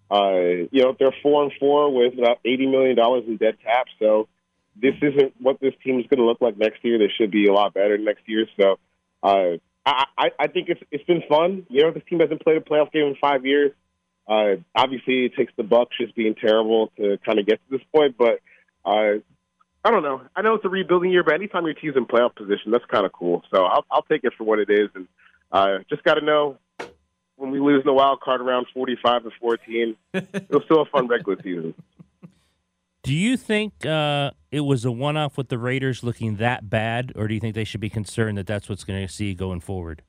uh, 0.10 0.68
you 0.72 0.82
know 0.82 0.96
they're 0.98 1.16
four 1.22 1.44
and 1.44 1.52
four 1.60 1.94
with 1.94 2.18
about 2.18 2.40
eighty 2.46 2.66
million 2.66 2.96
dollars 2.96 3.26
in 3.28 3.38
dead 3.38 3.58
cap. 3.62 3.88
So 4.00 4.28
this 4.82 4.96
isn't 5.02 5.34
what 5.40 5.60
this 5.60 5.74
team 5.84 6.00
is 6.00 6.08
going 6.08 6.20
to 6.20 6.26
look 6.26 6.42
like 6.42 6.58
next 6.58 6.84
year. 6.84 6.98
They 6.98 7.12
should 7.18 7.32
be 7.32 7.48
a 7.48 7.54
lot 7.54 7.74
better 7.74 7.98
next 7.98 8.22
year. 8.28 8.48
So 8.60 8.80
uh, 9.22 9.58
I, 9.86 10.06
I, 10.18 10.30
I 10.40 10.48
think 10.48 10.70
it's 10.70 10.82
it's 10.90 11.04
been 11.04 11.24
fun. 11.28 11.66
You 11.70 11.84
know, 11.84 11.92
this 11.92 12.04
team 12.10 12.22
hasn't 12.22 12.42
played 12.42 12.58
a 12.58 12.62
playoff 12.62 12.94
game 12.94 13.08
in 13.08 13.16
five 13.20 13.46
years. 13.46 13.74
Uh, 14.26 14.58
obviously, 14.74 15.26
it 15.26 15.34
takes 15.36 15.52
the 15.58 15.64
Bucs 15.64 15.98
just 16.00 16.16
being 16.16 16.36
terrible 16.36 16.92
to 16.98 17.18
kind 17.26 17.40
of 17.40 17.48
get 17.48 17.60
to 17.68 17.78
this 17.78 17.86
point, 17.94 18.16
but 18.16 18.40
uh, 18.86 19.20
I 19.84 19.92
don't 19.92 20.04
know. 20.04 20.22
I 20.36 20.42
know 20.42 20.56
it's 20.56 20.66
a 20.66 20.70
rebuilding 20.70 21.12
year, 21.12 21.24
but 21.24 21.34
anytime 21.34 21.66
your 21.66 21.74
team's 21.74 21.96
in 21.96 22.06
playoff 22.06 22.36
position, 22.36 22.72
that's 22.72 22.86
kind 22.86 23.06
of 23.06 23.14
cool. 23.14 23.44
So 23.54 23.64
I'll, 23.64 23.86
I'll 23.90 24.04
take 24.04 24.24
it 24.24 24.34
for 24.38 24.44
what 24.44 24.60
it 24.60 24.70
is, 24.70 24.90
and 24.94 25.08
uh, 25.52 25.80
just 25.90 26.04
got 26.04 26.16
to 26.16 26.26
know 26.26 26.58
when 27.38 27.52
we 27.52 27.60
lose 27.60 27.82
in 27.82 27.86
the 27.86 27.94
wild 27.94 28.20
card 28.20 28.42
around 28.42 28.68
forty-five 28.74 29.24
to 29.24 29.32
fourteen, 29.40 29.96
it 30.14 30.50
was 30.50 30.64
still 30.66 30.82
a 30.82 30.86
fun 30.86 31.08
regular 31.08 31.38
season. 31.42 31.74
Do 33.04 33.14
you 33.14 33.38
think 33.38 33.86
uh, 33.86 34.32
it 34.52 34.60
was 34.60 34.84
a 34.84 34.92
one-off 34.92 35.38
with 35.38 35.48
the 35.48 35.58
Raiders 35.58 36.04
looking 36.04 36.36
that 36.36 36.70
bad, 36.70 37.14
or 37.16 37.30
do 37.30 37.34
you 37.34 37.40
think 37.40 37.56
they 37.56 37.64
should 37.64 37.80
be 37.80 37.90
concerned 37.90 38.38
that 38.38 38.46
that's 38.46 38.68
what's 38.68 38.84
going 38.84 39.08
to 39.08 39.12
see 39.12 39.34
going 39.34 39.62
forward? 39.62 40.02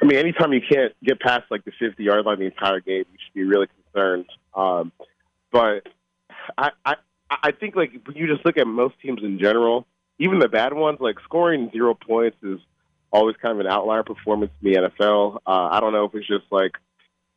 I 0.00 0.06
mean, 0.06 0.18
anytime 0.18 0.52
you 0.52 0.60
can't 0.60 0.92
get 1.04 1.20
past 1.20 1.44
like 1.50 1.64
the 1.64 1.72
50 1.78 2.02
yard 2.02 2.24
line 2.24 2.38
the 2.38 2.46
entire 2.46 2.80
game, 2.80 3.04
you 3.12 3.18
should 3.24 3.34
be 3.34 3.44
really 3.44 3.68
concerned. 3.84 4.24
Um, 4.54 4.90
but 5.52 5.86
I, 6.56 6.70
I, 6.84 6.94
I 7.42 7.52
think 7.52 7.76
like 7.76 7.92
when 8.04 8.16
you 8.16 8.26
just 8.26 8.44
look 8.44 8.56
at 8.56 8.66
most 8.66 8.98
teams 9.00 9.22
in 9.22 9.38
general, 9.38 9.86
even 10.18 10.38
the 10.38 10.48
bad 10.48 10.72
ones, 10.72 10.98
like 11.00 11.16
scoring 11.24 11.70
zero 11.72 11.94
points 11.94 12.36
is 12.42 12.58
always 13.10 13.36
kind 13.36 13.52
of 13.52 13.64
an 13.64 13.70
outlier 13.70 14.02
performance 14.02 14.50
in 14.62 14.72
the 14.72 14.78
NFL. 14.78 15.36
Uh, 15.46 15.68
I 15.70 15.80
don't 15.80 15.92
know 15.92 16.04
if 16.04 16.14
it's 16.14 16.26
just 16.26 16.44
like 16.50 16.72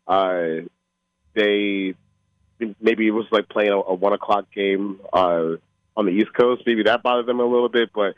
uh, 0.08 0.66
they 1.34 1.96
maybe 2.82 3.08
it 3.08 3.12
was 3.12 3.26
like 3.32 3.50
playing 3.50 3.72
a, 3.72 3.78
a 3.78 3.94
one 3.94 4.14
o'clock 4.14 4.46
game 4.54 5.00
uh, 5.12 5.56
on 5.98 6.06
the 6.06 6.12
East 6.12 6.34
Coast. 6.34 6.64
Maybe 6.66 6.84
that 6.84 7.04
bothered 7.04 7.26
them 7.26 7.40
a 7.40 7.46
little 7.46 7.70
bit, 7.70 7.92
but 7.94 8.16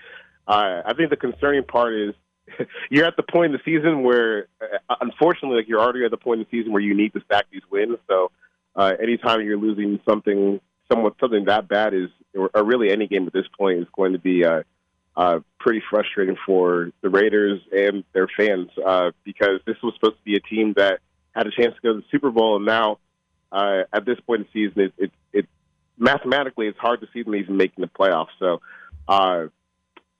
uh, 0.47 0.81
I 0.85 0.93
think 0.93 1.09
the 1.09 1.17
concerning 1.17 1.63
part 1.63 1.93
is 1.93 2.13
you're 2.89 3.05
at 3.05 3.17
the 3.17 3.23
point 3.23 3.47
in 3.47 3.51
the 3.53 3.61
season 3.65 4.03
where, 4.03 4.47
uh, 4.89 4.95
unfortunately, 5.01 5.57
like 5.57 5.67
you're 5.67 5.81
already 5.81 6.05
at 6.05 6.11
the 6.11 6.17
point 6.17 6.39
in 6.39 6.47
the 6.49 6.57
season 6.57 6.71
where 6.71 6.81
you 6.81 6.93
need 6.93 7.13
to 7.13 7.21
stack 7.25 7.45
these 7.51 7.63
wins. 7.69 7.97
So, 8.07 8.31
uh, 8.75 8.93
anytime 9.01 9.41
you're 9.41 9.57
losing 9.57 9.99
something, 10.07 10.61
somewhat 10.91 11.15
something 11.19 11.45
that 11.45 11.67
bad 11.67 11.93
is, 11.93 12.09
or, 12.35 12.49
or 12.53 12.63
really 12.63 12.91
any 12.91 13.07
game 13.07 13.27
at 13.27 13.33
this 13.33 13.47
point 13.57 13.79
is 13.79 13.87
going 13.95 14.13
to 14.13 14.19
be 14.19 14.45
uh, 14.45 14.63
uh, 15.15 15.39
pretty 15.59 15.81
frustrating 15.89 16.37
for 16.45 16.91
the 17.01 17.09
Raiders 17.09 17.61
and 17.71 18.03
their 18.13 18.27
fans 18.27 18.69
uh, 18.85 19.11
because 19.23 19.59
this 19.65 19.77
was 19.83 19.93
supposed 19.95 20.17
to 20.17 20.23
be 20.23 20.35
a 20.35 20.39
team 20.39 20.73
that 20.77 20.99
had 21.35 21.47
a 21.47 21.51
chance 21.51 21.75
to 21.75 21.81
go 21.81 21.93
to 21.93 21.99
the 21.99 22.05
Super 22.11 22.31
Bowl, 22.31 22.57
and 22.57 22.65
now 22.65 22.99
uh, 23.51 23.83
at 23.93 24.05
this 24.05 24.19
point 24.21 24.41
in 24.41 24.47
the 24.53 24.67
season, 24.67 24.81
it, 24.83 24.93
it, 24.97 25.11
it 25.33 25.45
mathematically 25.97 26.67
it's 26.67 26.79
hard 26.79 27.01
to 27.01 27.07
see 27.13 27.23
them 27.23 27.35
even 27.35 27.57
making 27.57 27.81
the 27.81 27.87
playoffs. 27.87 28.27
So. 28.39 28.61
Uh, 29.07 29.47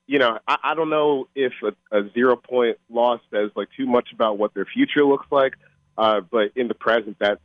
you 0.08 0.18
know, 0.18 0.38
I, 0.48 0.56
I 0.64 0.74
don't 0.74 0.88
know 0.88 1.28
if 1.34 1.52
a, 1.62 1.96
a 1.96 2.10
zero 2.12 2.34
point 2.34 2.78
loss 2.88 3.20
says 3.30 3.50
like 3.54 3.68
too 3.76 3.86
much 3.86 4.08
about 4.12 4.38
what 4.38 4.54
their 4.54 4.64
future 4.64 5.04
looks 5.04 5.26
like, 5.30 5.54
uh, 5.98 6.22
but 6.22 6.52
in 6.56 6.66
the 6.66 6.74
present, 6.74 7.18
that's 7.20 7.40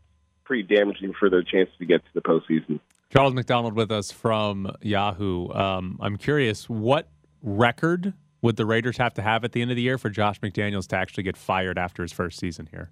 pretty 0.45 0.63
damaging 0.63 1.13
for 1.13 1.29
their 1.29 1.43
chances 1.43 1.75
to 1.79 1.86
get 1.86 2.03
to 2.05 2.09
the 2.13 2.21
postseason. 2.21 2.79
Charles 3.13 3.35
McDonald 3.35 3.75
with 3.75 3.91
us 3.91 4.11
from 4.11 4.75
Yahoo. 4.81 5.47
Um, 5.49 5.99
I'm 6.01 6.17
curious, 6.17 6.67
what 6.67 7.09
record 7.43 8.13
would 8.41 8.55
the 8.55 8.65
Raiders 8.65 8.97
have 8.97 9.13
to 9.13 9.21
have 9.21 9.43
at 9.43 9.51
the 9.51 9.61
end 9.61 9.69
of 9.69 9.77
the 9.77 9.83
year 9.83 9.99
for 9.99 10.09
Josh 10.09 10.39
McDaniels 10.41 10.87
to 10.87 10.95
actually 10.95 11.21
get 11.21 11.37
fired 11.37 11.77
after 11.77 12.01
his 12.01 12.11
first 12.11 12.39
season 12.39 12.67
here? 12.71 12.89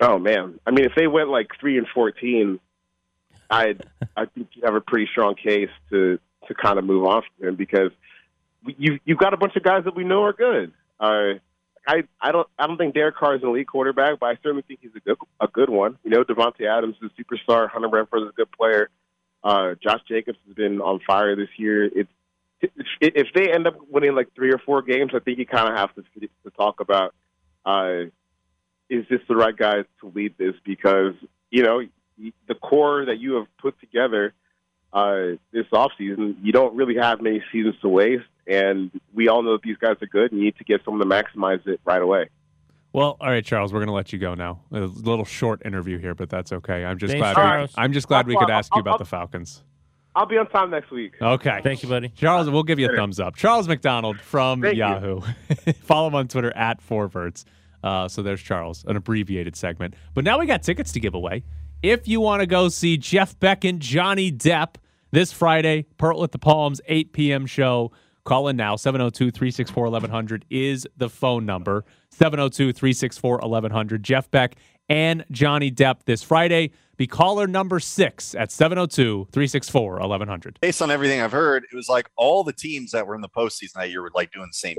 Oh 0.00 0.18
man, 0.18 0.58
I 0.66 0.72
mean, 0.72 0.84
if 0.84 0.92
they 0.96 1.06
went 1.06 1.28
like 1.28 1.52
three 1.60 1.78
and 1.78 1.86
fourteen, 1.94 2.58
I 3.48 3.76
I 4.16 4.24
think 4.24 4.48
you'd 4.54 4.64
have 4.64 4.74
a 4.74 4.80
pretty 4.80 5.06
strong 5.12 5.36
case 5.36 5.70
to 5.90 6.18
to 6.48 6.54
kind 6.54 6.76
of 6.76 6.84
move 6.84 7.06
on 7.06 7.22
from 7.22 7.50
him 7.50 7.54
because 7.54 7.92
you 8.66 8.98
you've 9.04 9.18
got 9.18 9.34
a 9.34 9.36
bunch 9.36 9.54
of 9.54 9.62
guys 9.62 9.84
that 9.84 9.94
we 9.94 10.02
know 10.02 10.24
are 10.24 10.32
good. 10.32 10.72
Uh, 10.98 11.38
I 11.86 12.02
I 12.20 12.32
don't 12.32 12.48
I 12.58 12.66
don't 12.66 12.76
think 12.76 12.94
Derek 12.94 13.14
Carr 13.14 13.36
is 13.36 13.42
an 13.44 13.50
elite 13.50 13.68
quarterback, 13.68 14.18
but 14.18 14.26
I 14.26 14.34
certainly 14.42 14.64
think 14.66 14.80
he's 14.82 14.96
a 14.96 15.00
good 15.00 15.16
a 15.40 15.46
good 15.46 15.70
one. 15.70 15.96
You 16.02 16.10
know, 16.10 16.24
Davante 16.24 16.66
Adams 16.68 16.96
is 17.00 17.12
a 17.16 17.22
superstar. 17.22 17.70
Hunter 17.70 17.88
Renfrow 17.88 18.24
is 18.24 18.30
a 18.30 18.34
good 18.34 18.50
player. 18.50 18.90
Uh, 19.44 19.74
Josh 19.82 20.00
Jacobs 20.08 20.38
has 20.46 20.54
been 20.56 20.80
on 20.80 21.00
fire 21.06 21.36
this 21.36 21.50
year. 21.58 21.84
It's 21.84 22.10
if 23.00 23.26
they 23.34 23.52
end 23.52 23.66
up 23.66 23.76
winning 23.90 24.14
like 24.14 24.34
three 24.34 24.50
or 24.50 24.58
four 24.58 24.80
games, 24.80 25.12
I 25.14 25.18
think 25.18 25.38
you 25.38 25.44
kind 25.44 25.68
of 25.68 25.76
have 25.76 25.94
to 25.96 26.02
to 26.44 26.50
talk 26.56 26.80
about 26.80 27.14
uh, 27.66 28.04
is 28.88 29.04
this 29.10 29.20
the 29.28 29.36
right 29.36 29.56
guy 29.56 29.82
to 30.00 30.12
lead 30.14 30.36
this? 30.38 30.54
Because 30.64 31.14
you 31.50 31.62
know 31.62 31.82
the 32.48 32.54
core 32.54 33.04
that 33.04 33.18
you 33.18 33.34
have 33.34 33.46
put 33.58 33.78
together 33.80 34.32
uh, 34.94 35.36
this 35.52 35.66
offseason, 35.72 36.36
you 36.42 36.52
don't 36.52 36.76
really 36.76 36.96
have 36.96 37.20
many 37.20 37.42
seasons 37.52 37.74
to 37.82 37.88
waste. 37.88 38.24
And 38.46 38.90
we 39.12 39.28
all 39.28 39.42
know 39.42 39.52
that 39.52 39.62
these 39.62 39.76
guys 39.78 39.96
are 40.00 40.06
good, 40.06 40.30
and 40.30 40.40
you 40.40 40.46
need 40.46 40.58
to 40.58 40.64
get 40.64 40.82
someone 40.84 41.06
to 41.06 41.08
maximize 41.08 41.66
it 41.66 41.80
right 41.84 42.00
away. 42.00 42.28
Well, 42.94 43.16
all 43.20 43.28
right, 43.28 43.44
Charles, 43.44 43.72
we're 43.72 43.80
going 43.80 43.88
to 43.88 43.92
let 43.92 44.12
you 44.12 44.20
go 44.20 44.34
now. 44.34 44.60
A 44.72 44.78
little 44.82 45.24
short 45.24 45.62
interview 45.66 45.98
here, 45.98 46.14
but 46.14 46.30
that's 46.30 46.52
okay. 46.52 46.84
I'm 46.84 46.96
just 46.96 47.10
Thanks, 47.10 47.24
glad. 47.24 47.34
Charles. 47.34 47.70
We, 47.76 47.82
I'm 47.82 47.92
just 47.92 48.06
glad 48.06 48.26
we 48.28 48.36
could 48.36 48.50
ask 48.50 48.72
you 48.72 48.76
I'll- 48.76 48.80
about 48.82 48.92
I'll- 48.92 48.98
the 48.98 49.04
Falcons. 49.04 49.62
I'll 50.16 50.26
be 50.26 50.38
on 50.38 50.46
time 50.48 50.70
next 50.70 50.92
week. 50.92 51.14
Okay. 51.20 51.60
Thank 51.64 51.82
you, 51.82 51.88
buddy. 51.88 52.08
Charles, 52.10 52.48
we'll 52.48 52.62
give 52.62 52.78
you 52.78 52.88
a 52.88 52.94
thumbs 52.94 53.18
up. 53.18 53.34
Charles 53.34 53.66
McDonald 53.66 54.20
from 54.20 54.62
Thank. 54.62 54.76
Yahoo. 54.76 55.20
Follow 55.82 56.06
him 56.06 56.14
on 56.14 56.28
Twitter 56.28 56.56
at 56.56 56.80
FourVerts. 56.88 57.44
Uh, 57.82 58.06
so 58.06 58.22
there's 58.22 58.40
Charles, 58.40 58.84
an 58.86 58.94
abbreviated 58.96 59.56
segment. 59.56 59.94
But 60.14 60.22
now 60.22 60.38
we 60.38 60.46
got 60.46 60.62
tickets 60.62 60.92
to 60.92 61.00
give 61.00 61.14
away. 61.14 61.42
If 61.82 62.06
you 62.06 62.20
want 62.20 62.42
to 62.42 62.46
go 62.46 62.68
see 62.68 62.96
Jeff 62.96 63.36
Beck 63.40 63.64
and 63.64 63.80
Johnny 63.80 64.30
Depp 64.30 64.76
this 65.10 65.32
Friday, 65.32 65.86
Pearl 65.98 66.22
at 66.22 66.30
the 66.30 66.38
Palms, 66.38 66.80
8 66.86 67.12
p.m. 67.12 67.44
show. 67.44 67.90
Call 68.24 68.48
in 68.48 68.56
now. 68.56 68.76
702 68.76 69.30
364 69.30 69.84
1100 69.84 70.46
is 70.48 70.86
the 70.96 71.10
phone 71.10 71.44
number. 71.44 71.84
702 72.10 72.72
364 72.72 73.38
1100. 73.38 74.02
Jeff 74.02 74.30
Beck 74.30 74.56
and 74.88 75.24
Johnny 75.30 75.70
Depp 75.70 76.04
this 76.06 76.22
Friday. 76.22 76.70
Be 76.96 77.06
caller 77.06 77.46
number 77.46 77.80
six 77.80 78.34
at 78.34 78.52
702 78.52 79.28
364 79.32 79.98
1100. 79.98 80.58
based 80.60 80.80
on 80.80 80.90
everything 80.90 81.20
I've 81.20 81.32
heard, 81.32 81.64
it 81.70 81.74
was 81.74 81.88
like 81.88 82.08
all 82.16 82.44
the 82.44 82.52
teams 82.52 82.92
that 82.92 83.06
were 83.06 83.14
in 83.14 83.20
the 83.20 83.28
postseason 83.28 83.74
that 83.74 83.90
year 83.90 84.00
were 84.00 84.12
like 84.14 84.32
doing 84.32 84.46
the 84.46 84.54
same. 84.54 84.76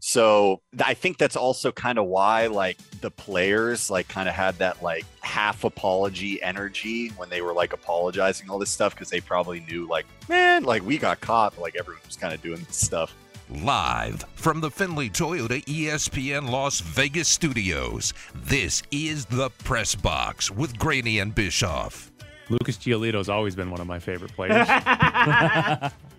So 0.00 0.62
I 0.82 0.94
think 0.94 1.18
that's 1.18 1.36
also 1.36 1.70
kind 1.70 1.98
of 1.98 2.06
why 2.06 2.46
like 2.46 2.78
the 3.00 3.10
players 3.10 3.90
like 3.90 4.08
kind 4.08 4.28
of 4.28 4.34
had 4.34 4.56
that 4.58 4.82
like 4.82 5.04
half 5.20 5.64
apology 5.64 6.42
energy 6.42 7.08
when 7.10 7.28
they 7.28 7.42
were 7.42 7.52
like 7.52 7.72
apologizing 7.72 8.48
all 8.50 8.58
this 8.58 8.70
stuff 8.70 8.94
because 8.94 9.10
they 9.10 9.20
probably 9.20 9.60
knew 9.60 9.86
like 9.86 10.06
man 10.28 10.64
like 10.64 10.84
we 10.84 10.96
got 10.98 11.20
caught 11.20 11.58
like 11.58 11.76
everyone 11.78 12.02
was 12.06 12.16
kind 12.16 12.34
of 12.34 12.42
doing 12.42 12.62
this 12.66 12.76
stuff. 12.76 13.14
Live 13.50 14.24
from 14.34 14.60
the 14.60 14.70
Findlay 14.70 15.08
Toyota 15.08 15.62
ESPN 15.64 16.48
Las 16.50 16.80
Vegas 16.80 17.28
studios, 17.28 18.14
this 18.34 18.82
is 18.92 19.26
the 19.26 19.50
Press 19.64 19.94
Box 19.96 20.52
with 20.52 20.78
Graney 20.78 21.18
and 21.18 21.34
Bischoff. 21.34 22.12
Lucas 22.48 22.76
Giolito's 22.76 23.28
always 23.28 23.56
been 23.56 23.70
one 23.70 23.80
of 23.80 23.88
my 23.88 23.98
favorite 23.98 24.32
players. 24.34 24.68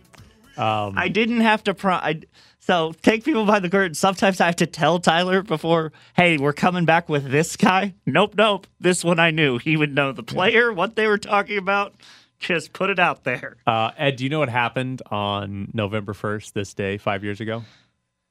um, 0.58 0.98
I 0.98 1.08
didn't 1.08 1.42
have 1.42 1.64
to. 1.66 1.74
Pro- 1.74 1.94
I, 1.96 2.22
so 2.60 2.94
take 3.02 3.24
people 3.24 3.46
by 3.46 3.60
the 3.60 3.70
curtain. 3.70 3.94
Sometimes 3.94 4.40
I 4.40 4.46
have 4.46 4.56
to 4.58 4.66
tell 4.68 5.00
Tyler 5.00 5.42
before, 5.42 5.92
hey, 6.16 6.38
we're 6.38 6.54
coming 6.54 6.86
back 6.86 7.10
with 7.10 7.30
this 7.32 7.56
guy. 7.56 7.96
Nope, 8.06 8.36
nope. 8.38 8.68
This 8.80 9.04
one 9.04 9.20
I 9.20 9.32
knew. 9.32 9.58
He 9.58 9.78
would 9.78 9.94
know 9.94 10.12
the 10.12 10.24
player, 10.24 10.72
what 10.72 10.96
they 10.96 11.08
were 11.08 11.18
talking 11.18 11.58
about. 11.58 11.94
Just 12.40 12.74
put 12.74 12.90
it 12.90 12.98
out 13.00 13.24
there. 13.24 13.58
uh, 13.68 13.92
Ed, 13.98 14.16
do 14.16 14.24
you 14.24 14.30
know 14.30 14.40
what 14.40 14.50
happened 14.50 15.02
on 15.12 15.70
November 15.74 16.14
1st, 16.14 16.54
this 16.54 16.74
day, 16.74 16.98
five 16.98 17.24
years 17.24 17.40
ago? 17.40 17.64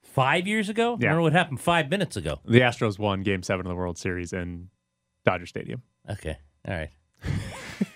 Five 0.03 0.49
years 0.49 0.69
ago? 0.69 0.97
Yeah. 1.01 1.07
I 1.07 1.11
remember 1.11 1.23
what 1.23 1.33
happened 1.33 1.61
five 1.61 1.89
minutes 1.91 2.17
ago. 2.17 2.41
The 2.45 2.61
Astros 2.61 2.99
won 2.99 3.23
game 3.23 3.45
seven 3.45 3.67
of 3.67 3.71
the 3.71 3.77
World 3.77 3.99
Series 3.99 4.33
in 4.33 4.69
Dodger 5.25 5.47
Stadium. 5.47 5.83
Okay. 6.11 6.37
All 6.67 6.75
right. 6.75 6.91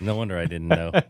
no 0.01 0.14
wonder 0.16 0.39
I 0.39 0.45
didn't 0.47 0.68
know. 0.68 0.93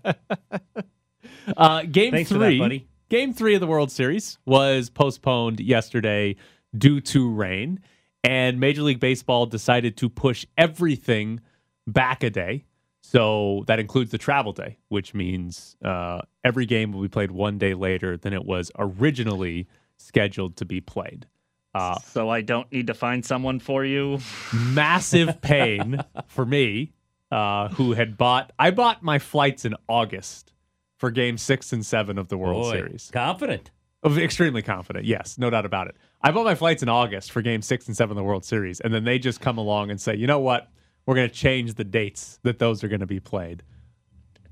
Uh, 1.56 1.82
game 1.82 2.10
Thanks 2.10 2.30
for 2.32 2.38
that, 2.38 2.46
three, 2.46 2.58
buddy. 2.58 2.88
Game 3.08 3.32
three 3.32 3.54
of 3.54 3.60
the 3.60 3.66
World 3.66 3.90
Series 3.90 4.38
was 4.44 4.90
postponed 4.90 5.60
yesterday 5.60 6.36
due 6.76 7.00
to 7.00 7.30
rain, 7.30 7.80
and 8.22 8.58
Major 8.58 8.82
League 8.82 9.00
Baseball 9.00 9.46
decided 9.46 9.96
to 9.98 10.08
push 10.08 10.46
everything 10.56 11.40
back 11.86 12.22
a 12.22 12.30
day. 12.30 12.64
So 13.02 13.64
that 13.66 13.78
includes 13.78 14.10
the 14.10 14.18
travel 14.18 14.52
day, 14.52 14.78
which 14.88 15.12
means 15.12 15.76
uh, 15.84 16.22
every 16.42 16.64
game 16.64 16.90
will 16.92 17.02
be 17.02 17.08
played 17.08 17.30
one 17.30 17.58
day 17.58 17.74
later 17.74 18.16
than 18.16 18.32
it 18.32 18.44
was 18.44 18.72
originally 18.78 19.68
scheduled 19.98 20.56
to 20.56 20.64
be 20.64 20.80
played. 20.80 21.26
Uh, 21.74 21.98
so 21.98 22.30
I 22.30 22.40
don't 22.40 22.70
need 22.72 22.86
to 22.86 22.94
find 22.94 23.24
someone 23.24 23.58
for 23.58 23.84
you. 23.84 24.20
massive 24.54 25.42
pain 25.42 26.00
for 26.28 26.46
me, 26.46 26.92
uh, 27.30 27.68
who 27.68 27.92
had 27.92 28.16
bought. 28.16 28.52
I 28.58 28.70
bought 28.70 29.02
my 29.02 29.18
flights 29.18 29.64
in 29.64 29.74
August 29.88 30.53
for 30.96 31.10
Game 31.10 31.38
Six 31.38 31.72
and 31.72 31.84
Seven 31.84 32.18
of 32.18 32.28
the 32.28 32.38
World 32.38 32.62
Boy, 32.64 32.72
Series. 32.72 33.10
Confident. 33.12 33.70
Of- 34.02 34.18
Extremely 34.18 34.62
confident, 34.62 35.04
yes, 35.06 35.38
no 35.38 35.48
doubt 35.50 35.64
about 35.64 35.88
it. 35.88 35.96
I 36.22 36.30
bought 36.30 36.44
my 36.44 36.54
flights 36.54 36.82
in 36.82 36.88
August 36.88 37.32
for 37.32 37.42
Game 37.42 37.62
Six 37.62 37.86
and 37.86 37.96
Seven 37.96 38.12
of 38.12 38.16
the 38.16 38.24
World 38.24 38.44
Series, 38.44 38.80
and 38.80 38.92
then 38.92 39.04
they 39.04 39.18
just 39.18 39.40
come 39.40 39.58
along 39.58 39.90
and 39.90 40.00
say, 40.00 40.14
you 40.14 40.26
know 40.26 40.40
what, 40.40 40.68
we're 41.06 41.14
going 41.14 41.28
to 41.28 41.34
change 41.34 41.74
the 41.74 41.84
dates 41.84 42.38
that 42.42 42.58
those 42.58 42.84
are 42.84 42.88
going 42.88 43.00
to 43.00 43.06
be 43.06 43.20
played. 43.20 43.62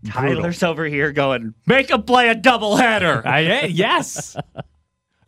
Brutal. 0.03 0.37
Tyler's 0.43 0.63
over 0.63 0.85
here 0.87 1.13
going, 1.13 1.55
make 1.67 1.91
him 1.91 2.03
play 2.03 2.29
a 2.29 2.35
doubleheader. 2.35 3.25
I, 3.27 3.67
yes. 3.67 4.37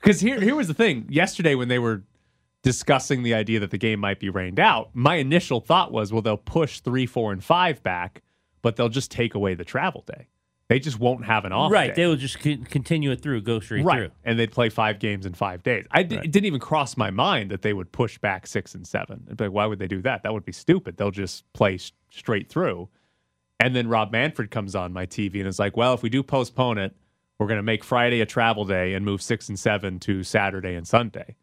Because 0.00 0.20
here, 0.20 0.40
here 0.40 0.54
was 0.56 0.68
the 0.68 0.74
thing. 0.74 1.06
Yesterday, 1.08 1.54
when 1.54 1.68
they 1.68 1.78
were 1.78 2.02
discussing 2.62 3.22
the 3.22 3.34
idea 3.34 3.60
that 3.60 3.70
the 3.70 3.78
game 3.78 4.00
might 4.00 4.18
be 4.20 4.30
rained 4.30 4.58
out, 4.58 4.90
my 4.94 5.16
initial 5.16 5.60
thought 5.60 5.92
was, 5.92 6.12
well, 6.12 6.22
they'll 6.22 6.36
push 6.36 6.80
three, 6.80 7.06
four, 7.06 7.30
and 7.32 7.44
five 7.44 7.82
back, 7.82 8.22
but 8.62 8.76
they'll 8.76 8.88
just 8.88 9.10
take 9.10 9.34
away 9.34 9.54
the 9.54 9.64
travel 9.64 10.02
day. 10.06 10.26
They 10.68 10.78
just 10.78 10.98
won't 10.98 11.26
have 11.26 11.44
an 11.44 11.52
off 11.52 11.70
right. 11.70 11.88
day. 11.94 12.02
They 12.02 12.06
will 12.06 12.16
just 12.16 12.40
con- 12.40 12.64
continue 12.64 13.10
it 13.10 13.20
through, 13.20 13.42
go 13.42 13.60
straight 13.60 13.84
right. 13.84 13.98
through. 13.98 14.10
And 14.24 14.38
they'd 14.38 14.50
play 14.50 14.70
five 14.70 14.98
games 14.98 15.26
in 15.26 15.34
five 15.34 15.62
days. 15.62 15.84
I 15.90 16.02
d- 16.02 16.16
Right. 16.16 16.24
It 16.24 16.30
didn't 16.30 16.46
even 16.46 16.60
cross 16.60 16.96
my 16.96 17.10
mind 17.10 17.50
that 17.50 17.60
they 17.62 17.74
would 17.74 17.92
push 17.92 18.16
back 18.18 18.46
six 18.46 18.74
and 18.74 18.86
seven. 18.86 19.26
I'd 19.30 19.36
be 19.36 19.44
like, 19.44 19.52
why 19.52 19.66
would 19.66 19.78
they 19.78 19.86
do 19.88 20.00
that? 20.02 20.22
That 20.22 20.32
would 20.32 20.44
be 20.46 20.52
stupid. 20.52 20.96
They'll 20.96 21.10
just 21.10 21.44
play 21.52 21.74
s- 21.74 21.92
straight 22.10 22.48
through. 22.48 22.88
And 23.60 23.76
then 23.76 23.88
Rob 23.88 24.10
Manfred 24.10 24.50
comes 24.50 24.74
on 24.74 24.92
my 24.92 25.04
TV 25.06 25.38
and 25.38 25.46
is 25.48 25.58
like, 25.58 25.76
well, 25.76 25.92
if 25.94 26.02
we 26.02 26.08
do 26.08 26.22
postpone 26.22 26.78
it, 26.78 26.96
we're 27.38 27.46
going 27.46 27.58
to 27.58 27.62
make 27.62 27.84
Friday 27.84 28.20
a 28.20 28.26
travel 28.26 28.64
day 28.64 28.94
and 28.94 29.04
move 29.04 29.20
six 29.20 29.48
and 29.50 29.58
seven 29.58 29.98
to 30.00 30.22
Saturday 30.22 30.74
and 30.74 30.88
Sunday. 30.88 31.36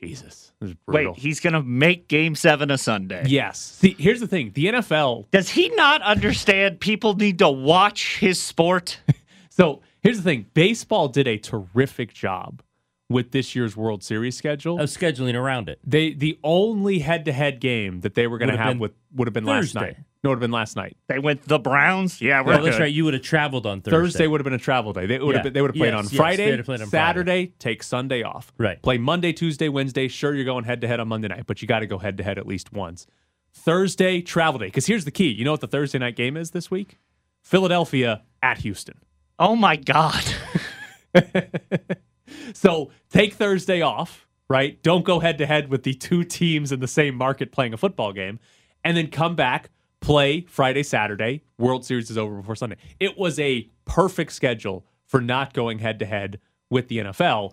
Jesus. 0.00 0.52
This 0.60 0.70
is 0.70 0.76
brutal. 0.86 1.12
Wait, 1.12 1.20
he's 1.20 1.40
going 1.40 1.54
to 1.54 1.62
make 1.62 2.08
game 2.08 2.34
seven 2.34 2.70
a 2.70 2.78
Sunday. 2.78 3.24
yes. 3.26 3.58
See, 3.58 3.96
here's 3.98 4.20
the 4.20 4.28
thing 4.28 4.52
the 4.54 4.66
NFL 4.66 5.30
Does 5.30 5.48
he 5.50 5.68
not 5.70 6.02
understand 6.02 6.80
people 6.80 7.14
need 7.14 7.38
to 7.40 7.48
watch 7.48 8.18
his 8.18 8.40
sport? 8.40 9.00
So 9.50 9.80
here's 10.04 10.18
the 10.18 10.22
thing: 10.22 10.46
baseball 10.54 11.08
did 11.08 11.26
a 11.26 11.36
terrific 11.36 12.14
job 12.14 12.62
with 13.10 13.32
this 13.32 13.56
year's 13.56 13.76
World 13.76 14.04
Series 14.04 14.36
schedule. 14.36 14.78
Of 14.78 14.88
scheduling 14.88 15.34
around 15.34 15.68
it. 15.68 15.80
They 15.84 16.12
the 16.12 16.38
only 16.44 17.00
head-to-head 17.00 17.58
game 17.58 18.02
that 18.02 18.14
they 18.14 18.28
were 18.28 18.38
going 18.38 18.50
to 18.50 18.54
Would've 18.54 18.66
been 18.68 18.78
with 18.78 18.92
would 19.14 19.26
have 19.26 19.34
been 19.34 19.44
last 19.44 19.74
night. 19.74 19.96
No, 20.24 20.30
it 20.30 20.32
would 20.32 20.36
have 20.36 20.40
been 20.40 20.50
last 20.50 20.74
night. 20.74 20.96
They 21.06 21.20
went 21.20 21.42
the 21.42 21.60
Browns. 21.60 22.20
Yeah, 22.20 22.40
we're 22.40 22.54
Well, 22.54 22.62
that's 22.64 22.80
right. 22.80 22.92
You 22.92 23.04
would 23.04 23.14
have 23.14 23.22
traveled 23.22 23.66
on 23.66 23.80
Thursday. 23.82 23.90
Thursday 23.96 24.26
would 24.26 24.40
have 24.40 24.44
been 24.44 24.52
a 24.52 24.58
travel 24.58 24.92
day. 24.92 25.06
They 25.06 25.18
would 25.20 25.36
have 25.36 25.40
Yeah. 25.40 25.42
been, 25.44 25.52
they 25.52 25.62
would 25.62 25.70
have 25.70 25.76
played 25.76 25.92
Yes, 25.92 25.98
on 25.98 26.04
yes, 26.06 26.14
Friday, 26.16 26.50
they'd 26.50 26.56
have 26.58 26.66
played 26.66 26.80
on 26.80 26.88
Saturday, 26.88 27.52
take 27.60 27.82
Sunday 27.84 28.22
off. 28.24 28.52
Right. 28.58 28.82
Play 28.82 28.98
Monday, 28.98 29.32
Tuesday, 29.32 29.68
Wednesday. 29.68 30.08
Sure, 30.08 30.34
you're 30.34 30.44
going 30.44 30.64
head 30.64 30.80
to 30.80 30.88
head 30.88 30.98
on 30.98 31.06
Monday 31.06 31.28
night, 31.28 31.44
but 31.46 31.62
you 31.62 31.68
got 31.68 31.80
to 31.80 31.86
go 31.86 31.98
head 31.98 32.16
to 32.18 32.24
head 32.24 32.36
at 32.36 32.46
least 32.48 32.72
once. 32.72 33.06
Thursday 33.52 34.20
travel 34.20 34.58
day. 34.58 34.66
Because 34.66 34.86
here's 34.86 35.04
the 35.04 35.10
key. 35.12 35.28
You 35.28 35.44
know 35.44 35.52
what 35.52 35.60
the 35.60 35.68
Thursday 35.68 35.98
night 35.98 36.16
game 36.16 36.36
is 36.36 36.50
this 36.50 36.68
week? 36.70 36.98
Philadelphia 37.42 38.22
at 38.42 38.58
Houston. 38.58 38.98
Oh 39.38 39.54
my 39.54 39.76
God. 39.76 40.24
So 42.54 42.90
take 43.10 43.34
Thursday 43.34 43.80
off, 43.82 44.26
right? 44.48 44.82
Don't 44.82 45.04
go 45.04 45.20
head 45.20 45.38
to 45.38 45.46
head 45.46 45.68
with 45.70 45.82
the 45.82 45.94
two 45.94 46.24
teams 46.24 46.72
in 46.72 46.80
the 46.80 46.88
same 46.88 47.14
market 47.14 47.52
playing 47.52 47.72
a 47.72 47.76
football 47.76 48.12
game, 48.12 48.38
and 48.84 48.96
then 48.96 49.08
come 49.08 49.34
back, 49.34 49.70
play 50.00 50.42
Friday, 50.42 50.82
Saturday. 50.82 51.42
World 51.58 51.84
Series 51.84 52.10
is 52.10 52.18
over 52.18 52.36
before 52.36 52.56
Sunday. 52.56 52.76
It 53.00 53.18
was 53.18 53.38
a 53.38 53.68
perfect 53.84 54.32
schedule 54.32 54.84
for 55.06 55.20
not 55.20 55.54
going 55.54 55.78
head 55.78 55.98
to 56.00 56.06
head 56.06 56.40
with 56.70 56.88
the 56.88 56.98
NFL. 56.98 57.52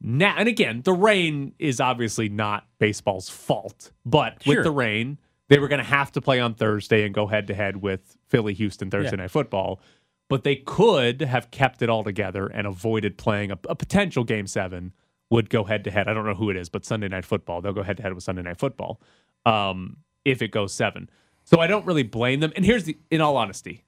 Now, 0.00 0.34
and 0.36 0.48
again, 0.48 0.82
the 0.84 0.92
rain 0.92 1.54
is 1.58 1.80
obviously 1.80 2.28
not 2.28 2.66
baseball's 2.78 3.28
fault, 3.28 3.92
but 4.04 4.42
Sure. 4.42 4.56
with 4.56 4.64
the 4.64 4.70
rain, 4.70 5.18
they 5.48 5.58
were 5.58 5.68
going 5.68 5.78
to 5.78 5.84
have 5.84 6.10
to 6.12 6.20
play 6.20 6.40
on 6.40 6.54
Thursday 6.54 7.04
and 7.04 7.14
go 7.14 7.26
head 7.26 7.46
to 7.48 7.54
head 7.54 7.76
with 7.76 8.16
Philly, 8.28 8.54
Houston, 8.54 8.90
Thursday 8.90 9.16
Yeah. 9.16 9.22
night 9.22 9.30
football. 9.30 9.80
But 10.28 10.44
they 10.44 10.56
could 10.56 11.20
have 11.20 11.50
kept 11.50 11.82
it 11.82 11.90
all 11.90 12.02
together 12.02 12.46
and 12.46 12.66
avoided 12.66 13.18
playing 13.18 13.50
a, 13.50 13.58
a 13.68 13.74
potential 13.74 14.24
game 14.24 14.46
seven. 14.46 14.92
Would 15.30 15.48
go 15.50 15.64
head 15.64 15.84
to 15.84 15.90
head. 15.90 16.08
I 16.08 16.14
don't 16.14 16.26
know 16.26 16.34
who 16.34 16.50
it 16.50 16.56
is, 16.56 16.68
but 16.68 16.84
Sunday 16.84 17.08
night 17.08 17.24
football. 17.24 17.60
They'll 17.62 17.72
go 17.72 17.82
head 17.82 17.96
to 17.98 18.02
head 18.02 18.12
with 18.12 18.22
Sunday 18.22 18.42
night 18.42 18.58
football 18.58 19.00
um, 19.46 19.96
if 20.26 20.42
it 20.42 20.48
goes 20.48 20.74
seven. 20.74 21.08
So 21.44 21.60
I 21.60 21.66
don't 21.66 21.84
really 21.86 22.02
blame 22.02 22.40
them. 22.40 22.52
And 22.56 22.64
here's 22.64 22.84
the, 22.84 22.96
in 23.10 23.20
all 23.20 23.36
honesty, 23.36 23.84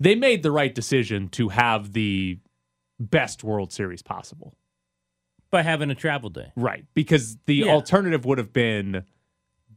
they 0.00 0.14
made 0.14 0.42
the 0.42 0.50
right 0.50 0.74
decision 0.74 1.28
to 1.30 1.48
have 1.50 1.92
the 1.92 2.38
best 3.00 3.42
World 3.44 3.72
Series 3.72 4.02
possible. 4.02 4.54
by 5.50 5.62
having 5.62 5.90
a 5.90 5.94
travel 5.94 6.28
day. 6.28 6.52
Right. 6.56 6.84
Because 6.92 7.38
the 7.46 7.54
Yeah. 7.54 7.68
alternative 7.72 8.26
would 8.26 8.36
have 8.36 8.52
been 8.52 9.04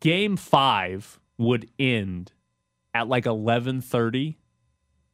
game 0.01 0.35
five 0.35 1.17
would 1.37 1.69
end 1.79 2.33
at 2.93 3.07
like 3.07 3.25
eleven 3.25 3.79
thirty 3.79 4.37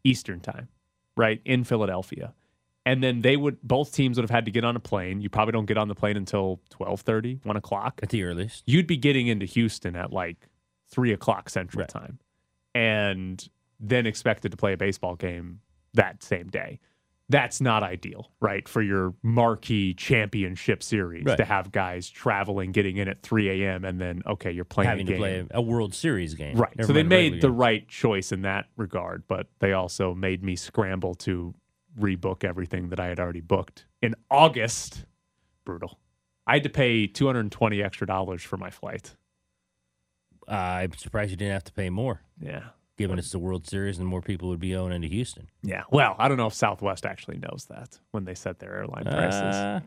Eastern 0.03 0.39
time, 0.39 0.68
right? 1.15 1.41
In 1.45 1.63
Philadelphia. 1.63 2.34
And 2.88 3.03
then 3.03 3.22
they 3.22 3.38
would 3.38 3.61
both 3.61 3.93
teams 3.93 4.18
would 4.18 4.24
have 4.24 4.32
had 4.32 4.45
to 4.45 4.51
get 4.51 4.63
on 4.63 4.76
a 4.76 4.80
plane. 4.80 5.22
You 5.22 5.30
probably 5.30 5.51
don't 5.51 5.68
get 5.68 5.78
on 5.78 5.89
the 5.89 5.95
plane 5.95 6.18
until 6.18 6.59
1230, 6.76 7.41
1 7.43 7.55
o'clock. 7.57 7.99
At 8.01 8.09
the 8.09 8.24
earliest. 8.24 8.63
You'd 8.65 8.88
be 8.88 8.97
getting 8.97 9.28
into 9.28 9.45
Houston 9.45 9.95
at 9.95 10.11
like 10.11 10.47
three 10.89 11.11
o'clock 11.13 11.49
central 11.49 11.81
Right. 11.81 11.89
time. 11.89 12.19
and 12.75 13.49
then 13.79 14.05
expected 14.05 14.51
to 14.51 14.57
play 14.57 14.73
a 14.73 14.77
baseball 14.77 15.15
game 15.15 15.61
that 15.93 16.21
same 16.23 16.47
day. 16.47 16.79
That's 17.29 17.59
not 17.59 17.83
ideal, 17.83 18.31
right? 18.39 18.67
For 18.69 18.81
your 18.81 19.13
marquee 19.21 19.93
championship 19.93 20.81
series 20.81 21.25
Right. 21.25 21.38
to 21.38 21.43
have 21.45 21.71
guys 21.71 22.09
traveling, 22.09 22.71
getting 22.71 22.97
in 22.97 23.07
at 23.09 23.21
3 23.21 23.49
a.m., 23.63 23.83
and 23.83 23.99
then, 23.99 24.21
okay, 24.25 24.51
you're 24.51 24.63
playing 24.63 24.89
having 24.89 25.07
a 25.07 25.11
game. 25.11 25.15
to 25.17 25.19
play 25.19 25.47
a 25.51 25.61
World 25.61 25.93
Series 25.93 26.35
game. 26.35 26.55
Right. 26.55 26.75
Never 26.77 26.88
so 26.88 26.93
they 26.93 27.03
made 27.03 27.41
the 27.41 27.47
game. 27.49 27.57
right 27.57 27.88
choice 27.88 28.31
in 28.31 28.43
that 28.43 28.67
regard, 28.77 29.23
but 29.27 29.47
they 29.59 29.73
also 29.73 30.13
made 30.13 30.41
me 30.43 30.55
scramble 30.55 31.15
to 31.15 31.53
rebook 31.99 32.43
everything 32.45 32.89
that 32.89 32.99
I 32.99 33.07
had 33.07 33.19
already 33.19 33.41
booked 33.41 33.85
in 34.01 34.15
August. 34.31 35.05
Brutal. 35.65 35.99
I 36.45 36.53
had 36.53 36.63
to 36.63 36.69
pay 36.69 37.07
220 37.07 37.81
extra 37.83 38.07
dollars 38.07 38.41
for 38.43 38.55
my 38.55 38.69
flight. 38.69 39.15
Uh, 40.47 40.51
I'm 40.51 40.93
surprised 40.93 41.31
you 41.31 41.37
didn't 41.37 41.53
have 41.53 41.63
to 41.65 41.73
pay 41.73 41.89
more. 41.89 42.21
Yeah. 42.39 42.63
Given 42.97 43.19
it's 43.19 43.31
the 43.31 43.39
World 43.39 43.67
Series 43.67 43.99
and 43.99 44.07
more 44.07 44.21
people 44.21 44.49
would 44.49 44.59
be 44.59 44.71
going 44.71 44.91
into 44.91 45.07
Houston. 45.07 45.49
Yeah. 45.61 45.83
Well, 45.91 46.15
I 46.17 46.27
don't 46.27 46.37
know 46.37 46.47
if 46.47 46.53
Southwest 46.53 47.05
actually 47.05 47.37
knows 47.37 47.67
that 47.69 47.99
when 48.11 48.25
they 48.25 48.33
set 48.33 48.57
their 48.59 48.73
airline 48.73 49.03
prices. 49.03 49.55
Uh, 49.55 49.79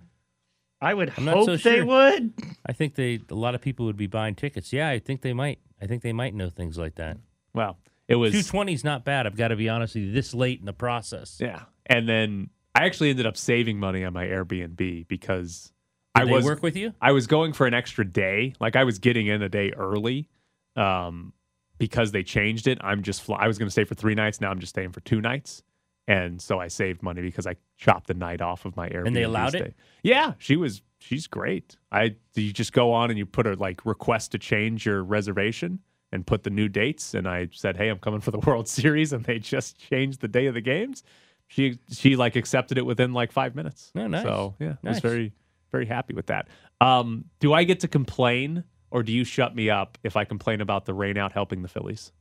I 0.80 0.94
would 0.94 1.12
I'm 1.16 1.26
hope 1.26 1.46
so 1.46 1.56
they 1.56 1.76
sure. 1.76 1.86
would. 1.86 2.32
I 2.64 2.72
think 2.72 2.94
they 2.94 3.20
a 3.28 3.34
lot 3.34 3.54
of 3.54 3.60
people 3.60 3.86
would 3.86 3.96
be 3.96 4.06
buying 4.06 4.34
tickets. 4.34 4.72
Yeah, 4.72 4.88
I 4.88 4.98
think 4.98 5.22
they 5.22 5.32
might. 5.32 5.58
I 5.82 5.86
think 5.86 6.02
they 6.02 6.12
might 6.12 6.34
know 6.34 6.50
things 6.50 6.78
like 6.78 6.94
that. 6.96 7.18
Well, 7.52 7.78
it 8.06 8.14
was 8.14 8.32
220 8.32 8.72
is 8.72 8.84
not 8.84 9.04
bad. 9.04 9.26
I've 9.26 9.36
got 9.36 9.48
to 9.48 9.56
be 9.56 9.68
honest 9.68 9.94
with 9.94 10.04
you. 10.04 10.12
This 10.12 10.32
late 10.32 10.60
in 10.60 10.66
the 10.66 10.72
process. 10.72 11.38
Yeah. 11.40 11.62
And 11.86 12.08
then 12.08 12.50
I 12.74 12.86
actually 12.86 13.10
ended 13.10 13.26
up 13.26 13.36
saving 13.36 13.78
money 13.78 14.04
on 14.04 14.12
my 14.12 14.26
Airbnb 14.26 15.08
because 15.08 15.72
Did 16.14 16.28
I 16.28 16.32
was 16.32 16.44
work 16.44 16.62
with 16.62 16.76
you? 16.76 16.94
I 17.00 17.12
was 17.12 17.26
going 17.26 17.52
for 17.52 17.66
an 17.66 17.74
extra 17.74 18.04
day. 18.04 18.54
Like 18.60 18.76
I 18.76 18.84
was 18.84 18.98
getting 18.98 19.26
in 19.26 19.42
a 19.42 19.48
day 19.48 19.72
early. 19.76 20.28
Um 20.76 21.32
because 21.78 22.12
they 22.12 22.22
changed 22.22 22.66
it. 22.66 22.78
I'm 22.82 23.02
just 23.02 23.22
fly- 23.22 23.38
I 23.38 23.46
was 23.48 23.56
going 23.56 23.66
to 23.66 23.70
stay 23.70 23.84
for 23.84 23.94
3 23.94 24.14
nights, 24.14 24.38
now 24.40 24.50
I'm 24.50 24.60
just 24.60 24.70
staying 24.70 24.92
for 24.92 25.00
2 25.00 25.22
nights. 25.22 25.62
And 26.06 26.42
so 26.42 26.58
I 26.58 26.68
saved 26.68 27.02
money 27.02 27.22
because 27.22 27.46
I 27.46 27.56
chopped 27.78 28.08
the 28.08 28.14
night 28.14 28.42
off 28.42 28.64
of 28.64 28.76
my 28.76 28.88
Airbnb. 28.88 29.06
And 29.06 29.16
they 29.16 29.22
allowed 29.22 29.54
it? 29.54 29.74
Yeah, 30.02 30.34
she 30.38 30.56
was 30.56 30.82
she's 30.98 31.26
great. 31.26 31.76
I 31.90 32.16
you 32.34 32.52
just 32.52 32.72
go 32.72 32.92
on 32.92 33.10
and 33.10 33.18
you 33.18 33.26
put 33.26 33.46
a 33.46 33.54
like 33.54 33.86
request 33.86 34.32
to 34.32 34.38
change 34.38 34.84
your 34.84 35.02
reservation 35.02 35.78
and 36.12 36.26
put 36.26 36.42
the 36.42 36.50
new 36.50 36.68
dates 36.68 37.14
and 37.14 37.28
I 37.28 37.48
said, 37.52 37.76
"Hey, 37.76 37.88
I'm 37.88 37.98
coming 37.98 38.20
for 38.20 38.32
the 38.32 38.38
World 38.46 38.66
Series," 38.68 39.12
and 39.12 39.24
they 39.24 39.38
just 39.38 39.78
changed 39.78 40.20
the 40.20 40.28
day 40.28 40.46
of 40.46 40.54
the 40.54 40.60
games. 40.60 41.04
She 41.46 41.78
she 41.92 42.16
like 42.16 42.34
accepted 42.36 42.76
it 42.76 42.84
within 42.86 43.12
like 43.12 43.30
5 43.32 43.54
minutes. 43.54 43.92
Oh, 43.94 44.06
nice. 44.06 44.22
So, 44.24 44.56
yeah, 44.58 44.74
I 44.84 44.88
was 44.88 45.00
very 45.00 45.32
very 45.70 45.86
happy 45.86 46.14
with 46.14 46.26
that. 46.26 46.48
Um, 46.80 47.26
do 47.38 47.52
I 47.52 47.62
get 47.64 47.80
to 47.80 47.88
complain 47.88 48.64
or 48.90 49.02
do 49.02 49.12
you 49.12 49.24
shut 49.24 49.54
me 49.54 49.70
up 49.70 49.98
if 50.02 50.16
I 50.16 50.24
complain 50.24 50.60
about 50.60 50.86
the 50.86 50.94
rain 50.94 51.16
out 51.16 51.32
helping 51.32 51.62
the 51.62 51.68
Phillies? 51.68 52.12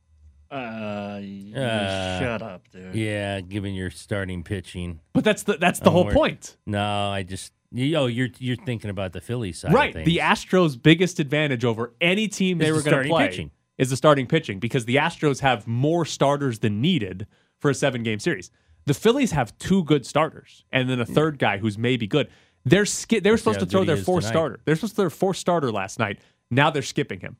Uh, 0.50 1.20
you 1.22 1.54
Uh, 1.54 2.18
shut 2.18 2.42
up, 2.42 2.68
dude. 2.72 2.94
Yeah, 2.94 3.40
given 3.40 3.72
your 3.74 3.90
starting 3.90 4.42
pitching. 4.42 5.00
But 5.12 5.22
that's 5.24 5.44
the 5.44 5.56
that's 5.56 5.78
the 5.78 5.90
whole 5.90 6.00
Onward. 6.02 6.14
point. 6.16 6.56
No, 6.66 6.82
I 7.10 7.22
just 7.22 7.52
you, 7.70 7.94
oh 7.96 8.06
you're 8.06 8.30
you're 8.38 8.56
thinking 8.56 8.90
about 8.90 9.12
the 9.12 9.20
Phillies 9.20 9.58
side. 9.60 9.72
Right. 9.72 9.94
Of 9.94 10.04
The. 10.04 10.16
Astros' 10.18 10.80
biggest 10.80 11.20
advantage 11.20 11.64
over 11.64 11.94
any 12.00 12.26
team 12.26 12.58
they 12.58 12.66
Is 12.66 12.72
were 12.72 12.82
the 12.82 12.90
going 12.90 13.02
to 13.04 13.08
starting 13.08 13.12
play 13.12 13.28
pitching. 13.28 13.50
is 13.78 13.90
the 13.90 13.96
starting 13.96 14.26
pitching 14.26 14.58
because 14.58 14.86
the 14.86 14.96
Astros 14.96 15.38
have 15.40 15.68
more 15.68 16.04
starters 16.04 16.58
than 16.58 16.80
needed 16.80 17.28
for 17.60 17.70
a 17.70 17.74
seven 17.74 18.02
game 18.02 18.18
series. 18.18 18.50
The 18.86 18.94
Phillies 18.94 19.30
have 19.30 19.56
two 19.58 19.84
good 19.84 20.04
starters 20.04 20.64
and 20.72 20.90
then 20.90 20.98
a 21.00 21.06
third 21.06 21.38
guy 21.38 21.58
who's 21.58 21.78
maybe 21.78 22.08
good. 22.08 22.28
They're 22.64 22.86
ski- 22.86 23.20
they 23.20 23.30
were 23.30 23.36
supposed 23.36 23.60
to 23.60 23.66
throw 23.66 23.84
their 23.84 23.96
fourth 23.96 24.24
tonight. 24.24 24.32
starter. 24.32 24.60
They're 24.64 24.74
supposed 24.74 24.92
to 24.92 24.96
throw 24.96 25.02
their 25.04 25.10
fourth 25.10 25.36
starter 25.36 25.70
last 25.70 25.98
night. 26.00 26.18
Now 26.50 26.70
they're 26.70 26.82
skipping 26.82 27.20
him. 27.20 27.36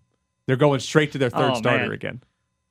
They're 0.47 0.57
going 0.57 0.81
straight 0.81 1.13
to 1.13 1.19
their 1.19 1.31
third 1.31 1.53
Oh, 1.53 1.55
starter 1.55 1.85
man. 1.85 1.93
again. 1.93 2.23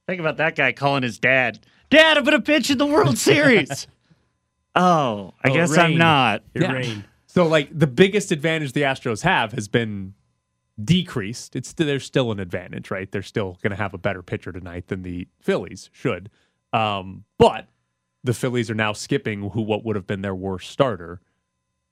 Think 0.07 0.19
about 0.19 0.37
that 0.37 0.55
guy 0.55 0.71
calling 0.71 1.03
his 1.03 1.19
dad. 1.19 1.59
Dad, 1.89 2.17
I'm 2.17 2.23
gonna 2.23 2.41
pitch 2.41 2.69
in 2.69 2.77
the 2.77 2.85
World 2.85 3.17
Series. 3.29 3.87
oh, 4.75 5.33
I 5.43 5.49
Oh, 5.49 5.53
guess 5.53 5.77
I'm 5.77 5.91
rain. 5.91 5.97
not. 5.97 6.43
Yeah. 6.53 6.83
So 7.27 7.47
like 7.47 7.69
the 7.77 7.87
biggest 7.87 8.31
advantage 8.31 8.73
the 8.73 8.81
Astros 8.81 9.21
have 9.23 9.51
has 9.53 9.67
been 9.67 10.13
decreased. 10.83 11.55
It's 11.55 11.69
st- 11.69 11.85
there's 11.87 12.05
still 12.05 12.31
an 12.31 12.39
advantage, 12.39 12.89
right? 12.89 13.11
They're 13.11 13.21
still 13.21 13.57
going 13.61 13.71
to 13.71 13.75
have 13.77 13.93
a 13.93 13.97
better 13.97 14.23
pitcher 14.23 14.51
tonight 14.51 14.87
than 14.87 15.03
the 15.03 15.27
Phillies 15.39 15.89
should. 15.93 16.29
Um, 16.73 17.25
but 17.37 17.67
the 18.23 18.33
Phillies 18.33 18.69
are 18.71 18.75
now 18.75 18.93
skipping 18.93 19.49
who 19.51 19.61
what 19.61 19.83
would 19.85 19.95
have 19.95 20.07
been 20.07 20.21
their 20.21 20.35
worst 20.35 20.69
starter 20.71 21.21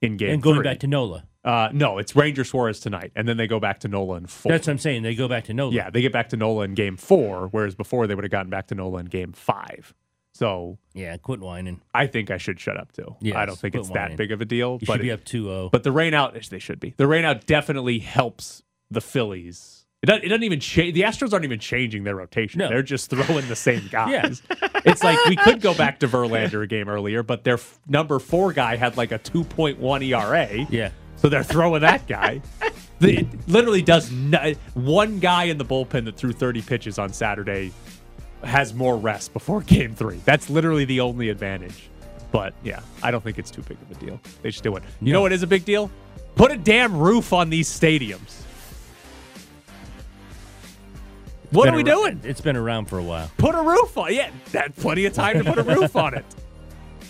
in 0.02 0.18
game 0.18 0.32
and 0.36 0.42
going 0.42 0.58
three. 0.58 0.64
back 0.64 0.80
to 0.80 0.88
Nola. 0.88 1.26
Uh, 1.48 1.70
no, 1.72 1.98
it's 1.98 2.14
Ranger 2.14 2.44
Suarez 2.44 2.82
tonight, 2.82 3.14
and 3.16 3.26
then 3.26 3.38
they 3.38 3.48
go 3.48 3.58
back 3.58 3.80
to 3.80 3.88
Nola 3.88 4.18
in 4.18 4.28
four. 4.28 4.52
That's 4.52 4.68
what 4.68 4.74
I'm 4.74 4.80
saying. 4.80 5.04
They 5.04 5.16
go 5.16 5.30
back 5.30 5.46
to 5.46 5.54
Nola. 5.54 5.74
Yeah, 5.74 5.90
they 5.90 6.02
get 6.02 6.12
back 6.12 6.28
to 6.30 6.38
Nola 6.38 6.66
in 6.66 6.74
game 6.74 6.98
four, 6.98 7.48
whereas 7.52 7.74
before 7.74 8.06
they 8.06 8.16
would 8.16 8.26
have 8.26 8.32
gotten 8.32 8.50
back 8.50 8.68
to 8.68 8.76
Nola 8.76 9.00
in 9.00 9.06
game 9.06 9.32
five. 9.32 9.94
So 10.34 10.78
Yeah, 10.94 11.16
quit 11.16 11.40
whining. 11.40 11.82
I 11.94 12.06
think 12.08 12.32
I 12.32 12.38
should 12.38 12.60
shut 12.60 12.76
up 12.76 12.92
too. 12.92 13.16
Yes, 13.22 13.38
I 13.38 13.46
don't 13.46 13.58
think 13.58 13.76
it's 13.76 13.90
that 13.92 14.18
big 14.18 14.34
of 14.34 14.42
a 14.42 14.46
deal. 14.46 14.78
You 14.82 14.88
but 14.88 14.96
should 14.96 15.02
be 15.02 15.12
up 15.12 15.22
oh. 15.22 15.30
2-0. 15.30 15.72
But 15.72 15.84
the 15.84 15.92
rain 15.94 16.14
out, 16.14 16.38
they 16.50 16.60
should 16.60 16.82
be. 16.82 16.94
The 16.98 17.08
rain 17.08 17.24
out 17.24 17.46
definitely 17.46 18.00
helps 18.00 18.62
the 18.92 19.02
Phillies. 19.02 19.86
It 20.04 20.08
doesn't, 20.08 20.26
it 20.26 20.28
doesn't 20.28 20.44
even 20.44 20.60
change. 20.60 20.94
The 20.94 21.02
Astros 21.02 21.34
aren't 21.34 21.46
even 21.46 21.60
changing 21.60 22.04
their 22.04 22.16
rotation. 22.16 22.60
No. 22.60 22.68
They're 22.68 22.84
just 22.84 23.10
throwing 23.10 23.48
the 23.48 23.56
same 23.56 23.88
guys. 23.92 24.44
Yeah. 24.52 24.68
it's 24.86 25.04
like 25.04 25.18
we 25.26 25.38
could 25.38 25.62
go 25.62 25.74
back 25.74 26.02
to 26.02 26.08
Verlander 26.10 26.62
a 26.62 26.68
game 26.68 26.88
earlier, 26.90 27.24
but 27.24 27.44
their 27.44 27.56
f- 27.56 27.80
number 27.88 28.20
four 28.20 28.54
guy 28.54 28.76
had 28.76 28.98
like 28.98 29.12
a 29.12 29.20
2.1 29.20 30.06
ERA. 30.06 30.68
Yeah. 30.70 30.92
So 31.18 31.30
they're 31.30 31.44
throwing 31.44 31.82
that 31.82 32.08
guy. 32.08 32.42
The- 32.62 32.74
It 33.00 33.28
literally 33.48 33.82
does 33.84 34.12
no, 34.12 34.54
one 34.74 35.20
guy 35.20 35.46
in 35.46 35.58
the 35.58 35.66
bullpen 35.66 36.06
that 36.06 36.16
threw 36.18 36.32
30 36.32 36.62
pitches 36.64 36.98
on 36.98 37.14
Saturday 37.14 37.72
has 38.44 38.74
more 38.74 38.98
rest 38.98 39.34
before 39.34 39.62
game 39.62 39.94
three. 39.96 40.20
That's 40.26 40.50
literally 40.50 40.86
the 40.86 41.00
only 41.02 41.30
advantage. 41.30 41.90
But 42.32 42.54
yeah, 42.64 42.82
I 43.04 43.12
don't 43.12 43.24
think 43.24 43.40
it's 43.40 43.52
too 43.52 43.62
big 43.64 43.78
of 43.82 43.92
a 43.98 44.06
deal. 44.06 44.20
They 44.42 44.52
should 44.52 44.64
do 44.64 44.76
it. 44.76 44.84
You 45.02 45.14
know 45.14 45.22
what 45.22 45.32
is 45.32 45.44
a 45.44 45.48
big 45.48 45.64
deal? 45.66 45.90
Put 46.36 46.52
a 46.52 46.58
damn 46.58 46.98
roof 46.98 47.34
on 47.34 47.50
these 47.50 47.68
stadiums. 47.70 48.42
What 51.52 51.70
are 51.70 51.76
we 51.76 51.84
doing? 51.84 52.20
It's 52.24 52.42
been 52.42 52.58
around 52.58 52.86
for 52.86 52.98
a 53.00 53.04
while. 53.04 53.32
Put 53.38 53.56
a 53.56 53.62
roof 53.62 53.98
on. 53.98 54.14
Yeah, 54.14 54.30
that's 54.52 54.78
plenty 54.82 55.06
of 55.06 55.14
time 55.14 55.44
to 55.44 55.54
put 55.54 55.58
a 55.58 55.64
roof 55.64 55.96
on 55.96 56.14
it. 56.14 56.26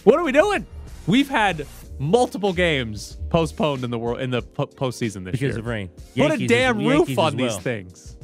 What 0.04 0.20
are 0.20 0.24
we 0.24 0.32
doing? 0.32 0.66
We've 1.08 1.28
had 1.28 1.66
multiple 2.00 2.54
games 2.54 3.18
postponed 3.30 3.84
in 3.84 3.92
the 3.92 4.00
world 4.00 4.20
in 4.22 4.30
the 4.30 4.42
po- 4.42 4.68
postseason 4.68 5.24
this 5.26 5.34
Because 5.34 5.42
year 5.42 5.60
of 5.60 5.66
rain. 5.66 5.88
Put 5.90 5.98
Yankees 6.16 6.42
a 6.52 6.54
damn 6.54 6.80
Yankees 6.80 7.10
roof 7.10 7.20
on 7.20 7.40
as 7.40 7.54
these 7.56 7.58
things. 7.64 8.18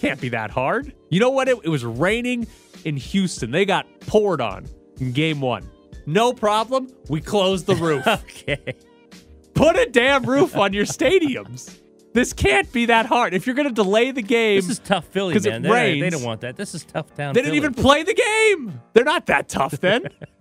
Can't 0.00 0.20
be 0.20 0.30
that 0.30 0.50
hard. 0.50 0.94
You 1.10 1.20
know 1.20 1.30
what? 1.30 1.48
It, 1.48 1.58
it 1.64 1.68
was 1.68 1.84
raining 1.84 2.46
in 2.84 2.96
Houston. 2.96 3.50
They 3.50 3.64
got 3.64 3.86
poured 4.00 4.40
on 4.40 4.66
in 4.98 5.12
game 5.12 5.40
one. 5.40 5.68
No 6.06 6.32
problem. 6.32 6.88
We 7.08 7.20
closed 7.20 7.66
the 7.66 7.74
roof. 7.76 8.06
okay. 8.06 8.74
Put 9.54 9.76
a 9.76 9.86
damn 9.86 10.24
roof 10.24 10.56
on 10.56 10.72
your 10.72 10.86
stadiums. 10.86 11.76
This 12.12 12.32
can't 12.32 12.70
be 12.72 12.86
that 12.86 13.06
hard. 13.06 13.34
If 13.34 13.46
you're 13.46 13.54
going 13.54 13.68
to 13.68 13.74
delay 13.74 14.10
the 14.10 14.22
game, 14.22 14.56
This 14.56 14.68
is 14.70 14.78
tough 14.80 15.04
Philly, 15.08 15.34
'cause 15.34 15.46
it 15.46 15.50
man. 15.50 15.62
They, 15.62 15.68
don't- 15.68 16.00
they 16.00 16.10
don't 16.10 16.22
want 16.24 16.40
that. 16.40 16.56
This 16.56 16.74
is 16.74 16.82
tough 16.84 17.14
town. 17.14 17.34
they 17.34 17.42
didn't 17.42 17.54
even 17.54 17.74
play 17.74 18.02
the 18.02 18.14
game. 18.14 18.80
They're 18.94 19.04
not 19.04 19.26
that 19.26 19.48
tough 19.48 19.72
then. 19.72 20.04